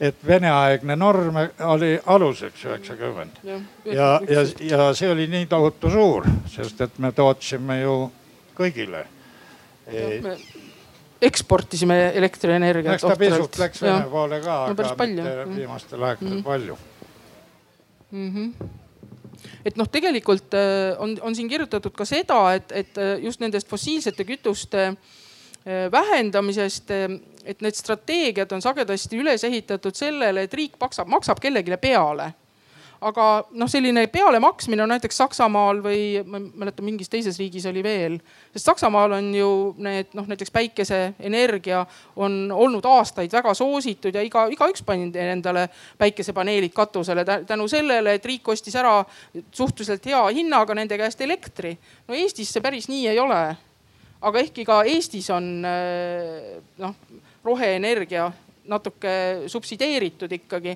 et 0.00 0.16
Vene-aegne 0.26 0.96
norm 0.96 1.36
oli 1.60 1.98
aluseks 2.06 2.64
üheksakümmend. 2.64 3.42
ja, 3.44 3.60
ja, 3.84 4.20
ja, 4.28 4.46
ja 4.60 4.94
see 4.94 5.10
oli 5.10 5.26
nii 5.26 5.46
tohutu 5.46 5.90
suur, 5.90 6.26
sest 6.46 6.80
et 6.80 6.98
me 6.98 7.12
tootsime 7.12 7.80
ju 7.80 7.98
kõigile 8.56 9.06
eksportisime 11.22 11.96
elektrienergiat. 12.18 12.94
eks 12.94 13.06
ta 13.06 13.16
pisut 13.18 13.58
läks 13.58 13.82
Vene 13.82 14.10
poole 14.10 14.40
ka 14.42 14.58
no,, 14.68 14.74
aga 14.74 14.90
palju. 14.98 15.22
mitte 15.22 15.56
viimastel 15.56 16.04
aegadel 16.10 16.36
mm. 16.36 16.44
palju 16.46 16.78
mm. 18.10 18.28
-hmm 18.34 18.76
et 19.64 19.76
noh, 19.78 19.86
tegelikult 19.90 20.54
äh, 20.54 20.96
on, 20.98 21.16
on 21.22 21.34
siin 21.34 21.48
kirjutatud 21.48 21.94
ka 21.94 22.04
seda, 22.08 22.54
et, 22.54 22.72
et 22.72 22.98
äh, 22.98 23.18
just 23.22 23.40
nendest 23.40 23.68
fossiilsete 23.68 24.24
kütuste 24.24 24.84
äh, 24.88 25.86
vähendamisest, 25.92 26.90
et 27.44 27.62
need 27.62 27.78
strateegiad 27.78 28.52
on 28.52 28.62
sagedasti 28.64 29.20
üles 29.20 29.44
ehitatud 29.44 29.94
sellele, 29.94 30.42
et 30.42 30.54
riik 30.54 30.74
maksab, 30.80 31.08
maksab 31.08 31.40
kellelegi 31.40 31.76
peale 31.80 32.32
aga 33.00 33.24
noh, 33.54 33.68
selline 33.70 34.06
pealemaksmine 34.10 34.82
on 34.82 34.90
näiteks 34.90 35.20
Saksamaal 35.20 35.82
või 35.84 36.00
ma 36.26 36.40
ei 36.40 36.46
mäleta, 36.62 36.82
mingis 36.82 37.10
teises 37.10 37.38
riigis 37.38 37.66
oli 37.70 37.82
veel. 37.82 38.18
sest 38.52 38.66
Saksamaal 38.66 39.14
on 39.18 39.28
ju 39.34 39.50
need 39.84 40.16
noh, 40.18 40.26
näiteks 40.26 40.50
päikeseenergia 40.54 41.84
on 42.16 42.50
olnud 42.52 42.84
aastaid 42.90 43.32
väga 43.32 43.54
soositud 43.54 44.14
ja 44.14 44.24
iga, 44.26 44.46
igaüks 44.50 44.82
pani 44.82 45.12
endale 45.14 45.68
päikesepaneelid 45.98 46.74
katusele 46.74 47.24
tänu 47.46 47.68
sellele, 47.68 48.16
et 48.18 48.26
riik 48.26 48.48
ostis 48.48 48.76
ära 48.76 49.04
suhteliselt 49.52 50.06
hea 50.06 50.24
hinnaga 50.40 50.74
nende 50.74 50.98
käest 50.98 51.20
elektri. 51.20 51.76
no 52.08 52.14
Eestis 52.14 52.52
see 52.52 52.64
päris 52.64 52.88
nii 52.88 53.06
ei 53.08 53.18
ole. 53.18 53.56
aga 54.20 54.38
ehkki 54.38 54.64
ka 54.66 54.82
Eestis 54.82 55.30
on 55.30 55.62
noh, 55.62 56.94
roheenergia 57.44 58.32
natuke 58.68 59.10
subsideeritud 59.46 60.32
ikkagi 60.32 60.74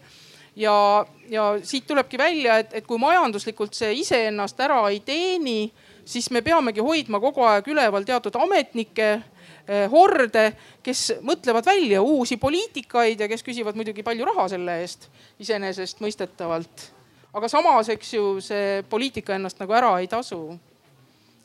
ja, 0.56 1.06
ja 1.28 1.58
siit 1.62 1.86
tulebki 1.86 2.18
välja, 2.18 2.58
et, 2.58 2.74
et 2.74 2.86
kui 2.86 3.00
majanduslikult 3.00 3.74
see 3.76 3.92
iseennast 4.02 4.60
ära 4.60 4.80
ei 4.90 5.00
teeni, 5.04 5.72
siis 6.04 6.30
me 6.30 6.42
peamegi 6.42 6.82
hoidma 6.84 7.20
kogu 7.22 7.44
aeg 7.46 7.68
üleval 7.72 8.04
teatud 8.06 8.36
ametnikke 8.40 9.10
eh, 9.12 9.86
horde, 9.92 10.50
kes 10.82 11.04
mõtlevad 11.24 11.66
välja 11.66 12.02
uusi 12.02 12.36
poliitikaid 12.36 13.20
ja 13.20 13.30
kes 13.30 13.44
küsivad 13.46 13.78
muidugi 13.78 14.04
palju 14.06 14.26
raha 14.32 14.48
selle 14.52 14.80
eest 14.82 15.08
iseenesestmõistetavalt. 15.42 16.90
aga 17.32 17.48
samas, 17.48 17.88
eks 17.88 18.12
ju, 18.14 18.26
see 18.44 18.82
poliitika 18.90 19.38
ennast 19.38 19.60
nagu 19.62 19.72
ära 19.72 19.94
ei 20.00 20.08
tasu. 20.08 20.58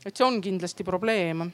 et 0.05 0.15
see 0.15 0.25
on 0.25 0.41
kindlasti 0.41 0.83
probleem 0.83 1.47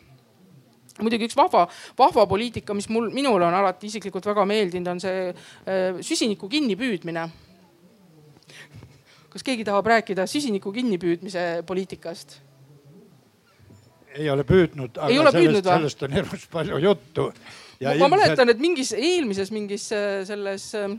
muidugi 1.01 1.25
üks 1.25 1.37
vahva, 1.37 1.65
vahva 1.97 2.25
poliitika, 2.29 2.75
mis 2.77 2.89
mul, 2.93 3.09
minule 3.13 3.47
on 3.47 3.55
alati 3.57 3.89
isiklikult 3.89 4.27
väga 4.29 4.45
meeldinud, 4.45 4.91
on 4.93 5.01
see 5.01 5.29
äh, 5.31 6.01
süsiniku 6.05 6.49
kinnipüüdmine. 6.51 7.25
Kas 9.33 9.45
keegi 9.45 9.65
tahab 9.65 9.87
rääkida 9.89 10.27
süsiniku 10.29 10.71
kinnipüüdmise 10.73 11.63
poliitikast? 11.67 12.39
ei 14.13 14.29
ole 14.29 14.45
püüdnud, 14.45 14.97
aga 14.97 15.09
ole 15.19 15.31
sellest, 15.33 15.37
püüdnud, 15.39 15.69
sellest 15.69 16.03
on 16.05 16.13
hirmus 16.13 16.43
palju 16.53 16.79
juttu. 16.83 17.25
ma 17.81 17.93
ilmselt... 17.93 18.13
mäletan, 18.13 18.51
et 18.53 18.61
mingis 18.61 18.93
eelmises 18.93 19.49
mingis 19.51 19.87
äh, 19.95 20.21
selles 20.27 20.67
äh, 20.77 20.93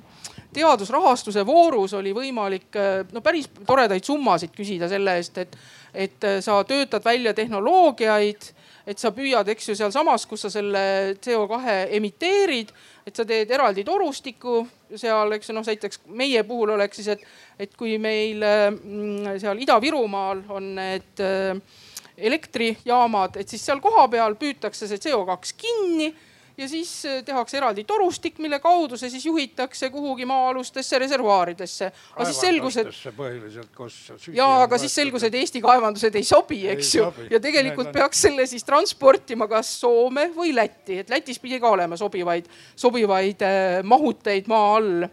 teadusrahastuse 0.57 1.45
voorus 1.47 1.95
oli 1.95 2.15
võimalik 2.17 2.75
äh, 2.81 3.05
no 3.15 3.23
päris 3.25 3.49
toredaid 3.67 4.05
summasid 4.05 4.55
küsida 4.57 4.91
selle 4.91 5.15
eest, 5.21 5.39
et, 5.39 5.57
et 5.95 6.29
sa 6.45 6.59
töötad 6.67 7.07
välja 7.07 7.35
tehnoloogiaid 7.39 8.51
et 8.87 9.01
sa 9.01 9.11
püüad, 9.17 9.49
eks 9.49 9.71
ju, 9.71 9.77
sealsamas, 9.79 10.27
kus 10.29 10.45
sa 10.45 10.51
selle 10.53 10.83
CO2 11.25 11.61
emiteerid, 11.97 12.73
et 13.07 13.17
sa 13.17 13.25
teed 13.29 13.51
eraldi 13.51 13.85
torustiku 13.85 14.61
seal, 14.93 15.33
eks 15.37 15.51
ju, 15.51 15.57
noh 15.57 15.65
näiteks 15.67 16.05
meie 16.13 16.45
puhul 16.49 16.75
oleks 16.77 17.01
siis, 17.01 17.09
et, 17.15 17.25
et 17.59 17.75
kui 17.79 17.97
meil 18.03 18.45
mm, 18.45 19.41
seal 19.41 19.65
Ida-Virumaal 19.65 20.45
on 20.53 20.71
need 20.77 21.25
äh, 21.25 21.81
elektrijaamad, 22.17 23.41
et 23.41 23.49
siis 23.49 23.65
seal 23.65 23.81
kohapeal 23.85 24.37
püütakse 24.41 24.89
see 24.91 25.01
CO2 25.09 25.57
kinni 25.59 26.13
ja 26.57 26.69
siis 26.69 26.91
äh, 27.07 27.23
tehakse 27.25 27.59
eraldi 27.59 27.85
torustik, 27.85 28.39
mille 28.39 28.59
kaudu 28.63 28.99
see 29.01 29.11
siis 29.11 29.27
juhitakse 29.27 29.91
kuhugi 29.91 30.27
maa-alustesse 30.29 30.99
reservuaaridesse. 30.99 31.91
aga 32.15 32.27
siis 32.29 32.41
selgus, 32.41 32.77
et. 32.77 32.93
põhiliselt, 33.17 33.73
kus. 33.77 33.99
ja, 34.35 34.47
aga 34.63 34.79
siis 34.79 34.95
selgus, 34.95 35.27
et 35.27 35.35
Eesti 35.35 35.63
kaevandused 35.65 36.15
ei 36.15 36.25
sobi, 36.25 36.63
eks 36.75 36.95
ei 36.95 37.01
ju. 37.01 37.11
ja 37.35 37.41
tegelikult 37.43 37.91
Meil 37.91 37.99
peaks 37.99 38.23
selle 38.29 38.47
siis 38.47 38.65
transportima 38.65 39.49
kas 39.51 39.75
Soome 39.81 40.29
või 40.37 40.55
Lätti, 40.55 41.01
et 41.03 41.11
Lätis 41.11 41.43
pidi 41.43 41.59
ka 41.61 41.75
olema 41.75 41.99
sobivaid, 41.99 42.49
sobivaid 42.77 43.43
äh, 43.43 43.83
mahuteid 43.83 44.51
maa 44.51 44.75
all 44.79 45.07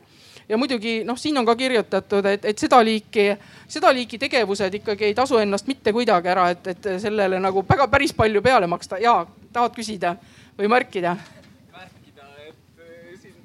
ja 0.51 0.57
muidugi 0.57 1.01
noh, 1.07 1.17
siin 1.17 1.37
on 1.37 1.45
ka 1.47 1.55
kirjutatud, 1.55 2.25
et, 2.27 2.45
et 2.45 2.59
seda 2.59 2.81
liiki, 2.83 3.31
seda 3.71 3.91
liiki 3.95 4.19
tegevused 4.19 4.73
ikkagi 4.81 5.09
ei 5.09 5.15
tasu 5.17 5.39
ennast 5.39 5.69
mitte 5.69 5.93
kuidagi 5.95 6.31
ära, 6.33 6.49
et, 6.51 6.67
et 6.73 6.89
sellele 7.01 7.39
nagu 7.39 7.63
väga 7.69 7.87
päris 7.91 8.13
palju 8.13 8.43
peale 8.43 8.67
maksta. 8.67 8.99
ja 8.99 9.21
tahad 9.53 9.75
küsida? 9.75 10.15
Või 10.61 10.69
märkida? 10.69 11.15
märkida, 11.73 12.27
et 12.45 12.81
äh, 12.85 13.13
siin 13.17 13.37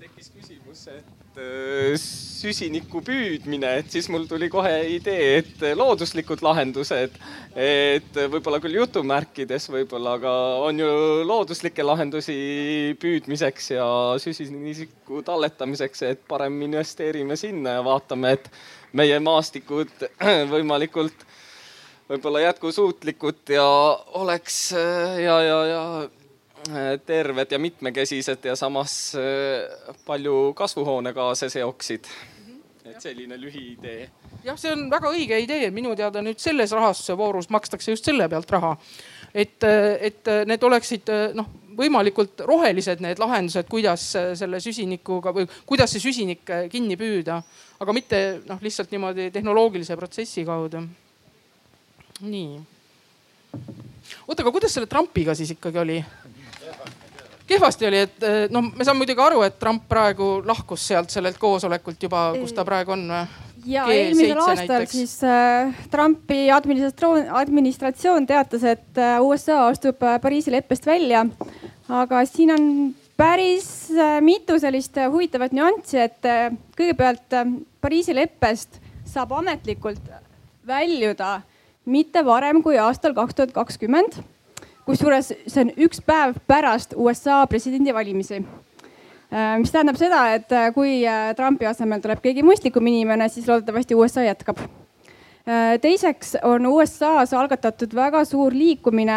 tekkis 0.00 0.28
küsimus, 0.34 0.82
et 0.92 1.38
äh, 1.40 1.94
süsiniku 1.96 3.00
püüdmine, 3.06 3.70
et 3.80 3.88
siis 3.94 4.10
mul 4.12 4.26
tuli 4.28 4.50
kohe 4.52 4.74
idee, 4.98 5.38
et 5.38 5.64
looduslikud 5.78 6.42
lahendused, 6.44 7.16
et 7.56 8.20
võib-olla 8.34 8.60
küll 8.60 8.76
jutumärkides 8.82 9.70
võib-olla, 9.72 10.18
aga 10.20 10.34
on 10.66 10.84
ju 10.84 10.92
looduslikke 11.28 11.86
lahendusi 11.86 12.36
püüdmiseks 13.00 13.72
ja 13.78 13.88
süsiniku 14.20 15.24
talletamiseks, 15.24 16.04
et 16.10 16.24
parem 16.28 16.60
investeerime 16.68 17.38
sinna 17.40 17.78
ja 17.78 17.86
vaatame, 17.86 18.36
et 18.36 18.50
meie 18.92 19.16
maastikud 19.24 20.08
võimalikult 20.52 21.28
võib-olla 22.12 22.48
jätkusuutlikud 22.50 23.54
ja 23.54 23.68
oleks 24.20 24.66
ja, 24.76 25.38
ja, 25.46 25.60
ja 25.70 25.84
Äh, 26.02 26.21
terved 27.06 27.52
ja 27.52 27.58
mitmekesised 27.58 28.44
ja 28.44 28.56
samas 28.56 29.14
äh, 29.14 29.94
palju 30.06 30.52
kasvuhoonegaase 30.54 31.50
seoksid. 31.50 32.04
et 32.84 33.00
selline 33.00 33.40
lühiidee. 33.40 34.10
jah, 34.44 34.58
see 34.58 34.72
on 34.72 34.88
väga 34.90 35.10
õige 35.10 35.38
idee, 35.42 35.70
minu 35.70 35.94
teada 35.96 36.22
nüüd 36.22 36.38
selles 36.42 36.72
rahastuse 36.72 37.16
voorus 37.18 37.48
makstakse 37.50 37.92
just 37.92 38.04
selle 38.04 38.28
pealt 38.28 38.50
raha. 38.50 38.76
et, 39.34 39.62
äh, 39.64 39.96
et 40.00 40.32
need 40.46 40.62
oleksid 40.62 41.10
noh, 41.34 41.48
võimalikult 41.76 42.44
rohelised 42.46 43.00
need 43.00 43.18
lahendused, 43.18 43.66
kuidas 43.70 44.04
selle 44.12 44.60
süsinikuga 44.60 45.32
või 45.32 45.48
kuidas 45.66 45.94
see 45.94 46.04
süsinik 46.04 46.44
kinni 46.70 46.98
püüda, 47.00 47.40
aga 47.80 47.94
mitte 47.96 48.42
noh, 48.46 48.60
lihtsalt 48.62 48.92
niimoodi 48.92 49.30
tehnoloogilise 49.32 49.96
protsessi 49.96 50.44
kaudu. 50.44 50.84
nii. 52.20 52.60
oota, 54.28 54.42
aga 54.42 54.52
kuidas 54.52 54.74
selle 54.74 54.86
Trumpiga 54.86 55.34
siis 55.34 55.50
ikkagi 55.56 55.78
oli? 55.78 56.04
Kehvasti 57.52 57.88
oli, 57.88 58.02
et 58.08 58.26
eh, 58.26 58.42
no 58.52 58.64
me 58.64 58.84
saame 58.84 59.04
muidugi 59.04 59.24
aru, 59.24 59.44
et 59.46 59.58
Trump 59.60 59.86
praegu 59.90 60.34
lahkus 60.48 60.88
sealt 60.90 61.12
sellelt 61.14 61.38
koosolekult 61.40 62.08
juba, 62.08 62.30
kus 62.40 62.54
ta 62.56 62.66
praegu 62.68 62.96
on 62.96 63.08
või? 63.12 63.24
ja 63.66 63.84
eelmisel 63.92 64.38
aastal 64.38 64.56
näiteks. 64.66 64.92
siis 64.92 65.24
äh, 65.24 65.74
Trumpi 65.90 66.50
administratsioon, 66.50 67.28
administratsioon 67.42 68.26
teatas, 68.26 68.64
et 68.64 68.98
äh, 68.98 69.20
USA 69.22 69.66
astub 69.68 70.02
äh, 70.02 70.18
Pariisi 70.20 70.52
leppest 70.52 70.86
välja. 70.86 71.26
aga 71.88 72.24
siin 72.26 72.50
on 72.54 72.66
päris 73.16 73.90
äh, 73.90 74.20
mitu 74.20 74.58
sellist 74.58 74.98
äh, 74.98 75.10
huvitavat 75.12 75.52
nüanssi, 75.52 75.98
et 76.02 76.26
äh, 76.26 76.50
kõigepealt 76.78 77.38
äh, 77.38 77.54
Pariisi 77.80 78.14
leppest 78.14 78.80
saab 79.06 79.32
ametlikult 79.38 80.02
väljuda 80.66 81.40
mitte 81.84 82.22
varem 82.24 82.62
kui 82.62 82.78
aastal 82.78 83.14
kaks 83.14 83.34
tuhat 83.34 83.54
kakskümmend 83.54 84.20
kusjuures 84.86 85.32
see 85.46 85.64
on 85.64 85.72
üks 85.86 86.02
päev 86.04 86.36
pärast 86.50 86.94
USA 86.98 87.42
presidendivalimisi 87.50 88.40
äh, 88.42 89.56
mis 89.62 89.72
tähendab 89.72 89.98
seda, 90.00 90.22
et 90.36 90.52
äh, 90.52 90.70
kui 90.74 91.00
äh, 91.06 91.32
Trumpi 91.38 91.68
asemel 91.70 92.02
tuleb 92.02 92.22
keegi 92.24 92.44
mõistlikum 92.46 92.86
inimene, 92.90 93.28
siis 93.32 93.48
loodetavasti 93.50 93.98
USA 93.98 94.28
jätkab. 94.28 94.62
teiseks 95.82 96.36
on 96.46 96.68
USA-s 96.70 97.32
algatatud 97.34 97.94
väga 97.98 98.20
suur 98.24 98.54
liikumine, 98.54 99.16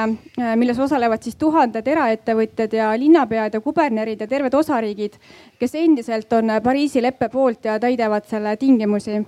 milles 0.57 0.79
osalevad 0.81 1.21
siis 1.21 1.35
tuhanded 1.37 1.85
eraettevõtjad 1.85 2.73
ja 2.73 2.87
linnapead 2.97 3.53
ja 3.53 3.61
kubernerid 3.61 4.23
ja 4.25 4.27
terved 4.27 4.57
osariigid, 4.57 5.19
kes 5.59 5.75
endiselt 5.77 6.33
on 6.33 6.49
Pariisi 6.65 7.03
leppe 7.05 7.29
poolt 7.29 7.69
ja 7.69 7.77
täidavad 7.79 8.25
selle 8.25 8.55
tingimusi 8.57 9.21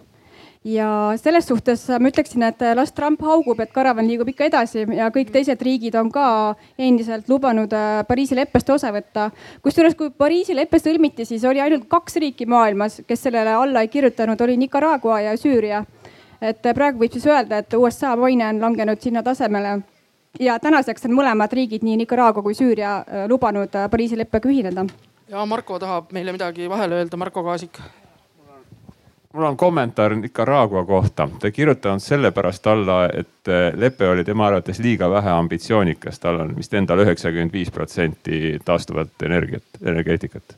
ja 0.67 0.87
selles 1.21 1.47
suhtes 1.47 1.85
ma 1.99 2.09
ütleksin, 2.11 2.43
et 2.47 2.61
las 2.75 2.91
Trump 2.95 3.21
haugub, 3.23 3.59
et 3.63 3.71
karavan 3.73 4.07
liigub 4.07 4.27
ikka 4.31 4.47
edasi 4.49 4.83
ja 4.97 5.09
kõik 5.13 5.31
teised 5.31 5.61
riigid 5.63 5.95
on 5.99 6.09
ka 6.11 6.27
endiselt 6.77 7.29
lubanud 7.31 7.73
äh, 7.75 8.01
Pariisi 8.07 8.35
leppest 8.35 8.69
osa 8.73 8.91
võtta. 8.95 9.29
kusjuures, 9.63 9.95
kui 9.95 10.11
Pariisi 10.11 10.55
lepe 10.55 10.79
sõlmiti, 10.81 11.25
siis 11.25 11.45
oli 11.47 11.61
ainult 11.63 11.87
kaks 11.89 12.19
riiki 12.23 12.45
maailmas, 12.45 13.01
kes 13.07 13.27
sellele 13.27 13.53
alla 13.55 13.83
ei 13.85 13.91
kirjutanud, 13.93 14.41
oli 14.41 14.57
Nicaragua 14.57 15.21
ja 15.21 15.35
Süüria. 15.37 15.85
et 16.41 16.61
praegu 16.61 16.99
võib 16.99 17.13
siis 17.13 17.25
öelda, 17.25 17.57
et 17.57 17.73
USA 17.73 18.15
maine 18.15 18.45
on 18.47 18.59
langenud 18.61 19.01
sinna 19.01 19.23
tasemele 19.23 19.79
ja 20.39 20.59
tänaseks 20.59 21.05
on 21.05 21.15
mõlemad 21.17 21.53
riigid, 21.53 21.83
nii 21.83 21.97
Nicaragua 22.03 22.43
kui 22.43 22.53
Süüria, 22.53 23.03
lubanud 23.27 23.71
Pariisi 23.91 24.17
leppega 24.17 24.49
ühineda. 24.49 24.85
ja 25.27 25.45
Marko 25.45 25.79
tahab 25.79 26.11
meile 26.11 26.31
midagi 26.31 26.69
vahele 26.69 26.99
öelda, 27.01 27.17
Marko 27.17 27.43
Kaasik 27.43 27.79
mul 29.33 29.43
on 29.43 29.57
kommentaar 29.57 30.15
Nicaragua 30.15 30.85
kohta. 30.85 31.29
ta 31.39 31.47
ei 31.47 31.51
kirjutanud 31.51 31.99
sellepärast 31.99 32.67
alla, 32.67 33.05
et 33.05 33.47
eh, 33.47 33.71
lepe 33.75 34.09
oli 34.09 34.23
tema 34.23 34.47
arvates 34.47 34.79
liiga 34.79 35.09
vähe 35.09 35.29
ambitsioonikas, 35.29 36.19
tal 36.19 36.39
on 36.39 36.55
vist 36.57 36.73
endal 36.73 37.03
üheksakümmend 37.05 37.53
viis 37.53 37.71
protsenti 37.71 38.59
taastuvat 38.65 39.23
energiat, 39.23 39.63
energeetikat. 39.83 40.57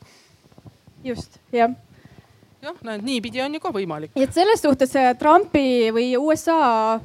just, 1.04 1.40
jah 1.52 1.70
jah, 2.62 2.76
näed, 2.84 3.04
niipidi 3.04 3.42
on 3.42 3.54
ju 3.54 3.60
ka 3.60 3.72
võimalik. 3.74 4.12
et 4.16 4.34
selles 4.34 4.62
suhtes 4.62 4.92
Trumpi 5.18 5.90
või 5.94 6.12
USA 6.18 7.00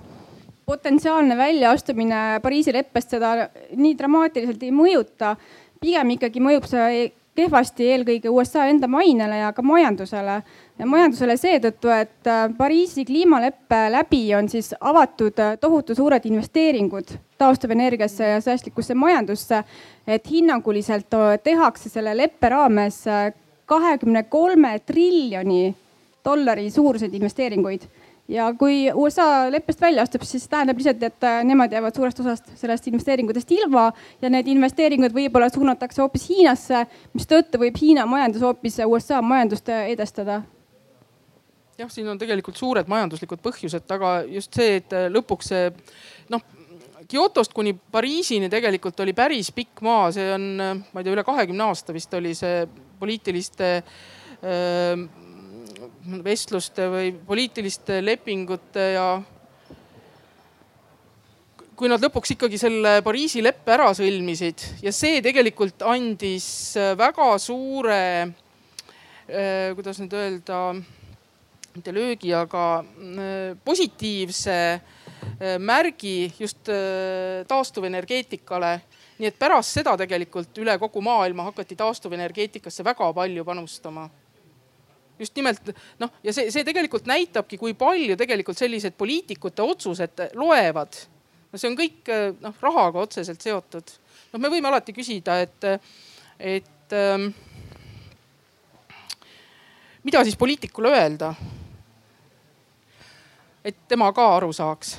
potentsiaalne 0.66 1.38
väljaastumine 1.38 2.40
Pariisi 2.44 2.74
leppest 2.74 3.14
seda 3.16 3.50
nii 3.76 3.94
dramaatiliselt 3.98 4.64
ei 4.64 4.72
mõjuta. 4.72 5.36
pigem 5.82 6.16
ikkagi 6.16 6.42
mõjub 6.42 6.68
see 6.68 7.12
kehvasti 7.36 7.88
eelkõige 7.92 8.30
USA 8.32 8.66
enda 8.72 8.88
mainele 8.88 9.38
ja 9.42 9.52
ka 9.54 9.64
majandusele 9.66 10.36
ja 10.80 10.88
majandusele 10.88 11.36
seetõttu, 11.40 11.92
et 11.92 12.30
äh, 12.30 12.48
Pariisi 12.58 13.06
kliimaleppe 13.06 13.86
läbi 13.92 14.24
on 14.36 14.50
siis 14.50 14.74
avatud 14.80 15.40
äh, 15.40 15.58
tohutu 15.60 15.96
suured 15.96 16.26
investeeringud 16.26 17.16
taastuvenergiasse 17.38 18.30
ja 18.36 18.42
säästlikusse 18.42 18.96
majandusse. 18.96 19.64
et 20.08 20.32
hinnanguliselt 20.32 21.14
äh, 21.14 21.40
tehakse 21.44 21.90
selle 21.90 22.18
leppe 22.18 22.50
raames 22.50 23.04
kahekümne 23.66 24.24
kolme 24.24 24.80
triljoni 24.86 25.76
dollari 26.26 26.70
suuruseid 26.72 27.14
investeeringuid 27.14 27.82
ja 28.28 28.48
kui 28.58 28.88
USA 28.94 29.52
leppest 29.54 29.82
välja 29.82 30.04
astub, 30.06 30.24
siis 30.26 30.48
tähendab 30.50 30.80
lihtsalt, 30.80 31.04
et 31.04 31.28
nemad 31.46 31.74
jäävad 31.74 31.96
suurest 31.96 32.20
osast 32.24 32.50
sellest 32.58 32.88
investeeringutest 32.90 33.52
ilma 33.54 33.92
ja 34.22 34.32
need 34.34 34.50
investeeringud 34.50 35.14
võib-olla 35.14 35.50
suunatakse 35.54 36.02
hoopis 36.02 36.30
Hiinasse, 36.32 36.86
mistõttu 37.14 37.62
võib 37.62 37.78
Hiina 37.82 38.08
majandus 38.10 38.46
hoopis 38.46 38.82
USA 38.88 39.22
majandust 39.22 39.70
edestada. 39.70 40.42
Jah, 41.76 41.90
siin 41.92 42.08
on 42.08 42.20
tegelikult 42.20 42.56
suured 42.56 42.88
majanduslikud 42.88 43.42
põhjused 43.44 43.84
taga, 43.88 44.22
just 44.32 44.56
see, 44.56 44.78
et 44.80 44.94
äh, 44.96 45.10
lõpuks 45.12 45.52
see 45.52 45.72
noh, 46.32 46.44
Kyotost 47.06 47.52
kuni 47.54 47.76
Pariisini 47.76 48.48
tegelikult 48.50 48.98
oli 49.04 49.14
päris 49.14 49.52
pikk 49.54 49.84
maa, 49.86 50.08
see 50.16 50.26
on, 50.34 50.46
ma 50.58 51.02
ei 51.02 51.06
tea, 51.06 51.14
üle 51.14 51.26
kahekümne 51.28 51.68
aasta 51.68 51.94
vist 51.94 52.16
oli 52.18 52.32
see 52.34 52.64
poliitiliste 52.98 53.70
äh, 53.76 55.04
vestluste 56.26 56.90
või 56.92 57.14
poliitiliste 57.26 58.02
lepingute 58.04 58.92
ja 58.94 59.08
kui 61.76 61.92
nad 61.92 62.04
lõpuks 62.04 62.36
ikkagi 62.36 62.58
selle 62.60 63.00
Pariisi 63.04 63.44
leppe 63.44 63.74
ära 63.76 63.90
sõlmisid 63.96 64.64
ja 64.86 64.94
see 64.96 65.20
tegelikult 65.24 65.84
andis 65.86 66.48
väga 66.98 67.34
suure, 67.42 68.02
äh, 69.28 69.74
kuidas 69.76 70.00
nüüd 70.00 70.16
öelda, 70.16 70.60
mitte 71.76 71.96
löögi, 71.96 72.32
aga 72.36 72.66
äh, 72.80 73.56
positiivse 73.68 74.60
äh, 74.76 75.58
märgi 75.60 76.32
just 76.40 76.72
taastuvenergeetikale. 77.48 78.78
nii 79.16 79.30
et 79.32 79.38
pärast 79.40 79.78
seda 79.78 79.94
tegelikult 79.96 80.58
üle 80.60 80.74
kogu 80.80 81.02
maailma 81.02 81.46
hakati 81.48 81.76
taastuvenergeetikasse 81.80 82.84
väga 82.84 83.14
palju 83.16 83.46
panustama 83.48 84.10
just 85.20 85.36
nimelt 85.36 85.74
noh, 86.00 86.12
ja 86.24 86.34
see, 86.34 86.52
see 86.52 86.64
tegelikult 86.68 87.08
näitabki, 87.10 87.58
kui 87.58 87.74
palju 87.78 88.18
tegelikult 88.20 88.58
sellised 88.60 88.98
poliitikute 88.98 89.64
otsused 89.64 90.26
loevad 90.36 90.98
no 91.56 91.60
see 91.62 91.72
on 91.72 91.78
kõik 91.80 92.12
noh 92.44 92.58
rahaga 92.62 93.06
otseselt 93.06 93.42
seotud. 93.42 93.96
noh, 94.34 94.42
me 94.44 94.52
võime 94.52 94.68
alati 94.68 94.96
küsida, 94.96 95.40
et, 95.46 95.68
et 96.40 96.96
ähm, 97.00 97.30
mida 100.04 100.24
siis 100.28 100.36
poliitikule 100.36 100.92
öelda? 100.92 101.34
et 103.66 103.88
tema 103.88 104.12
ka 104.14 104.28
aru 104.36 104.52
saaks. 104.54 104.98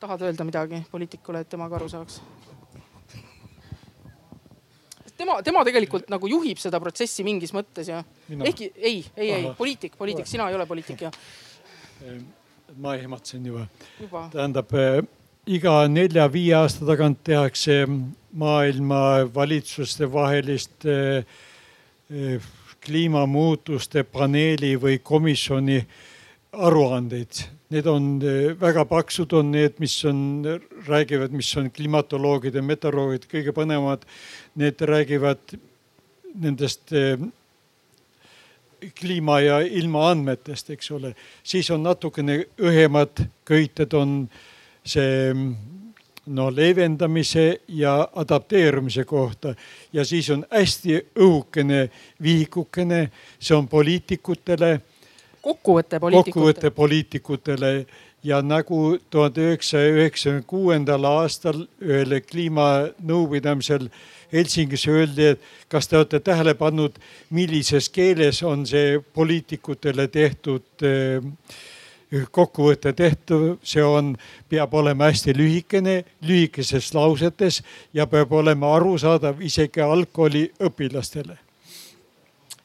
tahad 0.00 0.24
öelda 0.24 0.48
midagi 0.48 0.82
poliitikule, 0.90 1.44
et 1.44 1.48
tema 1.48 1.68
ka 1.68 1.76
aru 1.76 1.92
saaks? 1.92 2.20
Tema, 5.18 5.38
tema 5.42 5.64
tegelikult 5.66 6.08
nagu 6.12 6.30
juhib 6.30 6.60
seda 6.62 6.80
protsessi 6.82 7.26
mingis 7.26 7.52
mõttes 7.56 7.90
ja 7.90 8.02
ehkki 8.38 8.72
ei, 8.76 9.04
ei, 9.16 9.30
ei 9.40 9.52
poliitik, 9.58 9.98
poliitik, 9.98 10.26
sina 10.30 10.48
ei 10.48 10.58
ole 10.58 10.66
poliitik 10.66 11.06
ja 11.08 11.12
ma 12.76 12.94
ehmatasin 12.94 13.46
juba, 13.46 13.66
juba.. 14.00 14.28
tähendab 14.32 14.72
äh, 14.76 15.02
iga 15.48 15.80
nelja-viie 15.88 16.54
aasta 16.58 16.86
tagant 16.86 17.22
tehakse 17.24 17.80
maailma 18.32 19.00
valitsuste 19.34 20.08
vahelist 20.12 20.86
äh, 20.86 21.24
äh, 22.12 22.50
kliimamuutuste 22.84 24.04
paneeli 24.04 24.76
või 24.80 25.00
komisjoni 25.02 25.80
aruandeid. 26.52 27.42
Need 27.74 27.88
on 27.90 28.04
väga 28.60 28.86
paksud, 28.88 29.34
on 29.36 29.50
need, 29.52 29.74
mis 29.82 29.96
on, 30.08 30.20
räägivad, 30.86 31.34
mis 31.36 31.50
on 31.60 31.68
klimatoloogid 31.74 32.54
ja 32.56 32.62
meteoroloogid 32.64 33.26
kõige 33.28 33.52
põnevamad. 33.52 34.06
Need 34.58 34.80
räägivad 34.80 35.54
nendest 36.34 36.90
kliima 39.00 39.40
ja 39.40 39.58
ilma 39.60 40.08
andmetest, 40.10 40.70
eks 40.70 40.90
ole, 40.90 41.14
siis 41.42 41.70
on 41.70 41.82
natukene 41.82 42.40
õhemad 42.62 43.24
köited, 43.46 43.94
on 43.94 44.24
see 44.86 45.32
no 46.28 46.48
leevendamise 46.54 47.60
ja 47.68 48.08
adapteerumise 48.14 49.04
kohta 49.04 49.54
ja 49.92 50.04
siis 50.04 50.30
on 50.30 50.44
hästi 50.50 51.00
õhukene 51.16 51.88
vihikukene, 52.22 53.08
see 53.40 53.56
on 53.56 53.68
poliitikutele. 53.68 54.80
kokkuvõte 55.42 56.00
poliitikutele. 56.00 56.24
kokkuvõte 56.24 56.70
poliitikutele 56.70 57.86
ja 58.22 58.42
nagu 58.42 58.98
tuhande 59.10 59.40
üheksasaja 59.40 59.94
üheksakümne 59.94 60.44
kuuendal 60.46 61.04
aastal 61.04 61.64
ühel 61.80 62.20
kliimanõupidamisel 62.20 63.88
Helsingis 64.32 64.86
öeldi, 64.88 65.32
et 65.34 65.40
kas 65.68 65.88
te 65.88 65.96
olete 65.96 66.20
tähele 66.20 66.54
pannud, 66.54 66.98
millises 67.30 67.88
keeles 67.88 68.42
on 68.42 68.66
see 68.66 68.98
poliitikutele 69.14 70.08
tehtud 70.12 70.86
eh, 70.86 71.24
kokkuvõte 72.32 72.92
tehtud, 72.96 73.58
see 73.62 73.84
on, 73.84 74.14
peab 74.48 74.74
olema 74.74 75.10
hästi 75.10 75.34
lühikene, 75.36 75.98
lühikeses 76.24 76.94
lausetes 76.96 77.60
ja 77.94 78.06
peab 78.06 78.32
olema 78.32 78.72
arusaadav 78.78 79.42
isegi 79.44 79.84
algkooliõpilastele 79.84 81.38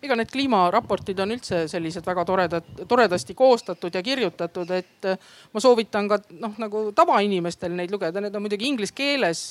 ega 0.04 0.18
need 0.20 0.32
kliimaraportid 0.34 1.20
on 1.24 1.32
üldse 1.32 1.62
sellised 1.72 2.04
väga 2.04 2.26
toredad, 2.28 2.66
toredasti 2.90 3.36
koostatud 3.40 3.94
ja 3.96 4.02
kirjutatud, 4.04 4.72
et 4.76 5.08
ma 5.54 5.64
soovitan 5.64 6.10
ka 6.12 6.18
noh, 6.42 6.58
nagu 6.60 6.90
tavainimestel 6.96 7.72
neid 7.78 7.94
lugeda, 7.94 8.20
need 8.20 8.36
on 8.36 8.44
muidugi 8.44 8.68
inglise 8.68 8.96
keeles 8.96 9.46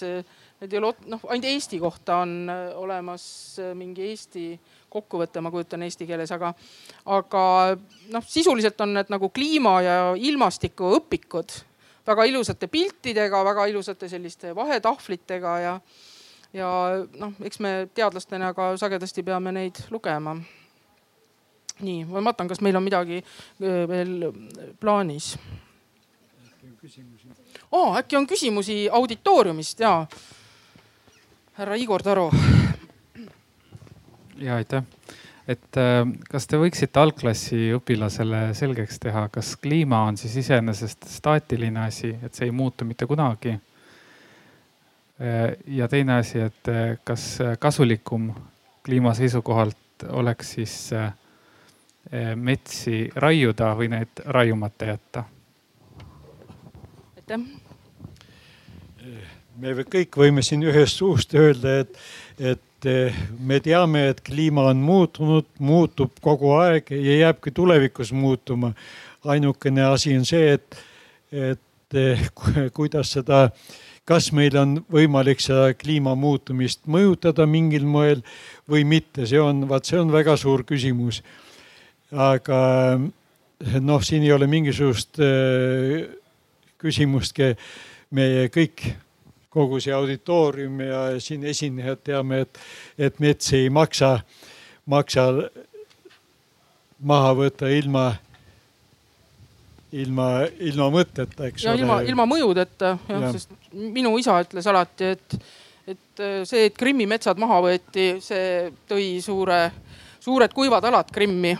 Need 0.62 0.76
ei 0.76 0.78
ole, 0.78 0.92
noh 1.10 1.22
ainult 1.26 1.48
Eesti 1.50 1.80
kohta 1.82 2.20
on 2.22 2.46
äh, 2.46 2.68
olemas 2.78 3.24
äh, 3.58 3.72
mingi 3.74 4.04
Eesti 4.12 4.46
kokkuvõte, 4.92 5.40
ma 5.42 5.50
kujutan 5.50 5.82
eesti 5.82 6.06
keeles, 6.06 6.30
aga, 6.34 6.52
aga 7.16 7.42
noh, 8.12 8.24
sisuliselt 8.28 8.80
on 8.84 8.92
need 8.98 9.10
nagu 9.12 9.30
kliima 9.34 9.74
ja 9.82 9.94
ilmastikuõpikud 10.14 11.54
väga 12.06 12.26
ilusate 12.28 12.68
piltidega, 12.70 13.44
väga 13.44 13.66
ilusate 13.72 14.08
selliste 14.10 14.54
vahetahvlitega 14.54 15.54
ja, 15.62 15.72
ja 16.56 16.72
noh, 17.18 17.32
eks 17.46 17.62
me 17.62 17.72
teadlastena 17.94 18.52
ka 18.54 18.72
sagedasti 18.80 19.24
peame 19.26 19.54
neid 19.54 19.80
lugema. 19.90 20.36
nii, 21.82 22.04
ma 22.06 22.22
vaatan, 22.28 22.50
kas 22.52 22.60
meil 22.62 22.76
on 22.78 22.84
midagi 22.84 23.22
äh, 23.22 23.82
veel 23.88 24.30
plaanis. 24.80 25.34
Äkki 27.72 28.16
on 28.16 28.26
küsimusi 28.26 28.76
auditooriumist 28.92 29.80
ja 29.80 30.06
härra 31.52 31.76
Igor 31.76 32.02
Taro. 32.02 32.30
ja 34.36 34.56
aitäh, 34.56 34.82
et 35.48 35.76
äh, 35.76 36.06
kas 36.30 36.46
te 36.48 36.58
võiksite 36.58 37.00
algklassi 37.00 37.72
õpilasele 37.76 38.54
selgeks 38.56 38.98
teha, 39.02 39.26
kas 39.32 39.54
kliima 39.60 40.02
on 40.08 40.16
siis 40.16 40.36
iseenesest 40.40 41.04
staatiline 41.12 41.84
asi, 41.86 42.14
et 42.22 42.34
see 42.34 42.48
ei 42.48 42.54
muutu 42.56 42.88
mitte 42.88 43.06
kunagi? 43.06 43.52
Äh, 45.20 45.52
ja 45.66 45.88
teine 45.92 46.22
asi, 46.22 46.40
et 46.40 46.72
äh, 46.72 46.96
kas 47.04 47.36
kasulikum 47.60 48.32
kliima 48.82 49.14
seisukohalt 49.14 49.76
oleks 50.08 50.56
siis 50.56 50.76
metsi 52.34 53.04
raiuda 53.14 53.68
või 53.78 53.92
need 53.92 54.24
raiumata 54.26 54.88
jätta? 54.88 55.22
aitäh 57.16 57.71
me 59.60 59.74
kõik 59.84 60.16
võime 60.16 60.42
siin 60.44 60.62
ühest 60.64 61.00
suust 61.00 61.34
öelda, 61.36 61.80
et, 61.82 61.98
et 62.38 62.88
eh, 62.88 63.20
me 63.38 63.60
teame, 63.64 64.06
et 64.12 64.22
kliima 64.24 64.68
on 64.70 64.80
muutunud, 64.84 65.48
muutub 65.60 66.16
kogu 66.24 66.54
aeg 66.58 66.92
ja 66.94 67.18
jääbki 67.26 67.52
tulevikus 67.54 68.12
muutuma. 68.12 68.72
ainukene 69.24 69.84
asi 69.86 70.16
on 70.16 70.24
see, 70.26 70.52
et, 70.52 70.76
et 71.32 71.94
eh, 71.94 72.26
kuidas 72.74 73.12
seda, 73.12 73.50
kas 74.04 74.32
meil 74.32 74.56
on 74.58 74.78
võimalik 74.90 75.40
seda 75.40 75.74
kliima 75.78 76.14
muutumist 76.18 76.86
mõjutada 76.86 77.46
mingil 77.46 77.86
moel 77.86 78.22
või 78.68 78.84
mitte, 78.84 79.26
see 79.26 79.40
on, 79.40 79.68
vaat 79.68 79.86
see 79.86 80.00
on 80.00 80.10
väga 80.12 80.36
suur 80.36 80.64
küsimus. 80.64 81.22
aga 82.12 82.98
noh, 83.80 84.02
siin 84.02 84.22
ei 84.22 84.32
ole 84.32 84.46
mingisugust 84.46 85.20
eh, 85.22 86.08
küsimustki, 86.82 87.54
meie 88.10 88.48
kõik 88.52 88.82
kogu 89.52 89.80
see 89.80 89.92
auditoorium 89.92 90.80
ja 90.80 91.02
siin 91.20 91.44
esinejad 91.48 92.00
teame, 92.04 92.42
et, 92.46 92.60
et 92.98 93.18
metsi 93.20 93.56
ei 93.64 93.70
maksa, 93.70 94.14
maksa 94.88 95.26
maha 97.02 97.32
võtta 97.36 97.68
ilma, 97.72 98.06
ilma, 99.92 100.28
ilma 100.60 100.88
mõtteta, 100.94 101.50
eks 101.50 101.66
ja 101.66 101.74
ole. 101.74 101.82
ilma, 101.82 101.98
ilma 102.08 102.28
mõjudeta 102.30 102.94
jah 103.08 103.26
ja., 103.26 103.32
sest 103.36 103.52
minu 103.72 104.14
isa 104.20 104.38
ütles 104.44 104.68
alati, 104.72 105.12
et, 105.16 105.36
et 105.92 106.24
see, 106.48 106.66
et 106.70 106.78
Krimmi 106.78 107.08
metsad 107.10 107.40
maha 107.40 107.60
võeti, 107.66 108.08
see 108.24 108.70
tõi 108.88 109.14
suure, 109.24 109.64
suured 110.22 110.54
kuivad 110.56 110.88
alad 110.88 111.12
Krimmi 111.12 111.56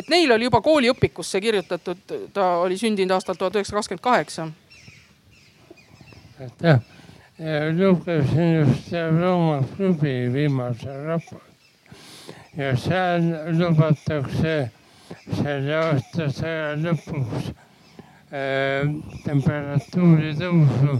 et 0.00 0.08
neil 0.08 0.32
oli 0.32 0.46
juba 0.46 0.62
kooliõpikusse 0.64 1.40
kirjutatud, 1.42 2.16
ta 2.32 2.46
oli 2.62 2.78
sündinud 2.80 3.12
aastal 3.12 3.36
tuhat 3.36 3.58
üheksasada 3.58 3.82
kakskümmend 3.82 4.06
kaheksa. 4.06 4.48
aitäh 6.40 6.80
lugesin 7.40 8.54
just 8.54 8.92
Rooma 8.92 9.64
klubi 9.76 10.28
viimase 10.32 11.04
raporti 11.06 11.50
ja 12.56 12.76
seal 12.76 13.22
lubatakse 13.58 14.70
selle 15.32 15.76
aasta 15.76 16.26
saja 16.28 16.74
lõpuks 16.76 17.46
äh, 18.34 18.90
temperatuuri 19.24 20.34
tõusu. 20.36 20.98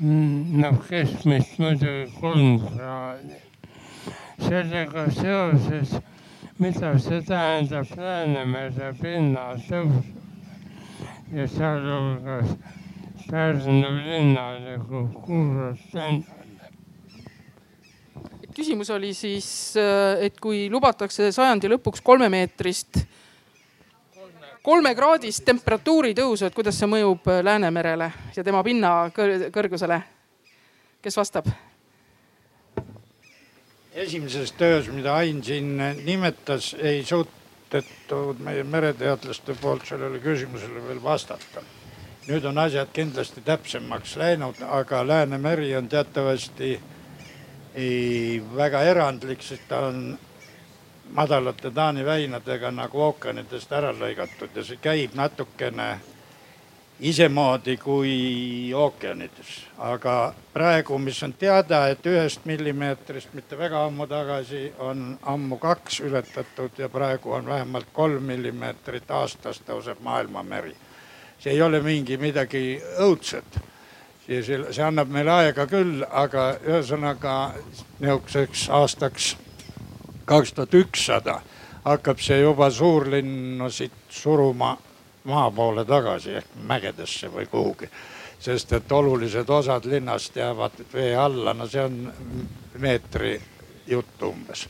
Noh, 0.00 0.76
keskmist 0.88 1.56
muidugi 1.60 2.10
kolm 2.20 2.58
kraadi. 2.66 3.40
sellega 4.40 5.06
seoses, 5.12 5.94
mida 6.58 6.92
see 6.98 7.22
tähendab 7.28 7.96
Läänemere 7.96 8.92
pinna 9.00 9.54
tõusu? 9.68 10.04
Ja 11.32 11.46
sealhulgas 11.48 12.56
Pärnu 13.28 13.90
linnaliku 14.04 15.00
kuulust 15.24 15.94
endale. 15.94 16.38
küsimus 18.54 18.90
oli 18.90 19.14
siis, 19.14 19.74
et 20.20 20.40
kui 20.40 20.68
lubatakse 20.70 21.30
sajandi 21.32 21.68
lõpuks 21.70 22.02
kolmemeetrist, 22.04 22.98
kolmekraadist 24.62 25.44
temperatuuri 25.44 26.12
tõusu, 26.18 26.48
et 26.48 26.54
kuidas 26.54 26.78
see 26.78 26.90
mõjub 26.90 27.30
Läänemerele 27.42 28.12
ja 28.36 28.44
tema 28.44 28.62
pinna 28.66 29.10
kõrgusele? 29.14 30.00
kes 31.00 31.16
vastab? 31.16 31.48
esimeses 33.94 34.52
töös, 34.52 34.88
mida 34.88 35.14
Ain 35.16 35.42
siin 35.44 35.76
nimetas, 36.04 36.74
ei 36.78 37.04
suudetud 37.04 38.40
meie 38.44 38.64
mereteadlaste 38.64 39.56
poolt 39.60 39.86
sellele 39.88 40.20
küsimusele 40.22 40.86
veel 40.88 41.02
vastata. 41.02 41.64
Nüüd 42.28 42.44
on 42.44 42.58
asjad 42.58 42.88
kindlasti 42.92 43.40
täpsemaks 43.40 44.16
läinud, 44.16 44.62
aga 44.68 45.06
Läänemeri 45.06 45.76
on 45.76 45.88
teatavasti 45.88 46.80
väga 48.56 48.82
erandlik, 48.82 49.42
sest 49.42 49.68
ta 49.68 49.78
on 49.86 50.18
madalate 51.12 51.70
Taani 51.70 52.04
väinadega 52.04 52.70
nagu 52.70 53.02
ookeanidest 53.02 53.72
ära 53.72 53.92
lõigatud 53.92 54.54
ja 54.54 54.64
see 54.64 54.78
käib 54.82 55.14
natukene 55.14 55.90
isemoodi 57.00 57.76
kui 57.76 58.72
ookeanides. 58.74 59.66
aga 59.78 60.34
praegu, 60.52 60.98
mis 60.98 61.22
on 61.22 61.32
teada, 61.32 61.86
et 61.88 62.06
ühest 62.06 62.44
millimeetrist 62.44 63.34
mitte 63.34 63.58
väga 63.58 63.84
ammu 63.86 64.06
tagasi 64.06 64.72
on 64.78 65.18
ammu 65.22 65.56
kaks 65.56 66.00
ületatud 66.00 66.78
ja 66.78 66.88
praegu 66.88 67.32
on 67.32 67.46
vähemalt 67.46 67.86
kolm 67.92 68.22
millimeetrit 68.22 69.10
aastas 69.10 69.62
tõuseb 69.66 70.00
maailmameri. 70.00 70.76
See 71.40 71.52
ei 71.52 71.62
ole 71.62 71.80
mingi 71.80 72.16
midagi 72.16 72.80
õudset. 73.00 73.60
see, 74.26 74.42
see 74.42 74.84
annab 74.84 75.08
meile 75.08 75.32
aega 75.32 75.66
küll, 75.66 76.04
aga 76.10 76.56
ühesõnaga 76.66 77.54
nihukeseks 78.00 78.68
aastaks 78.70 79.36
kaks 80.24 80.52
tuhat 80.52 80.74
ükssada 80.74 81.40
hakkab 81.84 82.20
see 82.20 82.40
juba 82.40 82.70
suurlinnasid 82.70 83.92
suruma 84.08 84.76
maa 85.24 85.50
poole 85.50 85.84
tagasi 85.84 86.36
ehk 86.40 86.56
mägedesse 86.66 87.28
või 87.32 87.46
kuhugi. 87.46 87.88
sest 88.40 88.72
et 88.72 88.92
olulised 88.92 89.48
osad 89.48 89.84
linnast 89.84 90.36
jäävad 90.36 90.72
vee 90.92 91.16
alla, 91.16 91.54
no 91.54 91.66
see 91.68 91.82
on 91.84 92.12
meetri 92.78 93.40
jutt 93.86 94.22
umbes. 94.22 94.68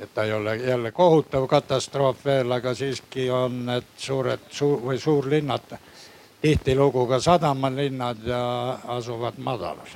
et 0.00 0.14
ta 0.14 0.24
ei 0.24 0.32
ole 0.32 0.56
jälle 0.56 0.92
kohutav 0.92 1.46
katastroof 1.46 2.24
veel, 2.24 2.52
aga 2.52 2.74
siiski 2.74 3.30
on 3.30 3.66
need 3.66 3.84
suured 3.96 4.40
suur, 4.50 4.80
või 4.80 4.98
suurlinnad 4.98 5.78
tihtilugu 6.42 7.06
ka 7.06 7.20
sadamalinnad 7.20 8.24
asuvad 8.88 9.38
madalal. 9.38 9.92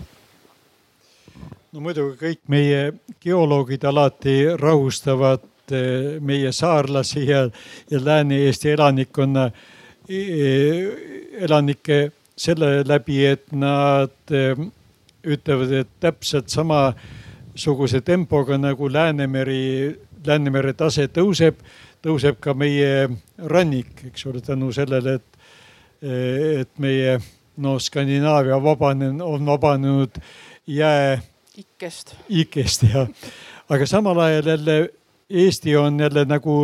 No 1.72 1.82
muidugi 1.84 2.16
kõik 2.16 2.40
meie 2.48 2.92
geoloogid 3.20 3.84
alati 3.84 4.36
rahustavad 4.56 5.42
eh, 5.74 6.16
meie 6.20 6.52
saarlasi 6.52 7.26
ja, 7.26 7.42
ja 7.90 8.04
Lääne-Eesti 8.04 8.70
elanikkonna 8.72 9.50
elanikke 11.46 11.98
selle 12.36 12.84
läbi, 12.86 13.24
et 13.26 13.52
nad 13.52 14.12
ehm, 14.30 14.68
ütlevad, 15.26 15.72
et 15.72 15.88
täpselt 16.00 16.52
samasuguse 16.52 18.00
tempoga 18.06 18.58
nagu 18.58 18.92
Läänemeri, 18.92 19.96
Läänemere 20.26 20.72
tase 20.76 21.08
tõuseb, 21.08 21.58
tõuseb 22.04 22.38
ka 22.40 22.54
meie 22.54 23.08
rannik, 23.38 24.04
eks 24.10 24.26
ole, 24.30 24.40
tänu 24.44 24.72
sellele, 24.72 25.18
et, 25.20 25.35
et 26.02 26.70
meie 26.78 27.18
no 27.56 27.78
Skandinaavia 27.78 28.58
vabanenud, 28.62 29.20
on 29.24 29.46
vabanenud 29.46 30.20
jää. 30.66 31.22
ikkest. 31.56 32.14
ikkest 32.28 32.82
jah, 32.82 33.08
aga 33.68 33.86
samal 33.86 34.18
ajal 34.18 34.46
jälle 34.46 34.90
Eesti 35.30 35.76
on 35.76 36.00
jälle 36.00 36.24
nagu 36.24 36.62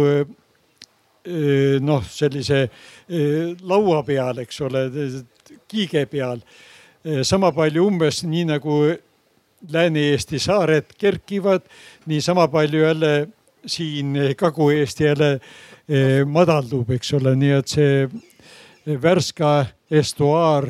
noh, 1.80 2.04
sellise 2.06 2.68
laua 3.62 4.02
peal, 4.06 4.38
eks 4.42 4.60
ole, 4.60 4.84
kiige 5.68 6.06
peal. 6.06 6.42
sama 7.22 7.52
palju 7.52 7.86
umbes 7.86 8.22
nii 8.24 8.44
nagu 8.52 8.82
Lääne-Eesti 9.72 10.38
saared 10.42 10.94
kerkivad, 10.98 11.62
nii 12.06 12.20
sama 12.20 12.48
palju 12.48 12.80
jälle 12.82 13.28
siin 13.66 14.16
Kagu-Eesti 14.36 15.04
jälle 15.04 15.40
madaldub, 16.26 16.90
eks 16.90 17.12
ole, 17.14 17.36
nii 17.36 17.50
et 17.58 17.68
see 17.68 18.06
Värska 18.86 19.66
estuaar, 19.90 20.66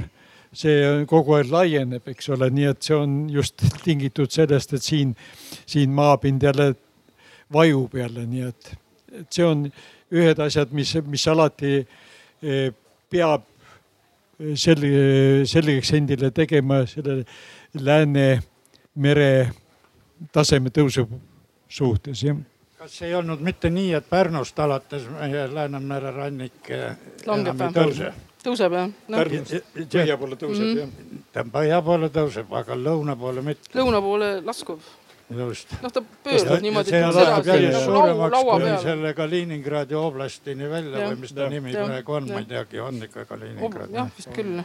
see 0.52 1.04
kogu 1.08 1.38
aeg 1.38 1.48
laieneb, 1.52 2.08
eks 2.12 2.28
ole, 2.34 2.50
nii 2.52 2.68
et 2.68 2.84
see 2.84 2.96
on 2.96 3.14
just 3.32 3.64
tingitud 3.84 4.32
sellest, 4.32 4.74
et 4.76 4.84
siin, 4.84 5.14
siin 5.64 5.94
maapind 5.96 6.44
jälle 6.44 6.74
vajub 7.52 7.96
jälle, 7.96 8.26
nii 8.28 8.44
et, 8.50 8.74
et 9.22 9.32
see 9.32 9.46
on 9.48 9.64
ühed 10.12 10.44
asjad, 10.44 10.74
mis, 10.76 10.92
mis 11.08 11.24
alati 11.32 11.72
eh, 11.80 12.68
peab 13.08 13.48
eh, 14.40 14.52
selge, 14.60 15.48
selgeks 15.48 15.96
endile 15.96 16.32
tegema 16.36 16.84
selle 16.90 17.22
Läänemere 17.72 19.30
taseme 20.36 20.68
tõusu 20.68 21.06
suhtes, 21.72 22.26
jah 22.28 22.36
kas 22.82 23.02
ei 23.02 23.14
olnud 23.14 23.40
mitte 23.40 23.70
nii, 23.70 23.92
et 23.94 24.08
Pärnust 24.10 24.58
alates 24.58 25.04
meie 25.14 25.44
Läänemere 25.54 26.10
rannik 26.16 26.70
eh, 26.74 26.96
langeb 27.28 27.60
või? 27.60 27.74
tõuse? 27.76 28.08
tõuseb 28.42 28.74
jah 28.74 28.88
no.. 29.12 29.20
Põhja 29.92 30.16
poole 30.18 30.38
tõuseb 30.40 30.64
mm. 30.66 30.80
jah. 30.80 31.20
ta 31.36 31.44
põhja 31.46 31.78
poole 31.86 32.08
tõuseb, 32.10 32.50
aga 32.58 32.74
lõuna 32.78 33.14
poole 33.20 33.44
mitte. 33.46 33.70
lõuna 33.78 34.00
poole 34.02 34.32
laskub 34.42 34.82
just. 35.38 35.76
noh, 35.84 35.94
ta 35.94 36.02
pöördub 36.24 36.64
niimoodi. 36.64 36.90
see 36.90 37.12
läheb 37.18 37.50
järjest 37.52 37.86
suuremaks 37.86 38.46
kuni 38.50 38.72
selle 38.82 39.14
Kaliningradi 39.20 39.98
oblastini 40.00 40.70
välja 40.70 41.04
ja, 41.04 41.12
või 41.12 41.20
mis 41.22 41.36
ta 41.36 41.46
ja, 41.46 41.52
nimi 41.54 41.76
ja, 41.76 41.86
praegu 41.86 42.16
on, 42.18 42.30
ma 42.32 42.42
ei 42.42 42.48
teagi, 42.50 42.82
on 42.82 42.98
ikka 43.06 43.28
Kaliningrad. 43.30 43.94
jah, 43.94 44.10
vist 44.16 44.34
küll. 44.34 44.58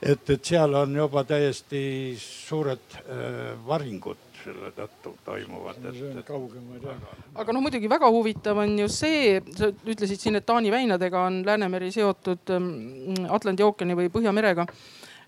et, 0.00 0.24
et 0.38 0.54
seal 0.54 0.80
on 0.80 0.96
juba 1.02 1.26
täiesti 1.28 1.82
suured 2.22 2.96
äh, 3.04 3.52
varingud 3.68 4.27
selle 4.48 4.72
tõttu 4.76 5.14
toimuvad. 5.24 5.82
kaugemad 6.26 6.86
jah. 6.88 7.02
aga 7.34 7.54
noh, 7.54 7.64
muidugi 7.64 7.90
väga 7.90 8.10
huvitav 8.12 8.62
on 8.64 8.78
ju 8.84 8.88
see, 8.92 9.38
sa 9.56 9.70
ütlesid 9.72 10.20
siin, 10.20 10.38
et 10.40 10.46
Taani 10.48 10.72
väinadega 10.72 11.26
on 11.28 11.42
Läänemeri 11.46 11.90
seotud 11.94 12.54
ähm, 12.54 13.28
Atlandi 13.28 13.66
ookeani 13.66 13.98
või 13.98 14.10
Põhjamerega 14.12 14.66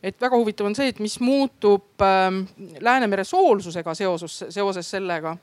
et 0.02 0.16
väga 0.20 0.38
huvitav 0.40 0.68
on 0.70 0.74
see, 0.76 0.88
et 0.90 1.00
mis 1.02 1.18
muutub 1.20 2.02
äh, 2.04 2.28
Läänemere 2.80 3.24
soolsusega 3.28 3.94
seoses, 3.94 4.44
seoses 4.48 4.90
sellega. 4.96 5.36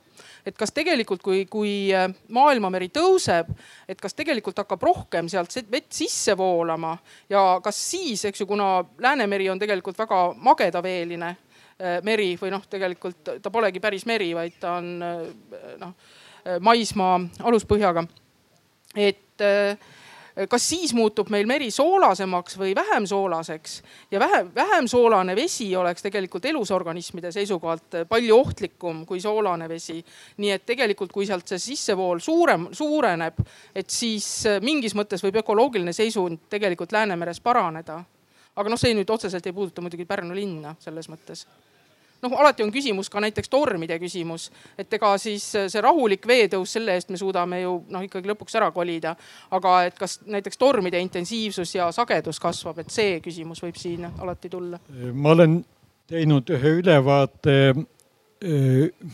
et 0.46 0.56
kas 0.56 0.72
tegelikult, 0.72 1.22
kui, 1.22 1.44
kui 1.50 1.72
äh, 1.94 2.08
maailmameri 2.34 2.88
tõuseb, 2.94 3.50
et 3.88 4.00
kas 4.00 4.14
tegelikult 4.18 4.58
hakkab 4.58 4.82
rohkem 4.82 5.28
sealt 5.28 5.54
vett 5.70 5.92
sisse 5.92 6.36
voolama 6.36 6.96
ja 7.30 7.60
kas 7.62 7.78
siis, 7.90 8.24
eks 8.24 8.40
ju, 8.40 8.46
kuna 8.46 8.84
Läänemeri 8.98 9.50
on 9.50 9.58
tegelikult 9.58 9.98
väga 9.98 10.22
magedaveeline 10.34 11.36
meri 12.02 12.32
või 12.40 12.50
noh, 12.50 12.64
tegelikult 12.70 13.28
ta 13.42 13.50
polegi 13.54 13.80
päris 13.80 14.06
meri, 14.06 14.32
vaid 14.34 14.56
ta 14.60 14.72
on 14.80 14.88
äh, 15.02 15.76
noh 15.78 15.94
maismaa 16.60 17.20
aluspõhjaga. 17.44 18.06
et 18.96 19.42
äh, 19.44 19.78
kas 20.48 20.68
siis 20.68 20.94
muutub 20.94 21.30
meil 21.34 21.46
meri 21.50 21.70
soolasemaks 21.74 22.58
või 22.58 22.74
vähem 22.76 23.06
soolaseks 23.06 23.82
ja 24.10 24.20
vähem, 24.20 24.50
vähem 24.54 24.86
soolane 24.88 25.36
vesi 25.36 25.66
oleks 25.76 26.02
tegelikult 26.02 26.44
elusorganismide 26.44 27.32
seisukohalt 27.32 28.04
palju 28.08 28.36
ohtlikum 28.36 29.04
kui 29.06 29.20
soolane 29.20 29.68
vesi. 29.68 30.04
nii 30.36 30.50
et 30.50 30.66
tegelikult, 30.66 31.12
kui 31.12 31.26
sealt 31.26 31.48
see 31.48 31.58
sissevool 31.58 32.18
suurem, 32.18 32.68
suureneb, 32.72 33.40
et 33.74 33.90
siis 33.90 34.44
mingis 34.62 34.94
mõttes 34.94 35.22
võib 35.24 35.42
ökoloogiline 35.42 35.92
seisund 35.92 36.46
tegelikult 36.50 36.92
Läänemeres 36.92 37.40
paraneda. 37.40 38.04
Aga 38.58 38.72
noh, 38.72 38.80
see 38.80 38.94
nüüd 38.98 39.10
otseselt 39.14 39.46
ei 39.46 39.56
puuduta 39.56 39.84
muidugi 39.84 40.06
Pärnu 40.08 40.36
linna 40.36 40.74
selles 40.82 41.08
mõttes 41.10 41.46
noh, 42.22 42.34
alati 42.40 42.64
on 42.64 42.72
küsimus 42.74 43.10
ka 43.10 43.20
näiteks 43.22 43.50
tormide 43.52 43.98
küsimus, 44.02 44.48
et 44.78 44.92
ega 44.98 45.12
siis 45.20 45.44
see 45.54 45.82
rahulik 45.84 46.26
veetõus, 46.26 46.72
selle 46.76 46.96
eest 46.98 47.12
me 47.14 47.20
suudame 47.20 47.62
ju 47.62 47.78
noh, 47.92 48.04
ikkagi 48.04 48.30
lõpuks 48.30 48.58
ära 48.58 48.70
kolida. 48.74 49.14
aga 49.50 49.74
et 49.86 49.98
kas 49.98 50.18
näiteks 50.26 50.58
tormide 50.58 51.00
intensiivsus 51.00 51.74
ja 51.74 51.90
sagedus 51.92 52.40
kasvab, 52.40 52.78
et 52.78 52.90
see 52.90 53.20
küsimus 53.24 53.62
võib 53.62 53.78
siin 53.78 54.08
alati 54.18 54.48
tulla. 54.48 54.80
ma 55.12 55.30
olen 55.36 55.64
teinud 56.08 56.50
ühe 56.50 56.78
ülevaate 56.82 57.58
äh, 57.74 59.12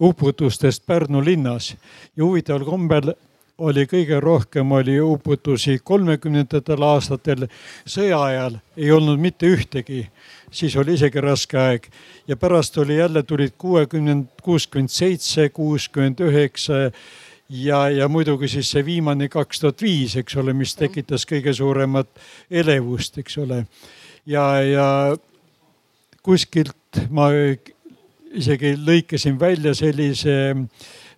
uputustest 0.00 0.86
Pärnu 0.86 1.24
linnas 1.24 1.74
ja 2.16 2.24
huvitaval 2.24 2.64
kombel 2.64 3.14
oli 3.58 3.86
kõige 3.90 4.20
rohkem 4.20 4.72
oli 4.72 5.00
uputusi 5.00 5.78
kolmekümnendatel 5.84 6.82
aastatel, 6.82 7.46
sõja 7.86 8.20
ajal 8.22 8.58
ei 8.76 8.90
olnud 8.94 9.18
mitte 9.20 9.50
ühtegi. 9.50 10.04
Siis 10.50 10.76
oli 10.80 10.94
isegi 10.96 11.20
raske 11.20 11.58
aeg. 11.58 11.88
Ja 12.28 12.36
pärast 12.36 12.78
oli 12.78 12.96
jälle 12.96 13.22
tulid 13.22 13.56
kuuekümnend, 13.58 14.28
kuuskümmend 14.42 14.88
seitse, 14.88 15.48
kuuskümmend 15.48 16.20
üheksa 16.24 16.88
ja, 17.48 17.88
ja 17.90 18.08
muidugi 18.08 18.48
siis 18.48 18.70
see 18.70 18.84
viimane 18.84 19.28
kaks 19.28 19.60
tuhat 19.60 19.82
viis, 19.82 20.16
eks 20.16 20.36
ole, 20.36 20.54
mis 20.56 20.76
tekitas 20.76 21.26
kõige 21.28 21.52
suuremat 21.52 22.08
elevust, 22.50 23.18
eks 23.18 23.38
ole. 23.38 23.64
ja, 24.26 24.46
ja 24.62 24.88
kuskilt 26.22 27.02
ma 27.10 27.30
isegi 28.32 28.74
lõikasin 28.76 29.38
välja 29.40 29.74
sellise 29.74 30.54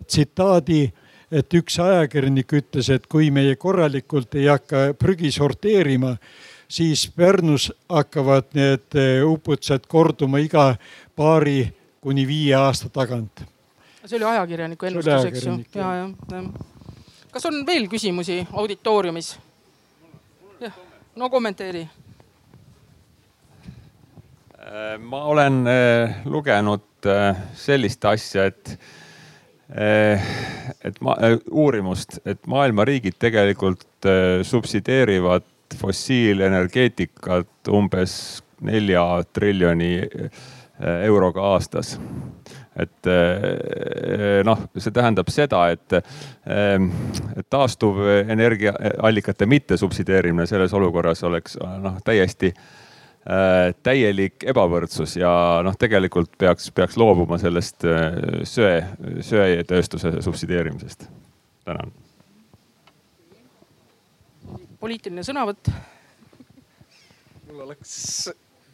tsitaadi, 0.07 0.89
et 1.33 1.55
üks 1.55 1.79
ajakirjanik 1.79 2.53
ütles, 2.59 2.91
et 2.91 3.07
kui 3.07 3.31
meie 3.31 3.57
korralikult 3.57 4.35
ei 4.35 4.49
hakka 4.51 4.91
prügi 4.99 5.31
sorteerima, 5.33 6.17
siis 6.69 7.07
Pärnus 7.17 7.71
hakkavad 7.89 8.51
need 8.55 8.99
uputused 9.27 9.87
korduma 9.91 10.43
iga 10.43 10.75
paari 11.17 11.71
kuni 12.01 12.27
viie 12.27 12.55
aasta 12.57 12.89
tagant. 12.89 13.45
see 14.05 14.17
oli 14.17 14.25
ajakirjaniku 14.25 14.87
ennustus, 14.87 15.25
eks 15.29 15.47
ju? 15.47 15.57
ja, 15.75 15.95
ja, 15.95 16.11
ja. 16.33 16.43
kas 17.31 17.47
on 17.47 17.63
veel 17.67 17.89
küsimusi 17.89 18.47
auditooriumis? 18.53 19.35
jah, 20.61 20.79
no 21.17 21.29
kommenteeri. 21.31 21.89
Äh, 24.61 24.99
ma 24.99 25.25
olen 25.25 25.67
äh, 25.67 26.23
lugenud 26.25 27.07
äh, 27.07 27.37
sellist 27.55 28.05
asja, 28.05 28.45
et 28.51 28.79
et 29.71 30.97
ma, 31.05 31.15
uurimust, 31.51 32.19
et 32.27 32.41
maailma 32.51 32.85
riigid 32.89 33.15
tegelikult 33.23 34.09
subsideerivad 34.43 35.47
fossiilenergeetikat 35.79 37.71
umbes 37.71 38.15
nelja 38.67 39.05
triljoni 39.33 39.93
euroga 41.05 41.45
aastas. 41.53 41.95
Et 42.81 43.07
eh, 43.13 44.41
noh, 44.47 44.59
see 44.79 44.93
tähendab 44.95 45.29
seda, 45.33 45.67
et 45.75 45.93
taastuvenergiaallikate 47.53 49.47
mittesubsideerimine 49.51 50.47
selles 50.49 50.75
olukorras 50.75 51.25
oleks 51.29 51.59
noh, 51.61 51.99
täiesti 52.07 52.53
eh, 52.55 52.90
täielik 53.85 54.47
ebavõrdsus 54.49 55.19
ja 55.21 55.31
noh, 55.65 55.75
tegelikult 55.77 56.33
peaks, 56.41 56.71
peaks 56.73 56.97
loobuma 56.97 57.37
sellest 57.41 57.85
eh, 57.85 58.17
söe, 58.49 58.79
söetööstuse 59.27 60.15
subsideerimisest. 60.25 61.05
tänan. 61.69 61.93
poliitiline 64.81 65.23
sõnavõtt. 65.27 65.69
mul 67.51 67.61
oleks 67.67 68.31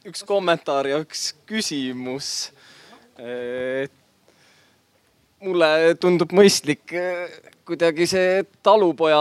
üks 0.06 0.22
kommentaar 0.22 0.86
ja 0.86 1.02
üks 1.02 1.32
küsimus 1.50 2.50
mulle 5.42 5.68
tundub 5.98 6.30
mõistlik 6.36 6.92
kuidagi 7.66 8.06
see 8.06 8.42
talupoja 8.62 9.20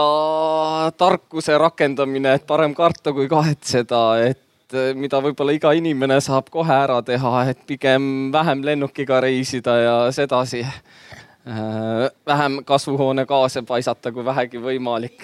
tarkuse 1.00 1.56
rakendamine, 1.58 2.36
et 2.36 2.46
parem 2.46 2.74
karta 2.76 3.12
kui 3.16 3.26
kahetseda, 3.28 4.02
et 4.28 4.45
eh, 4.74 4.94
mida 4.98 5.20
võib-olla 5.22 5.54
iga 5.56 5.72
inimene 5.76 6.18
saab 6.24 6.50
kohe 6.50 6.74
ära 6.74 7.00
teha, 7.06 7.32
et 7.50 7.60
pigem 7.68 8.32
vähem 8.32 8.64
lennukiga 8.66 9.20
reisida 9.24 9.76
ja 9.80 9.96
sedasi. 10.12 10.62
Eh, 10.64 12.06
vähem 12.26 12.60
kasvuhoonegaase 12.66 13.62
paisata, 13.62 14.12
kui 14.12 14.24
vähegi 14.24 14.62
võimalik. 14.62 15.22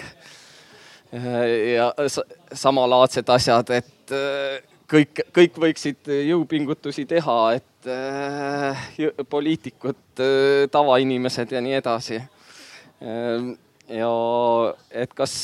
ja 1.13 1.91
samalaadsed 2.57 3.27
asjad, 3.29 3.69
et 3.69 4.13
kõik, 4.89 5.19
kõik 5.29 5.59
võiksid 5.61 6.09
jõupingutusi 6.09 7.05
teha, 7.05 7.35
et 7.53 7.89
poliitikud 9.29 10.23
tavainimesed 10.73 11.53
ja 11.53 11.61
nii 11.61 11.75
edasi 11.77 12.17
ja 13.89 14.11
et 14.91 15.13
kas 15.13 15.35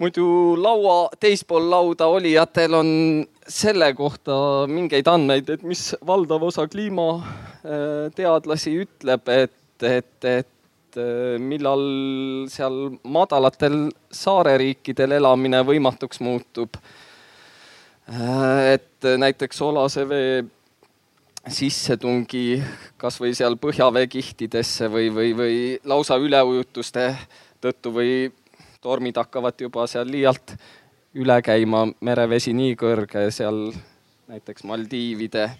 muidu 0.00 0.56
laua 0.56 1.08
teispool 1.20 1.68
lauda 1.70 2.06
olijatel 2.10 2.74
on 2.74 2.88
selle 3.48 3.94
kohta 3.94 4.66
mingeid 4.70 5.08
andmeid, 5.10 5.50
et 5.50 5.62
mis 5.66 5.96
valdav 6.06 6.42
osa 6.48 6.66
kliimateadlasi 6.70 8.74
ütleb, 8.84 9.28
et, 9.28 9.82
et, 9.82 10.24
et 10.24 10.98
äh, 10.98 11.38
millal 11.42 11.84
seal 12.52 12.90
madalatel 13.04 13.90
saareriikidel 14.14 15.12
elamine 15.18 15.62
võimatuks 15.66 16.20
muutub. 16.24 16.70
Äh, 18.08 18.78
et 18.78 19.02
näiteks 19.18 19.62
Olase 19.62 20.08
vee 20.08 20.44
sissetungi 21.50 22.62
kasvõi 23.02 23.34
seal 23.34 23.56
põhjaveekihtidesse 23.58 24.86
või, 24.90 25.10
või, 25.14 25.32
või 25.34 25.56
lausa 25.90 26.16
üleujutuste 26.22 27.16
tõttu 27.62 27.90
või 27.94 28.12
tormid 28.82 29.16
hakkavad 29.16 29.60
juba 29.60 29.86
seal 29.86 30.10
liialt 30.10 30.56
üle 31.14 31.38
käima, 31.44 31.86
merevesi 32.00 32.52
nii 32.56 32.74
kõrge 32.76 33.28
seal 33.30 33.70
näiteks 34.28 34.64
Maldiivide, 34.64 35.50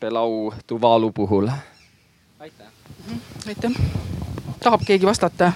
Belau, 0.00 0.52
Tuvalu 0.66 1.12
puhul. 1.12 1.48
aitäh. 2.38 2.66
aitäh. 3.46 3.72
tahab 4.60 4.86
keegi 4.86 5.06
vastata? 5.06 5.52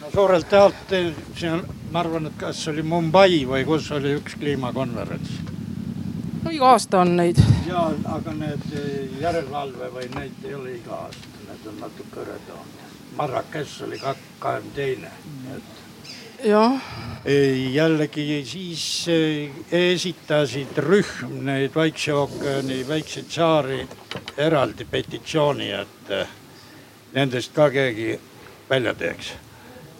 no 0.00 0.10
suurelt 0.14 0.52
jaolt 0.52 0.94
siin 1.36 1.52
on, 1.52 1.66
ma 1.92 2.00
arvan, 2.00 2.26
et 2.26 2.38
kas 2.38 2.68
oli 2.68 2.82
Mumbai 2.82 3.44
või 3.46 3.64
kus 3.64 3.90
oli 3.92 4.16
üks 4.18 4.38
kliimakonverents 4.38 5.54
no 6.44 6.50
iga 6.50 6.72
aasta 6.74 7.00
on 7.00 7.16
neid. 7.16 7.40
ja, 7.68 7.86
aga 8.16 8.34
need 8.40 8.66
eh, 8.76 9.20
järelevalve 9.20 9.90
või 9.94 10.08
neid 10.16 10.44
ei 10.44 10.54
ole 10.54 10.74
iga 10.76 10.98
aasta, 11.06 11.30
need 11.48 11.70
on 11.70 11.80
natuke 11.84 12.20
hõredam. 12.20 12.72
Marrakech 13.14 13.82
oli 13.86 14.00
kahekümne 14.02 14.74
teine, 14.74 15.10
et. 15.56 15.83
Jällegi 17.74 18.42
siis 18.44 19.08
eh, 19.08 19.50
esitasid 19.72 20.76
rühm 20.84 21.38
neid 21.46 21.72
Vaikse 21.74 22.12
ookeani 22.12 22.82
väikseid 22.88 23.30
saari 23.32 23.78
eraldi 24.36 24.84
petitsiooni, 24.84 25.70
et 25.72 26.12
eh, 26.12 26.34
nendest 27.14 27.54
ka 27.56 27.70
keegi 27.72 28.18
välja 28.68 28.94
teeks 28.94 29.32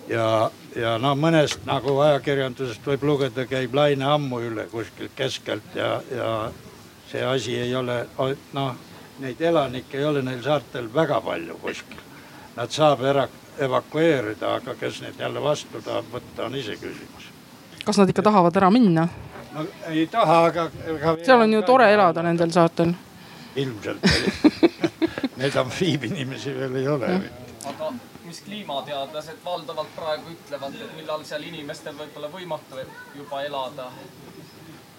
ja, 0.08 0.50
ja 0.76 0.96
no 1.00 1.14
mõnest 1.16 1.64
nagu 1.68 1.96
ajakirjandusest 2.04 2.86
võib 2.92 3.06
lugeda, 3.08 3.46
käib 3.48 3.74
laine 3.74 4.04
ammu 4.08 4.40
üle 4.44 4.66
kuskilt 4.72 5.14
keskelt 5.16 5.76
ja, 5.78 5.96
ja 6.12 6.30
see 7.10 7.22
asi 7.24 7.56
ei 7.60 7.74
ole, 7.76 8.02
noh, 8.52 8.74
neid 9.22 9.40
elanikke 9.40 9.98
ei 9.98 10.04
ole 10.04 10.22
neil 10.26 10.42
saartel 10.42 10.90
väga 10.92 11.20
palju 11.24 11.56
kuskil. 11.62 12.00
Nad 12.54 12.70
saab 12.74 13.02
era-, 13.06 13.28
evakueerida, 13.58 14.54
aga 14.54 14.74
kes 14.74 15.00
neid 15.02 15.20
jälle 15.20 15.42
vastu 15.42 15.82
tahab 15.82 16.10
võtta, 16.12 16.46
on 16.46 16.54
iseküsimus. 16.54 17.30
kas 17.84 17.98
nad 17.98 18.08
ikka 18.08 18.22
tahavad 18.22 18.56
ära 18.56 18.70
minna? 18.70 19.08
no 19.52 19.66
ei 19.88 20.06
taha, 20.06 20.44
aga, 20.44 20.70
seal 21.24 21.40
on 21.46 21.52
ju 21.52 21.62
tore 21.62 21.92
elada 21.92 22.22
nendel 22.22 22.50
saartel. 22.50 22.94
ilmselt 23.56 24.02
Neid 25.40 25.56
amfiibinimesi 25.56 26.54
veel 26.54 26.76
ei 26.78 26.88
ole. 26.88 27.08
aga 27.66 27.92
mis 28.24 28.40
kliimateadlased 28.40 29.40
valdavalt 29.44 29.90
praegu 29.96 30.30
ütlevad, 30.32 30.76
et 30.80 30.94
millal 30.96 31.24
seal 31.28 31.42
inimestel 31.42 31.96
võib-olla 31.98 32.30
võimatu 32.32 32.84
juba 33.16 33.42
elada. 33.42 33.90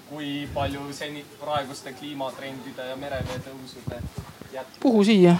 kui 0.09 0.47
palju 0.53 0.81
seni 0.93 1.25
praeguste 1.39 1.93
kliimatrendide 1.93 2.89
ja 2.91 2.95
merevee 2.95 3.39
tõusude 3.47 4.01
jätkub? 4.53 4.81
kuhu 4.81 5.03
siia? 5.03 5.37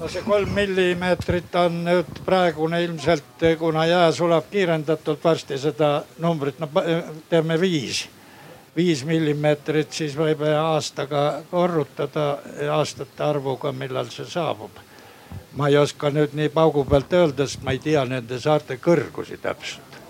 No 0.00 0.08
see 0.08 0.22
kolm 0.26 0.52
millimeetrit 0.54 1.54
on 1.60 1.84
nüüd 1.86 2.20
praegune 2.24 2.82
ilmselt, 2.84 3.46
kuna 3.58 3.86
jää 3.86 4.10
sulab 4.12 4.50
kiirendatult 4.50 5.24
varsti 5.24 5.58
seda 5.58 6.02
numbrit, 6.18 6.60
no 6.60 6.68
teeme 7.30 7.60
viis 7.60 8.06
viis 8.76 9.06
millimeetrit, 9.08 9.92
siis 9.92 10.12
võib 10.18 10.42
aastaga 10.52 11.42
korrutada 11.50 12.26
aastate 12.76 13.24
arvuga, 13.24 13.72
millal 13.72 14.10
see 14.12 14.28
saabub 14.28 14.84
ma 15.56 15.68
ei 15.68 15.76
oska 15.80 16.10
nüüd 16.12 16.36
nii 16.36 16.50
paugu 16.52 16.84
pealt 16.84 17.12
öelda, 17.16 17.46
sest 17.46 17.64
ma 17.64 17.72
ei 17.72 17.80
tea 17.82 18.04
nende 18.08 18.38
saarte 18.40 18.76
kõrgusi 18.82 19.38
täpselt. 19.42 20.00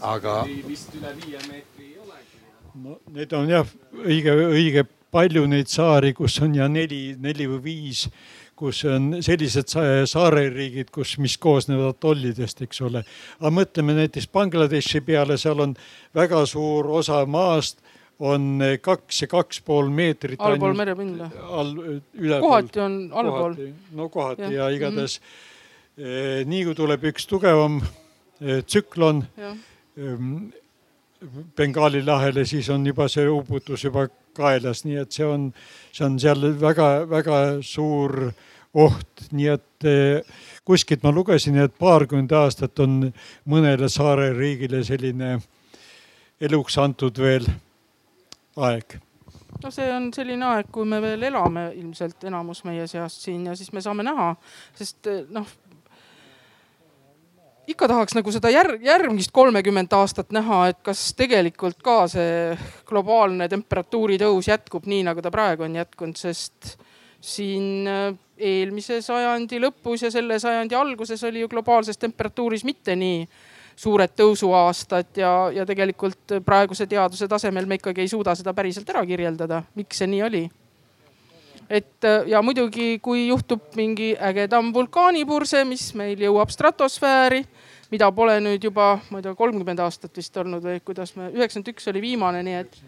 aga. 0.00 0.44
vist 0.66 0.94
üle 0.94 1.12
viie 1.18 1.40
meetri 1.48 1.88
ei 1.90 1.98
olegi. 1.98 2.38
no 2.84 2.98
need 3.10 3.32
on 3.32 3.50
jah 3.50 3.66
õige, 4.06 4.36
õige 4.54 4.86
palju 5.10 5.46
neid 5.50 5.68
saari, 5.68 6.12
kus 6.14 6.38
on 6.40 6.54
ja 6.54 6.68
neli, 6.68 7.16
neli 7.18 7.48
või 7.50 7.62
viis, 7.64 8.06
kus 8.60 8.82
on 8.84 9.14
sellised 9.24 9.72
saareriigid, 10.10 10.90
kus, 10.92 11.14
mis 11.22 11.38
koosnevad 11.40 11.94
atollidest, 11.94 12.60
eks 12.66 12.82
ole. 12.84 13.04
aga 13.40 13.52
mõtleme 13.56 13.96
näiteks 13.96 14.28
Bangladeshi 14.32 15.00
peale, 15.06 15.38
seal 15.40 15.64
on 15.64 15.72
väga 16.16 16.44
suur 16.48 16.90
osa 17.00 17.22
maast 17.26 17.80
on 18.20 18.60
kaks 18.84 19.22
ja 19.22 19.28
kaks 19.32 19.62
pool 19.64 19.88
meetrit. 19.88 20.40
allpool 20.44 20.76
merepinda. 20.76 21.30
all, 21.48 21.72
ülepool. 22.14 22.48
kohati 22.48 22.80
on 22.84 22.98
allpool. 23.12 23.56
no 23.96 24.08
kohati 24.08 24.42
ja, 24.42 24.52
ja 24.52 24.68
igatahes 24.76 25.20
mm 25.20 26.04
-hmm. 26.04 26.48
nii 26.52 26.64
kui 26.64 26.74
tuleb 26.74 27.04
üks 27.12 27.26
tugevam 27.26 27.80
eh, 28.40 28.64
tsüklon 28.64 29.24
ehm, 29.40 30.36
Bengaali 31.56 32.00
lahele, 32.06 32.44
siis 32.44 32.70
on 32.70 32.86
juba 32.86 33.08
see 33.08 33.28
uputus 33.28 33.84
juba 33.84 34.06
kaelas, 34.32 34.84
nii 34.84 34.96
et 35.02 35.12
see 35.12 35.26
on, 35.26 35.50
see 35.92 36.06
on 36.06 36.18
seal 36.18 36.46
väga-väga 36.60 37.40
suur 37.66 38.32
oht, 38.74 39.26
nii 39.34 39.48
et 39.50 39.88
eh, 39.88 40.38
kuskilt 40.64 41.02
ma 41.02 41.12
lugesin, 41.14 41.58
et 41.58 41.74
paarkümmend 41.78 42.32
aastat 42.38 42.78
on 42.84 43.02
mõnele 43.50 43.88
saareriigile 43.90 44.84
selline 44.86 45.38
eluks 46.40 46.78
antud 46.78 47.18
veel 47.18 47.48
aeg 48.60 49.00
no 49.62 49.72
see 49.74 49.88
on 49.92 50.10
selline 50.14 50.46
aeg, 50.46 50.68
kui 50.72 50.86
me 50.88 51.00
veel 51.02 51.26
elame 51.30 51.70
ilmselt 51.78 52.28
enamus 52.28 52.62
meie 52.68 52.86
seast 52.90 53.26
siin 53.26 53.48
ja 53.50 53.56
siis 53.58 53.72
me 53.74 53.82
saame 53.84 54.06
näha, 54.06 54.32
sest 54.78 55.10
noh. 55.34 55.48
ikka 57.70 57.88
tahaks 57.90 58.16
nagu 58.16 58.32
seda 58.34 58.52
järg, 58.52 58.82
järgmist 58.86 59.34
kolmekümmet 59.34 59.92
aastat 59.98 60.32
näha, 60.34 60.62
et 60.72 60.80
kas 60.86 61.10
tegelikult 61.18 61.82
ka 61.84 62.04
see 62.10 62.56
globaalne 62.88 63.48
temperatuuri 63.50 64.18
tõus 64.22 64.50
jätkub 64.50 64.88
nii, 64.90 65.04
nagu 65.10 65.22
ta 65.22 65.32
praegu 65.34 65.66
on 65.66 65.76
jätkunud, 65.80 66.18
sest 66.18 66.76
siin 67.20 67.88
äh, 67.90 68.14
eelmise 68.40 69.00
sajandi 69.04 69.60
lõpus 69.60 70.06
ja 70.06 70.10
selle 70.12 70.38
sajandi 70.40 70.74
alguses 70.74 71.22
oli 71.28 71.44
ju 71.44 71.48
globaalses 71.48 71.98
temperatuuris 72.00 72.64
mitte 72.64 72.96
nii 72.96 73.24
suured 73.80 74.12
tõusuaastad 74.16 75.20
ja, 75.20 75.32
ja 75.54 75.64
tegelikult 75.68 76.40
praeguse 76.44 76.86
teaduse 76.90 77.28
tasemel 77.28 77.68
me 77.68 77.78
ikkagi 77.80 78.04
ei 78.04 78.10
suuda 78.12 78.34
seda 78.36 78.52
päriselt 78.56 78.88
ära 78.92 79.04
kirjeldada, 79.08 79.62
miks 79.78 80.02
see 80.02 80.10
nii 80.10 80.22
oli. 80.26 80.42
et 81.70 82.08
ja 82.26 82.42
muidugi, 82.42 82.98
kui 83.02 83.28
juhtub 83.28 83.76
mingi 83.78 84.12
ägedam 84.18 84.72
vulkaanipurse, 84.74 85.64
mis 85.64 85.92
meil 85.94 86.20
jõuab 86.20 86.50
stratosfääri, 86.52 87.44
mida 87.90 88.10
pole 88.12 88.40
nüüd 88.42 88.64
juba, 88.64 88.98
ma 89.10 89.20
ei 89.20 89.28
tea, 89.28 89.36
kolmkümmend 89.38 89.80
aastat 89.80 90.16
vist 90.16 90.36
olnud 90.36 90.64
või 90.66 90.80
kuidas 90.84 91.14
me, 91.16 91.30
üheksakümmend 91.30 91.72
üks 91.74 91.88
oli 91.92 92.02
viimane, 92.04 92.42
nii 92.46 92.58
et 92.64 92.82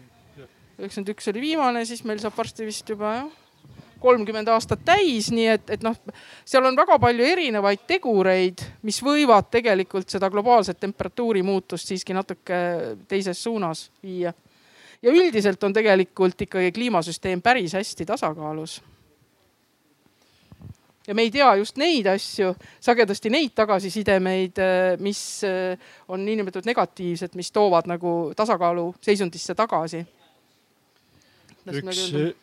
üheksakümmend 0.77 1.15
üks 1.15 1.31
oli 1.31 1.47
viimane, 1.47 1.85
siis 1.89 2.03
meil 2.05 2.21
saab 2.21 2.37
varsti 2.37 2.67
vist 2.69 2.89
juba 2.89 3.15
jah 3.21 3.31
kolmkümmend 4.03 4.49
aastat 4.51 4.83
täis, 4.85 5.29
nii 5.31 5.47
et, 5.55 5.69
et 5.77 5.83
noh, 5.85 5.95
seal 6.45 6.65
on 6.67 6.77
väga 6.77 6.97
palju 6.99 7.27
erinevaid 7.33 7.85
tegureid, 7.87 8.63
mis 8.83 8.99
võivad 9.03 9.47
tegelikult 9.53 10.11
seda 10.11 10.29
globaalset 10.33 10.81
temperatuuri 10.83 11.43
muutust 11.45 11.91
siiski 11.91 12.15
natuke 12.15 12.57
teises 13.07 13.43
suunas 13.43 13.87
viia. 14.03 14.33
ja 15.01 15.11
üldiselt 15.11 15.63
on 15.63 15.73
tegelikult 15.73 16.41
ikkagi 16.47 16.71
kliimasüsteem 16.75 17.41
päris 17.41 17.75
hästi 17.79 18.05
tasakaalus 18.05 18.81
ja 21.07 21.15
me 21.15 21.21
ei 21.21 21.31
tea 21.31 21.55
just 21.59 21.77
neid 21.77 22.07
asju, 22.07 22.53
sagedasti 22.79 23.29
neid 23.29 23.55
tagasisidemeid, 23.55 24.59
mis 25.03 25.21
on 26.07 26.25
niinimetatud 26.25 26.67
negatiivsed, 26.67 27.35
mis 27.35 27.51
toovad 27.51 27.87
nagu 27.91 28.33
tasakaalu 28.35 28.93
seisundisse 29.03 29.55
tagasi 29.55 30.05
üks, 31.71 32.01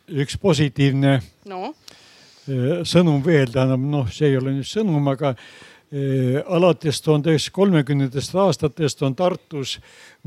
üks 0.09 0.39
positiivne 0.41 1.19
no. 1.51 1.75
Eh, 2.51 2.81
sõnum 2.89 3.21
veel, 3.25 3.51
tähendab 3.53 3.83
noh, 3.85 4.09
see 4.13 4.31
ei 4.33 4.39
ole 4.41 4.55
nüüd 4.57 4.69
sõnum, 4.69 5.05
aga 5.13 5.35
eh, 5.35 6.41
alates 6.49 7.03
tuhande 7.05 7.35
üheksasaja 7.35 7.57
kolmekümnendatest 7.59 8.35
aastatest 8.35 9.05
on 9.07 9.15
Tartus 9.19 9.77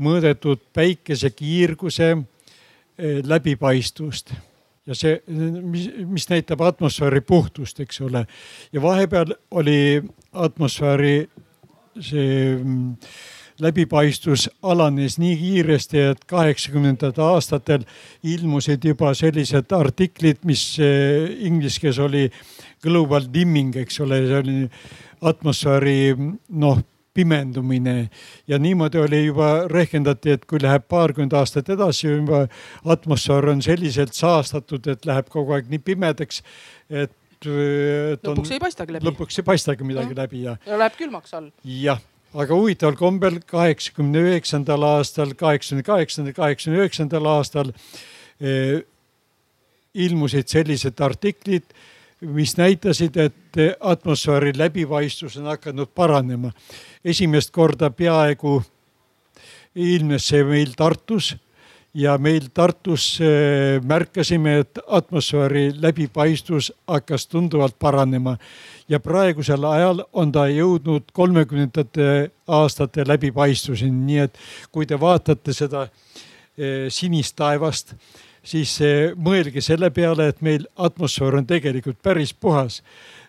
mõõdetud 0.00 0.62
päikesekiirguse 0.76 2.10
eh, 2.14 3.20
läbipaistvust 3.26 4.34
ja 4.86 4.96
see, 4.96 5.18
mis, 5.26 5.88
mis 6.06 6.28
näitab 6.30 6.62
atmosfääri 6.64 7.22
puhtust, 7.24 7.80
eks 7.80 8.00
ole. 8.04 8.26
ja 8.72 8.82
vahepeal 8.82 9.34
oli 9.50 10.02
atmosfääri 10.32 11.16
see 12.00 12.56
mm, 12.56 12.96
läbipaistvus 13.62 14.48
alanes 14.62 15.18
nii 15.22 15.36
kiiresti, 15.38 16.00
et 16.10 16.24
kaheksakümnendatel 16.30 17.24
aastatel 17.24 17.84
ilmusid 18.22 18.84
juba 18.84 19.12
sellised 19.14 19.72
artiklid, 19.72 20.42
mis 20.44 20.64
eh, 20.82 21.30
inglise 21.46 21.82
keeles 21.82 22.00
oli 22.02 22.24
global 22.82 23.28
dimming, 23.32 23.76
eks 23.84 24.00
ole, 24.04 24.24
see 24.26 24.40
oli 24.42 24.58
atmosfääri 25.24 25.98
noh 26.60 26.82
pimendumine 27.14 28.10
ja 28.50 28.58
niimoodi 28.58 28.98
oli 28.98 29.20
juba 29.26 29.68
rehkendati, 29.70 30.34
et 30.34 30.46
kui 30.50 30.58
läheb 30.62 30.88
paarkümmend 30.90 31.36
aastat 31.38 31.70
edasi, 31.70 32.08
juba 32.08 32.46
atmosfäär 32.84 33.52
on 33.52 33.62
selliselt 33.62 34.18
saastatud, 34.18 34.88
et 34.90 35.06
läheb 35.06 35.30
kogu 35.30 35.54
aeg 35.54 35.70
nii 35.70 35.82
pimedaks, 35.92 36.42
et. 36.90 37.14
lõpuks 37.44 38.48
on, 38.48 38.56
ei 38.56 38.62
paistagi 38.62 38.96
läbi. 38.96 39.06
lõpuks 39.06 39.38
ei 39.38 39.46
paistagi 39.46 39.86
midagi 39.86 40.14
ja. 40.14 40.18
läbi 40.24 40.42
ja. 40.42 40.56
ja 40.66 40.80
läheb 40.80 40.98
külmaks 40.98 41.34
all. 41.36 41.50
jah 41.62 42.02
aga 42.34 42.56
huvitaval 42.56 42.96
kombel 42.98 43.38
kaheksakümne 43.46 44.24
üheksandal 44.28 44.82
aastal, 44.82 45.34
kaheksakümne 45.38 45.86
kaheksandal, 45.86 46.34
kaheksakümne 46.34 46.82
üheksandal 46.82 47.28
aastal 47.30 47.70
eh, 48.40 48.82
ilmusid 49.94 50.50
sellised 50.50 50.98
artiklid, 50.98 51.66
mis 52.20 52.56
näitasid, 52.58 53.16
et 53.16 53.78
atmosfääri 53.80 54.54
läbipaistvus 54.58 55.36
on 55.38 55.50
hakanud 55.52 55.88
paranema. 55.94 56.50
esimest 57.04 57.50
korda 57.50 57.90
peaaegu 57.90 58.62
ilmnes 59.74 60.28
see 60.28 60.44
meil 60.44 60.72
Tartus 60.76 61.34
ja 61.94 62.18
meil 62.18 62.48
Tartus 62.54 63.20
eh, 63.20 63.82
märkasime, 63.82 64.58
et 64.58 64.78
atmosfääri 64.86 65.70
läbipaistvus 65.78 66.72
hakkas 66.86 67.26
tunduvalt 67.26 67.78
paranema 67.78 68.36
ja 68.88 69.00
praegusel 69.00 69.64
ajal 69.64 70.04
on 70.12 70.32
ta 70.32 70.46
jõudnud 70.50 71.10
kolmekümnendate 71.12 72.30
aastate 72.46 73.06
läbipaistvuseni, 73.08 74.04
nii 74.10 74.22
et 74.26 74.38
kui 74.72 74.86
te 74.86 74.98
vaatate 75.00 75.54
seda 75.56 75.86
eh, 75.86 76.86
sinist 76.92 77.36
taevast, 77.40 77.94
siis 78.44 78.76
eh, 78.84 79.12
mõelge 79.16 79.62
selle 79.64 79.90
peale, 79.94 80.28
et 80.28 80.42
meil 80.44 80.66
atmosfäär 80.76 81.40
on 81.40 81.46
tegelikult 81.48 82.02
päris 82.02 82.34
puhas 82.34 82.82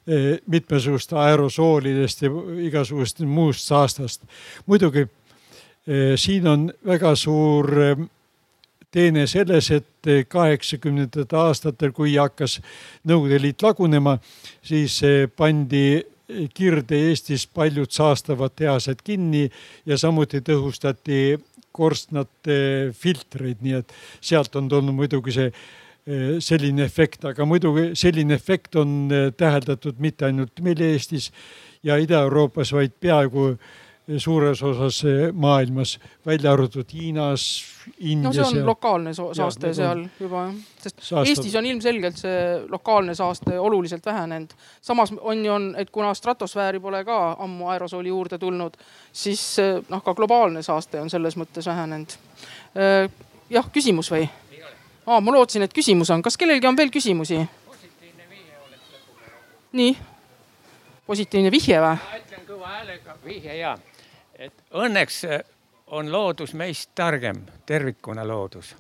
mitmesuguste 0.05 1.15
aerosoolidest 1.17 2.19
ja 2.21 2.29
igasugust 2.61 3.23
muust 3.25 3.63
saastast. 3.65 4.21
muidugi 4.69 5.07
siin 6.21 6.45
on 6.47 6.67
väga 6.85 7.15
suur 7.17 7.71
teene 8.95 9.25
selles, 9.27 9.69
et 9.75 10.09
kaheksakümnendatel 10.31 11.39
aastatel, 11.41 11.91
kui 11.95 12.15
hakkas 12.15 12.59
Nõukogude 13.05 13.41
Liit 13.43 13.63
lagunema, 13.65 14.17
siis 14.65 15.01
eh, 15.03 15.25
pandi 15.27 16.03
Kirde-Eestis 16.25 17.45
paljud 17.53 17.91
saastavad 17.93 18.55
tehased 18.57 19.03
kinni 19.05 19.45
ja 19.85 19.97
samuti 20.01 20.41
tõhustati 20.41 21.37
korstnate 21.75 22.57
filtreid, 22.95 23.61
nii 23.61 23.81
et 23.81 23.93
sealt 24.23 24.55
on 24.55 24.69
tulnud 24.71 24.95
muidugi 24.95 25.35
see 25.35 25.49
eh, 25.51 26.37
selline 26.41 26.85
efekt, 26.87 27.27
aga 27.29 27.45
muidugi 27.45 27.91
selline 27.99 28.37
efekt 28.39 28.79
on 28.81 28.97
eh, 29.11 29.31
täheldatud 29.37 29.99
mitte 30.01 30.29
ainult 30.29 30.63
meil 30.65 30.81
Eestis 30.87 31.31
ja 31.85 31.99
Ida-Euroopas, 32.01 32.73
vaid 32.73 32.95
peaaegu 32.99 33.51
suures 34.17 34.63
osas 34.63 35.01
maailmas, 35.33 35.99
välja 36.25 36.51
arvatud 36.53 36.85
Hiinas, 36.93 37.65
Indias. 37.99 38.23
no 38.23 38.33
see 38.33 38.43
on 38.43 38.57
ja... 38.57 38.65
lokaalne 38.65 39.13
saaste 39.13 39.67
ja, 39.67 39.73
seal 39.73 40.03
juba 40.19 40.43
jah, 40.45 40.53
sest 40.83 40.99
Saastab. 40.99 41.29
Eestis 41.31 41.55
on 41.55 41.65
ilmselgelt 41.65 42.21
see 42.21 42.39
lokaalne 42.69 43.15
saaste 43.15 43.59
oluliselt 43.59 44.05
vähenenud. 44.05 44.53
samas 44.81 45.13
on 45.21 45.45
ju 45.45 45.53
on, 45.53 45.75
et 45.77 45.89
kuna 45.89 46.13
stratosfääri 46.13 46.79
pole 46.79 47.03
ka 47.05 47.35
ammu 47.39 47.67
aerosooli 47.73 48.09
juurde 48.09 48.37
tulnud, 48.37 48.77
siis 49.11 49.57
noh, 49.89 50.03
ka 50.03 50.13
globaalne 50.13 50.61
saaste 50.61 51.01
on 51.01 51.09
selles 51.09 51.37
mõttes 51.37 51.65
vähenenud. 51.65 52.17
Äh, 52.77 53.09
jah, 53.49 53.71
küsimus 53.73 54.11
või? 54.11 54.29
aa, 55.05 55.21
ma 55.21 55.31
lootsin, 55.31 55.65
et 55.65 55.73
küsimus 55.73 56.13
on, 56.13 56.21
kas 56.21 56.37
kellelgi 56.37 56.67
on 56.67 56.77
veel 56.77 56.93
küsimusi? 56.93 57.41
nii, 59.75 59.97
positiivne 61.07 61.51
vihje 61.51 61.81
või? 61.81 61.97
ma 61.97 62.21
ütlen 62.21 62.47
kõva 62.47 62.77
häälega 62.77 63.17
vihje 63.25 63.57
ja 63.57 63.75
et 64.45 64.65
õnneks 64.71 65.21
äh, 65.29 65.43
on 65.87 66.11
loodus 66.11 66.53
meist 66.53 66.95
targem, 66.95 67.45
tervikuna 67.65 68.25
loodus 68.27 68.75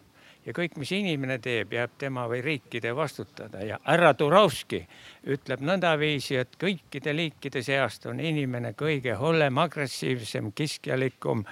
ja 0.45 0.53
kõik, 0.53 0.77
mis 0.77 0.91
inimene 0.93 1.37
teeb, 1.41 1.73
jääb 1.73 1.95
tema 1.99 2.25
või 2.29 2.41
riikide 2.45 2.93
vastutada 2.95 3.63
ja 3.65 3.79
härra 3.85 4.13
Turovski 4.17 4.83
ütleb 5.33 5.63
nõndaviisi, 5.65 6.37
et 6.41 6.57
kõikide 6.61 7.15
liikide 7.15 7.63
seast 7.65 8.05
on 8.09 8.19
inimene 8.21 8.75
kõige 8.77 9.15
hullem, 9.19 9.57
agressiivsem, 9.57 10.51
kiskjalikum. 10.55 11.45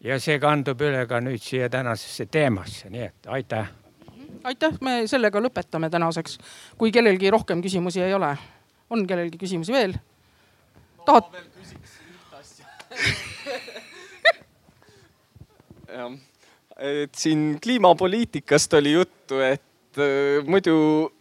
ja 0.00 0.20
see 0.20 0.38
kandub 0.38 0.80
üle 0.80 1.06
ka 1.06 1.20
nüüd 1.20 1.42
siia 1.42 1.68
tänasesse 1.68 2.26
teemasse, 2.26 2.90
nii 2.90 3.02
et 3.02 3.26
aitäh. 3.26 3.70
aitäh, 4.44 4.78
me 4.80 5.06
sellega 5.06 5.40
lõpetame 5.40 5.90
tänaseks, 5.90 6.38
kui 6.78 6.92
kellelgi 6.92 7.30
rohkem 7.30 7.62
küsimusi 7.62 8.02
ei 8.02 8.14
ole. 8.14 8.36
on 8.90 9.06
kellelgi 9.06 9.38
küsimusi 9.38 9.72
veel? 9.72 9.98
tahad? 11.06 11.34
Jah, 15.88 16.12
et 16.78 17.14
siin 17.18 17.58
kliimapoliitikast 17.62 18.78
oli 18.78 18.92
juttu, 18.96 19.40
et 19.44 20.00
äh, 20.00 20.46
muidu 20.46 20.76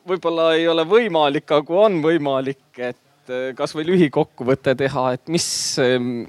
võib-olla 0.08 0.54
ei 0.58 0.68
ole 0.70 0.86
võimalik, 0.88 1.50
aga 1.52 1.82
on 1.88 2.00
võimalik, 2.04 2.66
et 2.78 3.34
äh, 3.34 3.52
kasvõi 3.58 3.88
lühikokkuvõte 3.88 4.76
teha, 4.78 5.12
et 5.18 5.26
mis 5.32 5.48
ähm, 5.84 6.26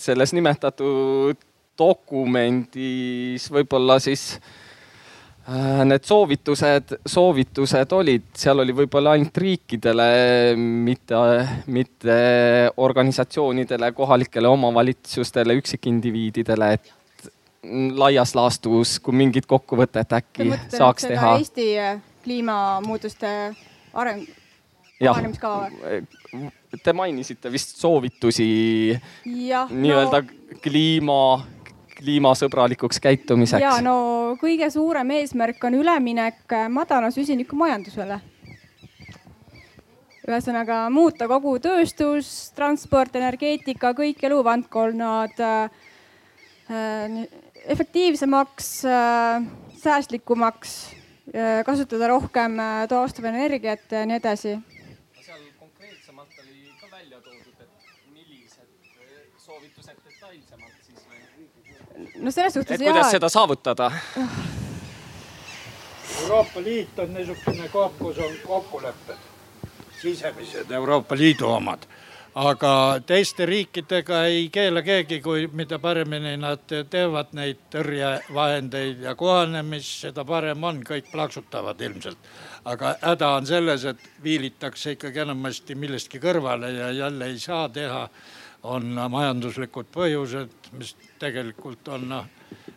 selles 0.00 0.32
nimetatud 0.36 1.40
dokumendis 1.78 3.48
võib-olla 3.52 3.96
siis 4.02 4.36
äh, 4.36 4.42
need 5.88 6.04
soovitused, 6.06 6.96
soovitused 7.06 7.92
olid, 7.96 8.28
seal 8.38 8.62
oli 8.62 8.74
võib-olla 8.76 9.16
ainult 9.16 9.36
riikidele, 9.42 10.06
mitte, 10.56 11.18
mitte 11.66 12.16
organisatsioonidele, 12.82 13.90
kohalikele 13.96 14.50
omavalitsustele, 14.52 15.56
üksikindiviididele, 15.58 16.72
et 16.78 16.92
laias 17.98 18.34
laastus, 18.38 18.96
kui 19.02 19.14
mingit 19.18 19.46
kokkuvõtet 19.50 20.14
äkki 20.18 20.48
saaks 20.72 21.06
teha. 21.10 21.34
Eesti 21.38 21.66
kliimamuutuste 22.22 23.30
areng, 23.98 24.26
arenemiskava 25.02 25.68
või? 25.74 26.02
Te 26.82 26.94
mainisite 26.96 27.50
vist 27.52 27.76
soovitusi 27.82 28.46
nii-öelda 29.26 30.22
no... 30.22 30.60
kliima, 30.64 31.18
kliimasõbralikuks 32.02 33.00
käitumiseks. 33.02 33.62
ja 33.62 33.78
no 33.84 34.36
kõige 34.40 34.68
suurem 34.70 35.10
eesmärk 35.18 35.64
on 35.64 35.78
üleminek 35.80 36.56
madala 36.70 37.10
süsinikumajandusele. 37.14 38.20
ühesõnaga 40.22 40.84
muuta 40.90 41.26
kogu 41.28 41.56
tööstus, 41.58 42.52
transport, 42.54 43.16
energeetika, 43.18 43.90
kõik 43.98 44.22
eluvaldkonnad 44.22 45.40
äh, 45.42 45.70
efektiivsemaks 47.64 48.84
äh,, 48.84 49.48
säästlikumaks 49.82 50.76
äh,, 51.34 51.64
kasutada 51.66 52.12
rohkem 52.14 52.60
äh, 52.60 52.84
taastuvenergiat 52.88 53.90
ja 53.90 54.06
nii 54.06 54.20
edasi 54.22 54.60
seal 55.32 55.42
konkreetsemalt 55.58 56.28
oli 56.42 56.72
ka 56.80 56.86
välja 56.90 57.20
toodud, 57.20 57.60
et 57.60 57.70
millised 58.12 58.68
äh, 58.98 59.20
soovitused 59.38 60.00
detailsemalt 60.04 60.86
siis 60.86 61.04
või? 61.06 62.08
No 62.22 62.30
selles 62.30 62.54
suhtes. 62.54 62.80
et 62.80 62.86
kuidas 62.86 63.06
jah, 63.06 63.10
seda 63.18 63.28
saavutada? 63.28 63.90
Euroopa 66.22 66.62
Liit 66.62 66.98
on 66.98 67.14
niisugune 67.14 67.68
koht, 67.68 67.98
kus 67.98 68.18
on 68.18 68.38
kokkulepped, 68.46 69.28
sisemised 70.00 70.70
Euroopa 70.70 71.16
Liidu 71.18 71.50
omad 71.50 71.86
aga 72.34 73.00
teiste 73.06 73.46
riikidega 73.46 74.22
ei 74.30 74.46
keela 74.52 74.82
keegi, 74.82 75.20
kui 75.20 75.46
mida 75.52 75.78
paremini 75.78 76.36
nad 76.40 76.64
teevad 76.90 77.34
neid 77.36 77.60
tõrjevahendeid 77.72 79.02
ja 79.04 79.14
kohanemist, 79.18 79.98
seda 80.06 80.24
parem 80.24 80.64
on, 80.64 80.80
kõik 80.86 81.10
plaksutavad 81.12 81.80
ilmselt. 81.80 82.18
aga 82.64 82.96
häda 83.02 83.28
on 83.36 83.46
selles, 83.46 83.84
et 83.84 83.98
viilitakse 84.22 84.96
ikkagi 84.96 85.20
enamasti 85.26 85.74
millestki 85.74 86.20
kõrvale 86.22 86.70
ja 86.72 86.90
jälle 86.92 87.26
ei 87.26 87.38
saa 87.38 87.68
teha. 87.68 88.08
on 88.62 88.94
majanduslikud 89.10 89.86
põhjused, 89.90 90.50
mis 90.72 90.94
tegelikult 91.22 91.88
on 91.88 92.08
noh, 92.08 92.26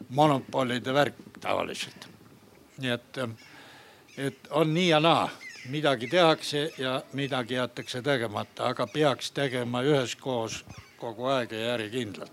monopolide 0.10 0.94
värk 0.94 1.18
tavaliselt. 1.42 2.08
nii 2.78 2.92
et, 2.92 3.20
et 4.18 4.48
on 4.52 4.74
nii 4.74 4.90
ja 4.90 5.00
naa 5.00 5.30
midagi 5.70 6.08
tehakse 6.08 6.72
ja 6.78 7.02
midagi 7.14 7.54
jäetakse 7.54 8.02
tegemata, 8.02 8.70
aga 8.70 8.88
peaks 8.88 9.32
tegema 9.32 9.82
üheskoos 9.82 10.64
kogu 10.98 11.26
aeg 11.26 11.52
ja 11.52 11.60
järjekindlalt. 11.60 12.32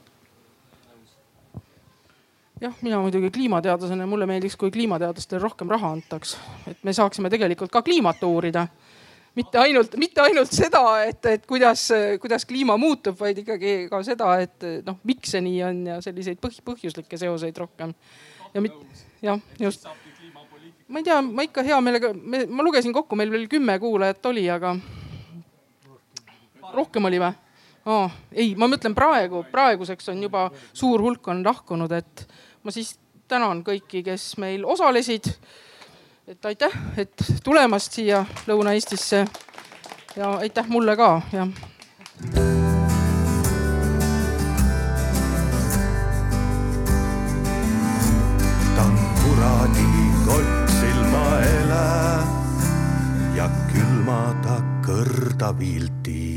jah, 2.60 2.74
mina 2.82 3.00
muidugi 3.00 3.30
kliimateadlasena, 3.30 4.06
mulle 4.06 4.26
meeldiks, 4.26 4.56
kui 4.56 4.70
kliimateadlastele 4.70 5.40
rohkem 5.42 5.70
raha 5.70 5.90
antaks, 5.96 6.36
et 6.66 6.84
me 6.84 6.92
saaksime 6.92 7.30
tegelikult 7.30 7.72
ka 7.72 7.82
kliimat 7.82 8.22
uurida. 8.22 8.66
Mitte 9.38 9.58
ainult, 9.58 9.96
mitte 10.00 10.20
ainult 10.24 10.52
seda, 10.52 10.82
et, 11.06 11.24
et 11.26 11.46
kuidas, 11.48 11.86
kuidas 12.20 12.46
kliima 12.48 12.76
muutub, 12.80 13.16
vaid 13.20 13.42
ikkagi 13.44 13.74
ka 13.90 14.02
seda, 14.06 14.34
et 14.44 14.68
noh, 14.86 14.98
miks 15.08 15.34
see 15.34 15.42
nii 15.44 15.62
on 15.68 15.82
ja 15.92 15.98
selliseid 16.04 16.40
põh, 16.42 16.58
põhjuslikke 16.72 17.20
seoseid 17.20 17.58
rohkem. 17.64 17.94
ja 18.52 18.64
mit-, 18.64 19.04
jah, 19.24 19.40
just 19.60 19.88
ma 20.92 21.00
ei 21.00 21.06
tea, 21.06 21.20
ma 21.24 21.46
ikka 21.46 21.64
hea 21.64 21.78
meelega, 21.80 22.12
ma 22.12 22.64
lugesin 22.64 22.92
kokku, 22.92 23.16
meil 23.16 23.32
veel 23.32 23.48
kümme 23.48 23.78
kuulajat 23.80 24.26
oli, 24.28 24.44
aga 24.52 24.74
rohkem 26.72 27.08
oli 27.08 27.20
või 27.22 27.32
oh,? 27.88 28.12
ei, 28.32 28.52
ma 28.58 28.68
mõtlen 28.70 28.94
praegu, 28.96 29.44
praeguseks 29.52 30.12
on 30.12 30.22
juba 30.26 30.46
suur 30.72 31.02
hulk 31.02 31.32
on 31.32 31.42
lahkunud, 31.46 31.92
et 31.96 32.26
ma 32.62 32.74
siis 32.74 32.94
tänan 33.30 33.62
kõiki, 33.64 34.02
kes 34.04 34.34
meil 34.42 34.66
osalesid. 34.68 35.30
Et 36.26 36.46
aitäh, 36.46 36.72
et 36.96 37.24
tulemast 37.44 37.92
siia 37.92 38.24
Lõuna-Eestisse 38.46 39.26
ja 40.16 40.30
aitäh 40.38 40.68
mulle 40.68 40.96
ka, 40.96 41.20
jah. 41.32 41.48
ja 53.36 53.48
külmada 53.72 54.60
kõrda 54.84 55.50
vilti. 55.58 56.31